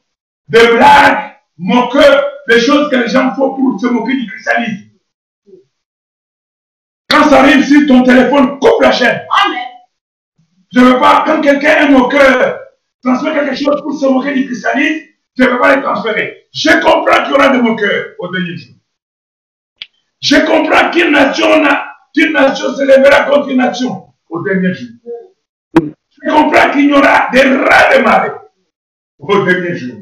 des 0.47 0.67
blagues, 0.67 1.35
moqueurs, 1.57 2.25
des 2.47 2.59
choses 2.61 2.89
que 2.89 2.95
les 2.95 3.09
gens 3.09 3.33
font 3.35 3.53
pour 3.55 3.79
se 3.79 3.87
moquer 3.87 4.15
du 4.15 4.25
christianisme. 4.27 4.85
Quand 7.09 7.23
ça 7.29 7.39
arrive 7.41 7.65
sur 7.65 7.87
ton 7.87 8.03
téléphone, 8.03 8.59
coupe 8.59 8.81
la 8.81 8.91
chaîne. 8.91 9.21
Amen. 9.45 9.65
Je 10.71 10.79
ne 10.79 10.85
veux 10.85 10.99
pas, 10.99 11.23
quand 11.25 11.41
quelqu'un 11.41 11.87
est 11.87 11.89
moqueur, 11.89 12.59
transmet 13.03 13.33
quelque 13.33 13.55
chose 13.55 13.81
pour 13.81 13.93
se 13.99 14.05
moquer 14.05 14.33
du 14.33 14.45
christianisme, 14.45 15.07
je 15.37 15.43
ne 15.43 15.49
veux 15.49 15.59
pas 15.59 15.75
les 15.75 15.81
transférer. 15.81 16.47
Je 16.53 16.69
comprends 16.81 17.23
qu'il 17.23 17.31
y 17.31 17.35
aura 17.35 17.49
des 17.49 17.61
moqueurs 17.61 18.13
au 18.19 18.31
dernier 18.31 18.55
jour. 18.57 18.75
Je 20.21 20.35
comprends 20.45 20.91
qu'une 20.91 21.11
nation, 21.11 21.61
n'a- 21.61 21.95
qu'une 22.13 22.33
nation 22.33 22.73
se 22.73 22.83
lèvera 22.83 23.23
contre 23.29 23.49
une 23.49 23.57
nation 23.57 24.13
au 24.29 24.41
dernier 24.43 24.73
jour. 24.73 24.89
Je 25.75 26.29
comprends 26.29 26.71
qu'il 26.71 26.89
y 26.89 26.93
aura 26.93 27.29
des 27.31 27.41
rats 27.43 27.97
de 27.97 28.03
marée 28.03 28.31
au 29.19 29.43
dernier 29.45 29.75
jour. 29.77 29.97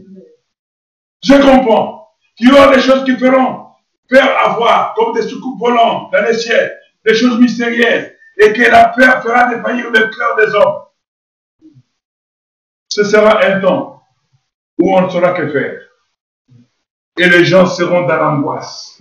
Je 1.24 1.34
comprends 1.34 2.10
qu'il 2.36 2.50
y 2.50 2.52
aura 2.52 2.74
des 2.76 2.82
choses 2.82 3.04
qui 3.06 3.16
feront 3.18 3.68
faire 4.10 4.38
avoir 4.46 4.94
comme 4.96 5.14
des 5.14 5.22
soucoupes 5.24 5.60
volantes 5.60 6.12
dans 6.12 6.24
les 6.24 6.34
ciels, 6.34 6.78
des 7.06 7.14
choses 7.14 7.40
mystérieuses, 7.40 8.12
et 8.38 8.54
que 8.54 8.62
la 8.72 8.90
peur 8.90 9.22
fera 9.22 9.54
défaillir 9.54 9.90
le 9.92 10.08
cœur 10.10 10.36
des 10.38 10.56
hommes. 10.56 10.82
Ce 12.90 13.04
sera 13.04 13.44
un 13.46 13.60
temps 13.60 14.02
où 14.80 14.96
on 14.96 15.02
ne 15.02 15.10
saura 15.10 15.34
que 15.34 15.50
faire. 15.52 15.82
Et 17.20 17.28
les 17.30 17.46
gens 17.46 17.66
seront 17.66 18.08
dans 18.08 18.16
l'angoisse. 18.16 19.00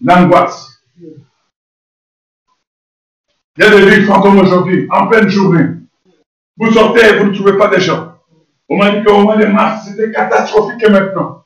L'angoisse. 0.00 0.82
Il 3.58 3.64
y 3.64 3.66
a 3.66 3.70
des 3.70 3.88
villes 3.88 4.06
fantômes 4.06 4.38
aujourd'hui, 4.38 4.86
en 4.90 5.06
pleine 5.06 5.28
journée. 5.28 5.66
Vous 6.58 6.72
sortez 6.72 7.00
et 7.06 7.18
vous 7.18 7.26
ne 7.30 7.34
trouvez 7.34 7.56
pas 7.56 7.68
de 7.68 7.78
gens. 7.78 8.12
On 8.68 8.76
m'a 8.76 8.90
dit 8.90 9.04
qu'au 9.04 9.20
mois 9.22 9.36
de 9.36 9.46
mars, 9.46 9.86
c'était 9.86 10.10
catastrophique 10.10 10.86
maintenant. 10.88 11.44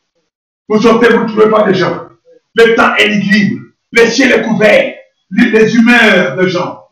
Vous 0.69 0.81
sortez, 0.81 1.09
vous 1.13 1.25
ne 1.25 1.29
trouvez 1.29 1.51
pas 1.51 1.65
de 1.65 1.73
gens. 1.73 2.09
Le 2.57 2.75
temps 2.75 2.95
est 2.97 3.09
libre. 3.09 3.63
Le 3.93 4.07
ciel 4.07 4.33
est 4.33 4.43
couvert. 4.43 4.95
Les, 5.31 5.77
humeurs 5.77 6.37
de 6.37 6.49
gens. 6.49 6.85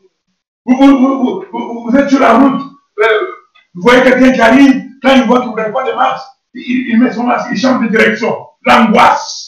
Vous 0.64 1.96
êtes 1.96 2.08
sur 2.08 2.20
la 2.20 2.38
route. 2.38 2.62
euh, 3.00 3.04
vous 3.74 3.82
voyez 3.82 4.02
quelqu'un 4.02 4.32
qui 4.32 4.40
arrive. 4.40 4.84
Quand 5.02 5.14
il 5.14 5.24
voit 5.24 5.40
que 5.40 5.46
vous 5.46 5.54
n'avez 5.56 5.72
pas 5.72 5.90
de 5.90 5.94
masque, 5.96 6.26
il, 6.54 6.88
il 6.90 6.98
met 7.00 7.12
son 7.12 7.24
masque, 7.24 7.48
il 7.52 7.58
change 7.58 7.82
de 7.82 7.88
direction. 7.88 8.36
L'angoisse. 8.64 9.47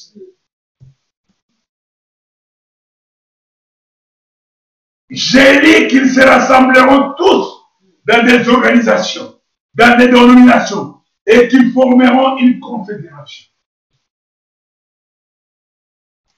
J'ai 5.11 5.61
dit 5.61 5.89
qu'ils 5.89 6.09
se 6.09 6.21
rassembleront 6.21 7.15
tous 7.15 7.67
dans 8.07 8.25
des 8.25 8.49
organisations, 8.49 9.41
dans 9.75 9.99
des 9.99 10.07
dénominations, 10.07 11.01
et 11.27 11.49
qu'ils 11.49 11.73
formeront 11.73 12.39
une 12.39 12.61
confédération. 12.61 13.47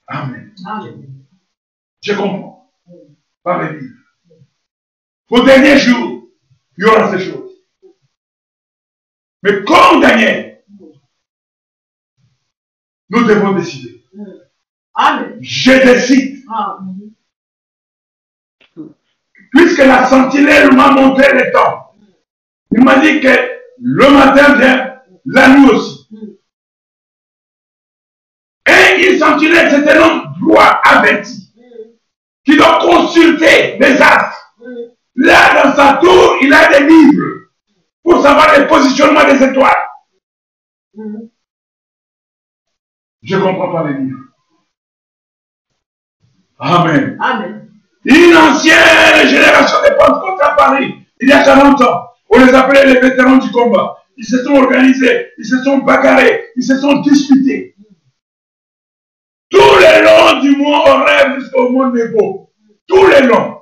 Amen. 0.07 0.53
Amen. 0.65 1.25
Je 2.01 2.13
comprends. 2.13 2.71
Par 3.43 3.61
les 3.61 3.79
livres. 3.79 3.95
Au 5.29 5.43
dernier 5.43 5.77
jour, 5.77 6.29
il 6.77 6.83
y 6.83 6.87
aura 6.87 7.11
ces 7.11 7.31
choses. 7.31 7.51
Mais 9.41 9.63
comme 9.63 10.01
Daniel, 10.01 10.63
nous 13.09 13.23
devons 13.23 13.53
décider. 13.53 14.03
Amen. 14.93 15.37
Je 15.41 15.71
décide. 15.71 16.43
Amen. 16.49 17.02
Puisque 19.53 19.85
la 19.85 20.05
sentinelle 20.05 20.73
m'a 20.73 20.91
montré 20.91 21.31
le 21.33 21.51
temps. 21.51 21.93
Il 22.71 22.83
m'a 22.83 22.97
dit 22.99 23.19
que 23.19 23.53
le 23.79 24.09
matin 24.09 24.55
vient, 24.55 25.01
la 25.25 25.49
nuit 25.49 25.69
aussi. 25.69 26.09
Et 28.65 29.11
une 29.11 29.19
sentinelle, 29.19 29.69
c'est 29.69 29.89
un 29.91 30.01
homme 30.01 30.33
droit 30.41 30.81
averti, 30.83 31.53
qui 32.43 32.57
doit 32.57 32.79
consulter 32.79 33.77
les 33.77 34.01
astres. 34.01 34.55
Là, 35.15 35.63
dans 35.63 35.75
sa 35.75 35.97
tour, 35.97 36.37
il 36.41 36.51
a 36.51 36.79
des 36.79 36.87
livres 36.87 37.49
pour 38.01 38.21
savoir 38.21 38.59
le 38.59 38.67
positionnement 38.67 39.25
des 39.25 39.43
étoiles. 39.43 39.87
Je 43.21 43.35
ne 43.35 43.41
comprends 43.41 43.71
pas 43.71 43.87
les 43.89 43.99
livres. 43.99 44.19
Amen. 46.59 47.17
Amen. 47.21 47.62
Une 48.05 48.35
ancienne 48.35 49.27
génération 49.27 49.77
de 49.81 49.95
Pentecôte 49.95 50.41
à 50.41 50.49
Paris, 50.55 50.93
il 51.21 51.29
y 51.29 51.31
a 51.31 51.43
40 51.43 51.81
ans, 51.81 52.09
on 52.29 52.43
les 52.43 52.53
appelait 52.53 52.85
les 52.85 52.99
vétérans 52.99 53.37
du 53.37 53.49
combat. 53.49 53.97
Ils 54.17 54.25
se 54.25 54.43
sont 54.43 54.55
organisés, 54.55 55.29
ils 55.37 55.45
se 55.45 55.63
sont 55.63 55.77
bagarrés, 55.79 56.49
ils 56.55 56.63
se 56.63 56.79
sont 56.79 56.99
disputés. 56.99 57.75
Tout 59.49 59.57
le 59.57 60.03
long 60.03 60.41
du 60.41 60.55
mois 60.57 60.89
horaire 60.89 61.39
jusqu'au 61.39 61.69
mois 61.69 61.91
Nebo. 61.91 62.51
Tout 62.87 63.05
le 63.05 63.27
long. 63.27 63.61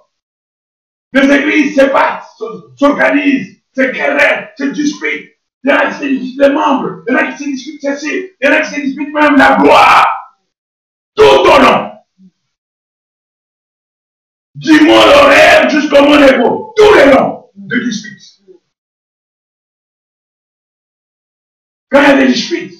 Les 1.13 1.29
églises 1.29 1.75
se 1.75 1.85
battent, 1.91 2.25
s'organisent, 2.77 3.61
se 3.75 3.81
querellent, 3.81 4.51
se 4.57 4.63
disputent. 4.65 5.29
Il 5.63 5.69
y 5.69 5.73
en 5.73 5.77
a 5.77 5.85
qui 5.87 5.93
se 5.93 6.05
disputent 6.05 6.41
les 6.41 6.49
membres, 6.49 7.03
il 7.07 7.13
y 7.13 7.15
en 7.15 7.19
a 7.19 7.23
qui 7.25 7.43
se 7.43 7.49
disputent 7.49 7.81
ceci, 7.81 8.31
il 8.41 8.45
y 8.45 8.47
en 8.47 8.53
a 8.53 8.61
qui 8.61 8.73
se 8.73 8.81
disputent 8.81 9.13
même 9.13 9.35
la 9.35 9.57
gloire. 9.57 10.07
Tout 11.15 11.23
au 11.23 11.61
long 11.61 11.91
du 14.61 14.79
mont 14.85 14.93
horaire 14.93 15.67
jusqu'au 15.69 16.03
mont 16.03 16.19
Nebo, 16.19 16.73
tout 16.77 16.93
le 16.93 17.11
long 17.15 17.49
de 17.55 17.79
disputes. 17.79 18.41
Quand 21.89 22.01
il 22.03 22.07
y 22.09 22.11
a 22.11 22.17
des 22.17 22.27
disputes, 22.27 22.73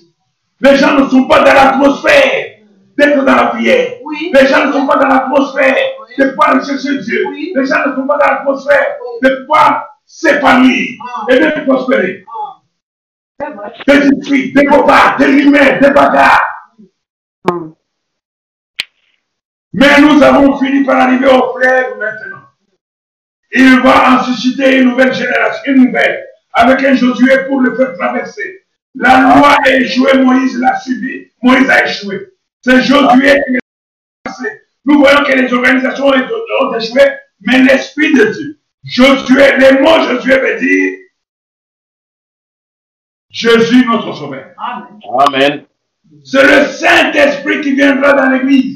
les 0.62 0.76
gens 0.78 0.94
ne 1.00 1.10
sont 1.10 1.28
pas 1.28 1.40
dans 1.40 1.54
l'atmosphère 1.54 2.60
d'être 2.98 3.26
dans 3.26 3.36
la 3.36 3.46
prière. 3.48 3.94
Oui. 4.04 4.32
Les 4.34 4.48
gens 4.48 4.68
ne 4.68 4.72
sont 4.74 4.86
pas 4.86 4.98
dans 4.98 5.08
l'atmosphère 5.08 5.76
Oui. 6.02 6.24
de 6.24 6.30
pouvoir 6.30 6.64
chercher 6.66 7.00
Dieu. 7.00 7.26
Oui. 7.30 7.52
Les 7.56 7.66
gens 7.66 7.88
ne 7.88 7.96
sont 7.96 8.06
pas 8.08 8.18
dans 8.18 8.26
l'atmosphère 8.32 8.98
Oui. 9.02 9.28
de 9.30 9.36
pouvoir 9.42 9.88
s'épanouir 10.06 10.88
Ah. 11.04 11.26
et 11.34 11.40
de 11.40 11.66
prospérer. 11.66 12.24
Ah. 13.42 13.72
Des 13.88 14.12
disputes, 14.12 14.56
des 14.56 14.66
combats, 14.66 15.16
des 15.18 15.26
rumeurs, 15.26 15.80
des 15.82 15.90
bagarres. 15.90 16.48
Mais 19.74 20.02
nous 20.02 20.22
avons 20.22 20.58
fini 20.60 20.84
par 20.84 21.00
arriver 21.02 21.28
au 21.28 21.54
fleuve 21.54 21.98
maintenant. 21.98 22.42
Il 23.52 23.80
va 23.82 24.14
en 24.14 24.24
susciter 24.24 24.80
une 24.80 24.90
nouvelle 24.90 25.14
génération, 25.14 25.74
une 25.74 25.86
nouvelle, 25.86 26.26
avec 26.54 26.84
un 26.84 26.94
Josué 26.94 27.46
pour 27.48 27.62
le 27.62 27.76
faire 27.76 27.94
traverser. 27.98 28.66
La 28.96 29.22
loi 29.22 29.58
a 29.64 29.72
échoué, 29.72 30.18
Moïse 30.18 30.58
l'a 30.60 30.80
subi, 30.80 31.32
Moïse 31.42 31.70
a 31.70 31.86
échoué. 31.86 32.34
C'est 32.62 32.82
Josué 32.82 33.42
qui 33.48 33.58
a 33.58 33.60
passé. 34.24 34.62
Nous 34.86 35.00
voyons 35.00 35.24
que 35.24 35.34
les 35.34 35.54
organisations 35.54 36.08
ont 36.08 36.74
échoué, 36.74 37.02
mais 37.42 37.64
l'Esprit 37.64 38.14
de 38.14 38.26
Dieu, 38.26 38.60
Josué, 38.84 39.58
les 39.58 39.80
mots 39.80 40.02
Josué 40.02 40.38
veut 40.38 40.60
dire 40.60 40.98
Jésus 43.30 43.86
notre 43.86 44.14
Sauveur. 44.14 44.54
Amen. 44.58 45.00
Amen. 45.20 45.66
C'est 46.26 46.44
le 46.44 46.66
Saint-Esprit 46.68 47.62
qui 47.62 47.76
viendra 47.76 48.14
dans 48.14 48.30
l'Église. 48.30 48.71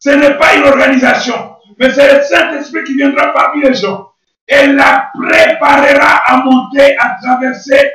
Ce 0.00 0.08
n'est 0.08 0.38
pas 0.38 0.56
une 0.56 0.64
organisation, 0.64 1.56
mais 1.78 1.92
c'est 1.92 2.16
le 2.16 2.22
Saint-Esprit 2.22 2.84
qui 2.84 2.96
viendra 2.96 3.32
parmi 3.34 3.62
les 3.62 3.74
gens 3.74 4.10
et 4.48 4.66
la 4.66 5.10
préparera 5.14 6.16
à 6.26 6.42
monter, 6.42 6.96
à 6.98 7.16
traverser 7.22 7.92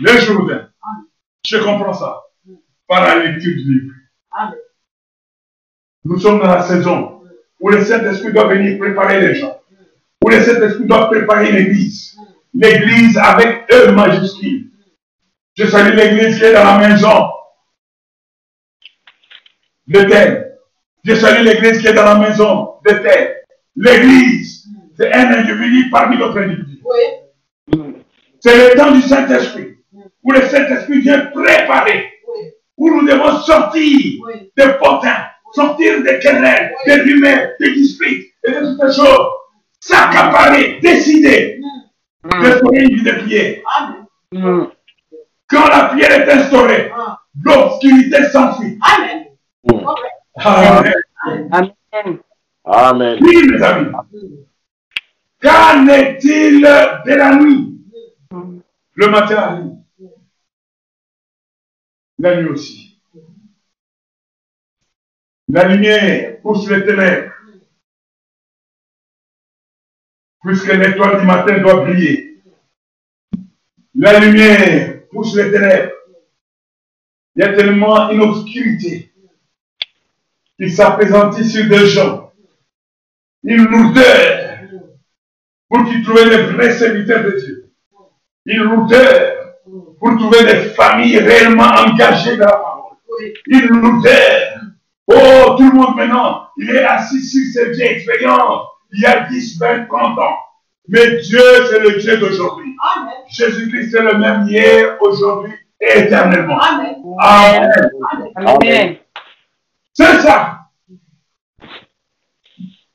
le 0.00 0.18
Jourdain. 0.18 0.70
Je 1.46 1.58
comprends 1.58 1.92
ça 1.92 2.22
par 2.86 3.02
la 3.02 3.24
lecture 3.24 3.52
du 3.52 3.72
livre. 3.72 3.94
Nous 6.04 6.18
sommes 6.18 6.40
dans 6.40 6.46
la 6.46 6.62
saison 6.62 7.22
où 7.60 7.68
le 7.68 7.84
Saint-Esprit 7.84 8.32
doit 8.32 8.48
venir 8.48 8.78
préparer 8.78 9.20
les 9.20 9.34
gens, 9.34 9.60
où 10.24 10.30
le 10.30 10.42
Saint-Esprit 10.42 10.86
doit 10.86 11.10
préparer 11.10 11.52
l'Église. 11.52 12.16
L'Église 12.54 13.18
avec 13.18 13.70
E 13.70 13.92
majuscule. 13.92 14.70
Je 15.54 15.66
salue 15.66 15.94
l'Église 15.94 16.38
qui 16.38 16.44
est 16.44 16.54
dans 16.54 16.64
la 16.64 16.88
maison 16.88 17.30
de 19.86 20.02
terre. 20.04 20.47
Je 21.04 21.14
salue 21.14 21.44
l'Église 21.44 21.80
qui 21.80 21.86
est 21.88 21.92
dans 21.94 22.04
la 22.04 22.16
maison 22.16 22.74
de 22.86 22.92
terre. 22.94 23.34
L'Église, 23.76 24.64
c'est 24.96 25.12
un 25.12 25.32
individu 25.32 25.88
parmi 25.90 26.18
d'autres 26.18 26.38
individus. 26.38 26.80
Oui. 26.84 27.94
C'est 28.40 28.56
le 28.70 28.76
temps 28.76 28.90
du 28.92 29.02
Saint-Esprit, 29.02 29.76
où 30.22 30.32
le 30.32 30.42
Saint-Esprit 30.42 31.00
vient 31.00 31.26
préparer, 31.26 32.12
Oui. 32.28 32.44
où 32.76 32.90
nous 32.90 33.06
devons 33.06 33.38
sortir 33.38 34.20
Oui. 34.26 34.50
des 34.56 34.72
potins, 34.74 35.24
sortir 35.52 36.02
des 36.02 36.18
querelles, 36.18 36.72
des 36.86 36.94
rumeurs, 37.00 37.50
des 37.60 37.72
disputes 37.74 38.26
et 38.46 38.50
de 38.52 38.60
toutes 38.76 38.90
ces 38.92 39.00
choses. 39.00 39.26
S'accaparer, 39.80 40.78
décider 40.82 41.60
de 42.24 42.30
faire 42.42 42.60
une 42.72 42.88
vie 42.96 43.02
de 43.02 43.12
prière. 43.12 43.58
Mm. 44.32 44.64
Quand 45.48 45.68
la 45.68 45.84
prière 45.84 46.10
est 46.12 46.30
instaurée, 46.30 46.90
Ah. 46.94 47.18
l'obscurité 47.44 48.24
s'enfuit. 48.30 48.78
Amen. 48.82 49.24
Amen. 50.40 52.22
Amen. 52.64 53.18
Oui, 53.20 53.48
mes 53.48 53.62
amis. 53.62 53.92
Qu'en 55.40 55.88
est-il 55.88 56.60
de 56.60 57.14
la 57.14 57.36
nuit? 57.36 57.80
Le 58.94 59.08
matin 59.08 59.36
arrive. 59.36 59.78
La 62.18 62.40
nuit 62.40 62.50
aussi. 62.50 63.00
La 65.48 65.68
lumière 65.68 66.40
pousse 66.42 66.68
les 66.68 66.84
ténèbres. 66.84 67.32
Puisque 70.44 70.72
l'étoile 70.72 71.20
du 71.20 71.26
matin 71.26 71.58
doit 71.58 71.84
briller. 71.84 72.42
La 73.94 74.20
lumière 74.20 75.08
pousse 75.08 75.34
les 75.36 75.50
ténèbres. 75.50 75.92
Il 77.34 77.44
y 77.44 77.44
a 77.44 77.54
tellement 77.54 78.10
une 78.10 78.20
obscurité 78.22 79.07
qui 80.60 80.70
s'apaisantit 80.70 81.44
sur 81.44 81.68
des 81.68 81.86
gens. 81.86 82.32
Une 83.44 83.64
lourdeur 83.64 84.60
pour 85.68 85.84
qu'ils 85.84 86.02
trouvent 86.02 86.28
les 86.28 86.42
vrais 86.44 86.72
serviteurs 86.72 87.24
de 87.24 87.30
Dieu. 87.30 87.70
Une 88.46 88.62
lourdeur 88.62 89.54
pour 89.98 90.16
trouver 90.16 90.44
des 90.44 90.70
familles 90.70 91.18
réellement 91.18 91.70
engagées 91.86 92.36
dans 92.36 92.46
la 92.46 92.52
parole. 92.52 92.96
Une 93.46 93.66
lourdeur. 93.68 94.60
Oh, 95.06 95.54
tout 95.56 95.70
le 95.70 95.72
monde 95.72 95.96
maintenant, 95.96 96.48
il 96.56 96.70
est 96.70 96.84
assis 96.84 97.22
sur 97.22 97.44
ses 97.52 97.70
vieilles 97.70 97.96
expériences. 97.96 98.66
Il 98.92 99.00
y 99.00 99.06
a 99.06 99.20
10, 99.20 99.58
20, 99.58 99.86
30 99.86 100.18
ans. 100.18 100.36
Mais 100.88 101.18
Dieu, 101.20 101.40
c'est 101.70 101.80
le 101.80 101.98
Dieu 101.98 102.16
d'aujourd'hui. 102.16 102.74
Jésus-Christ 103.28 103.94
est 103.94 104.02
le 104.02 104.18
même 104.18 104.46
hier, 104.48 104.96
aujourd'hui 105.00 105.52
et 105.80 106.00
éternellement. 106.00 106.58
Amen. 106.58 106.96
Amen. 107.18 107.70
Amen. 108.36 108.96
C'est 109.98 110.20
ça. 110.20 110.70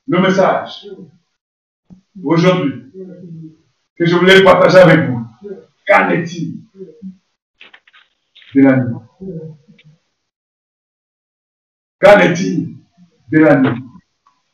Le 0.08 0.22
message 0.22 0.88
aujourd'hui 2.24 2.94
que 3.98 4.06
je 4.06 4.16
voulais 4.16 4.42
partager 4.42 4.78
avec 4.78 5.10
vous. 5.10 5.28
Qu'en 5.86 6.10
est-il 6.12 6.62
de 8.56 8.62
la 8.62 8.78
nuit 8.78 8.96
Qu'en 12.00 12.20
est-il 12.20 12.78
de 13.30 13.40
la 13.40 13.60
nuit 13.60 13.84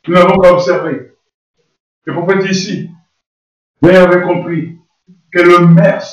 Nous 0.08 0.14
n'avons 0.14 0.40
qu'à 0.40 0.52
observer. 0.52 1.12
Le 2.02 2.14
prophète 2.14 2.50
ici, 2.50 2.90
vous 3.80 3.90
avez 3.90 4.22
compris 4.22 4.76
que 5.30 5.38
le 5.38 5.68
mers 5.68 6.04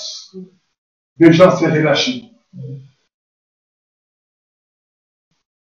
des 1.17 1.33
gens 1.33 1.49
s'est 1.49 1.71
relâché. 1.71 2.25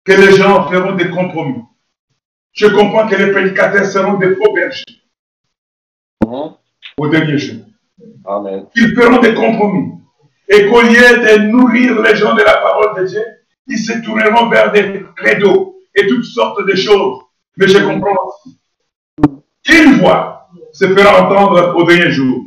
Que 0.05 0.13
les 0.13 0.33
gens 0.37 0.69
feront 0.69 0.93
des 0.95 1.09
compromis. 1.11 1.63
Je 2.53 2.67
comprends 2.67 3.09
que 3.09 3.17
les 3.17 3.33
prédicateurs 3.33 3.87
seront 3.87 4.15
des 4.19 4.35
faux 4.37 4.53
bergers 4.53 4.85
Mhm. 6.25 6.55
au 6.99 7.09
dernier 7.09 7.39
jour. 7.39 7.65
Amen. 8.27 8.67
Ils 8.77 8.95
feront 8.95 9.21
des 9.21 9.35
compromis. 9.35 9.93
Et 10.49 10.67
qu'au 10.69 10.83
lieu 10.83 10.91
de 11.27 11.39
nourrir 11.49 12.01
les 12.03 12.15
gens 12.17 12.35
de 12.35 12.43
la 12.43 12.57
parole 12.59 12.95
de 13.01 13.07
Dieu, 13.07 13.23
ils 13.67 13.79
se 13.79 13.93
tourneront 14.05 14.49
vers 14.51 14.71
des 14.73 15.03
credos 15.17 15.77
et 15.95 16.07
toutes 16.07 16.25
sortes 16.25 16.65
de 16.67 16.75
choses. 16.75 17.23
Mais 17.57 17.67
je 17.69 17.79
comprends 17.79 18.17
aussi 18.27 18.57
qu'une 19.65 19.95
voix 20.01 20.49
se 20.73 20.87
fera 20.87 21.23
entendre 21.25 21.75
au 21.77 21.85
dernier 21.85 22.11
jour. 22.11 22.45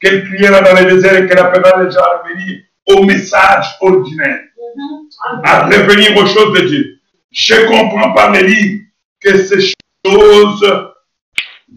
Qu'elle 0.00 0.24
criera 0.24 0.60
dans 0.60 0.78
le 0.78 0.90
désert 0.94 1.14
et 1.16 1.26
qu'elle 1.26 1.38
appellera 1.38 1.82
les 1.82 1.90
gens 1.90 2.00
à 2.00 2.22
revenir 2.22 2.60
au 2.88 3.04
message 3.04 3.76
ordinaire, 3.80 4.40
Mhm. 4.76 4.99
À 5.44 5.66
revenir 5.66 6.16
aux 6.16 6.26
choses 6.26 6.58
de 6.60 6.66
Dieu. 6.66 7.00
Je 7.30 7.66
comprends 7.66 8.12
par 8.12 8.32
les 8.32 8.42
livres 8.42 8.84
que 9.20 9.36
ces 9.44 9.72
choses 10.04 10.92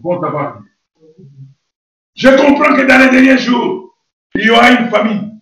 vont 0.02 0.22
avoir 0.22 0.58
lieu. 0.58 0.64
Je 2.16 2.28
comprends 2.28 2.74
que 2.74 2.82
dans 2.82 2.98
les 2.98 3.10
derniers 3.10 3.38
jours, 3.38 3.94
il 4.34 4.46
y 4.46 4.50
aura 4.50 4.70
une 4.70 4.88
famine. 4.88 5.40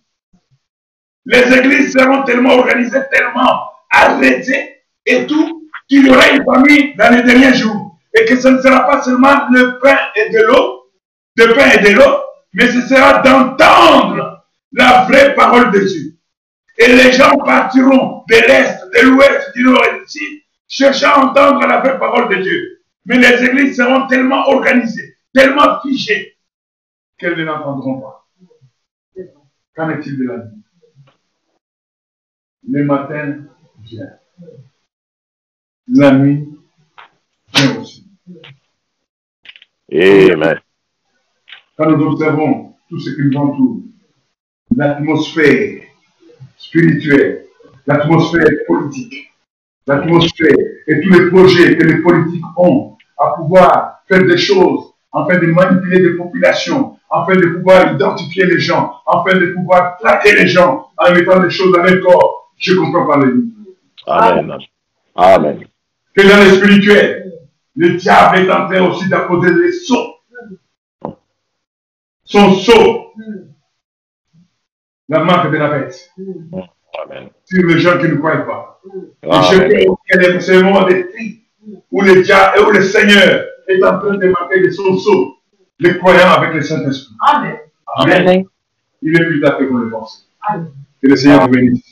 Les 1.24 1.53
églises 1.53 1.92
seront 1.92 2.22
tellement 2.24 2.55
organisées, 2.55 3.03
tellement 3.11 3.62
arrêtées 3.90 4.82
et 5.07 5.26
tout, 5.26 5.68
qu'il 5.88 6.07
y 6.07 6.11
aura 6.11 6.28
une 6.30 6.44
famine 6.44 6.94
dans 6.96 7.14
les 7.14 7.22
derniers 7.22 7.55
jours. 7.55 7.98
Et 8.14 8.24
que 8.24 8.38
ce 8.38 8.48
ne 8.48 8.61
sera 8.61 8.86
pas 8.86 9.03
seulement 9.03 9.48
le 9.50 9.78
pain 9.78 9.98
et 10.16 10.30
de 10.30 10.42
l'eau, 10.42 10.90
de 11.36 11.44
pain 11.55 11.70
et 11.70 11.82
de 11.82 11.96
l'eau, 11.96 12.16
mais 12.53 12.66
ce 12.66 12.82
sera 12.82 13.20
d'entendre 13.20 14.44
la 14.72 15.05
vraie 15.05 15.34
parole 15.34 15.70
de 15.70 15.78
Dieu. 15.80 16.16
Et 16.79 16.89
les 16.89 17.12
gens 17.12 17.37
partiront 17.39 18.25
de 18.29 18.35
l'Est, 18.35 18.81
de 18.95 19.09
l'Ouest, 19.09 19.53
du 19.55 19.64
Nord 19.64 19.85
et 19.85 20.01
du 20.01 20.09
Sud, 20.09 20.43
cherchant 20.66 21.12
à 21.12 21.27
entendre 21.27 21.66
la 21.66 21.81
vraie 21.81 21.99
parole 21.99 22.35
de 22.35 22.43
Dieu. 22.43 22.83
Mais 23.05 23.18
les 23.18 23.45
églises 23.45 23.77
seront 23.77 24.07
tellement 24.07 24.49
organisées, 24.49 25.16
tellement 25.35 25.81
figées, 25.81 26.37
qu'elles 27.18 27.37
ne 27.37 27.45
l'entendront 27.45 28.01
pas. 28.01 28.27
Qu'en 29.75 29.91
est-il 29.91 30.18
de 30.18 30.25
la 30.25 30.37
nuit 30.39 30.62
Le 32.68 32.85
matin 32.85 33.39
vient. 33.83 34.11
La 35.89 36.12
nuit 36.12 36.49
vient 37.55 37.81
aussi. 37.81 38.07
Amen. 39.93 40.61
Quand 41.77 41.91
nous 41.91 42.07
observons 42.07 42.75
tout 42.89 42.99
ce 42.99 43.11
qui 43.11 43.23
nous 43.23 43.37
entoure, 43.37 43.83
l'atmosphère 44.75 45.82
spirituelle, 46.62 47.46
l'atmosphère 47.86 48.48
politique, 48.66 49.32
l'atmosphère 49.86 50.56
et 50.86 51.00
tous 51.00 51.10
les 51.10 51.30
projets 51.30 51.76
que 51.76 51.84
les 51.84 52.02
politiques 52.02 52.44
ont 52.56 52.96
à 53.18 53.34
pouvoir 53.36 54.02
faire 54.08 54.24
des 54.24 54.38
choses, 54.38 54.92
afin 55.12 55.38
de 55.38 55.46
manipuler 55.46 56.00
des 56.00 56.14
populations, 56.14 56.96
afin 57.10 57.36
de 57.36 57.46
pouvoir 57.46 57.94
identifier 57.94 58.46
les 58.46 58.58
gens, 58.58 58.94
afin 59.06 59.38
de 59.38 59.46
pouvoir 59.46 59.98
traquer 59.98 60.34
les 60.34 60.46
gens 60.46 60.88
en 60.96 61.12
mettant 61.12 61.40
des 61.40 61.50
choses 61.50 61.72
dans 61.72 61.82
leur 61.82 62.00
corps. 62.00 62.52
Je 62.56 62.74
comprends 62.74 63.06
pas 63.06 63.18
les 63.18 63.32
livres. 63.32 63.52
Amen. 64.06 64.58
Amen. 65.14 65.60
Que 66.14 66.22
dans 66.22 66.44
le 66.44 66.56
spirituel, 66.56 67.32
le 67.76 67.94
diable 67.96 68.38
est 68.38 68.50
en 68.50 68.68
train 68.68 68.88
aussi 68.88 69.08
d'apposer 69.08 69.54
des 69.54 69.72
sceaux. 69.72 70.14
Son 72.24 72.54
sceau, 72.54 73.11
la 75.12 75.22
marque 75.24 75.50
de 75.52 75.56
la 75.58 75.68
bête, 75.68 76.10
Amen. 76.18 77.28
sur 77.44 77.66
les 77.66 77.78
gens 77.78 77.98
qui 77.98 78.08
ne 78.08 78.16
croient 78.16 78.46
pas. 78.46 78.80
Et 79.22 79.26
je 79.30 79.56
Amen. 79.56 79.84
crois 79.84 79.98
qu'il 80.10 80.22
y 80.22 80.24
a 80.26 80.32
des- 80.32 80.40
c'est 80.40 80.56
le 80.56 80.62
moment 80.62 80.84
des 80.86 81.06
cris 81.08 81.42
où 81.90 82.00
le 82.02 82.22
diable 82.22 82.58
et 82.58 82.60
où 82.62 82.70
le 82.70 82.82
Seigneur 82.82 83.44
est 83.68 83.82
en 83.84 83.98
train 83.98 84.16
de 84.16 84.26
marquer 84.28 84.60
des 84.62 84.70
sauts, 84.72 85.36
les 85.78 85.98
croyants 85.98 86.30
avec 86.38 86.54
le 86.54 86.62
Saint-Esprit. 86.62 87.14
Amen. 87.32 87.56
Amen. 87.96 88.44
Il 89.02 89.20
est 89.20 89.24
plus 89.26 89.40
tard 89.40 89.58
que 89.58 89.64
vous 89.64 89.78
le 89.78 89.90
pensez. 89.90 90.20
Que 91.02 91.08
le 91.08 91.16
Seigneur 91.16 91.42
vous 91.42 91.48
bénisse. 91.48 91.80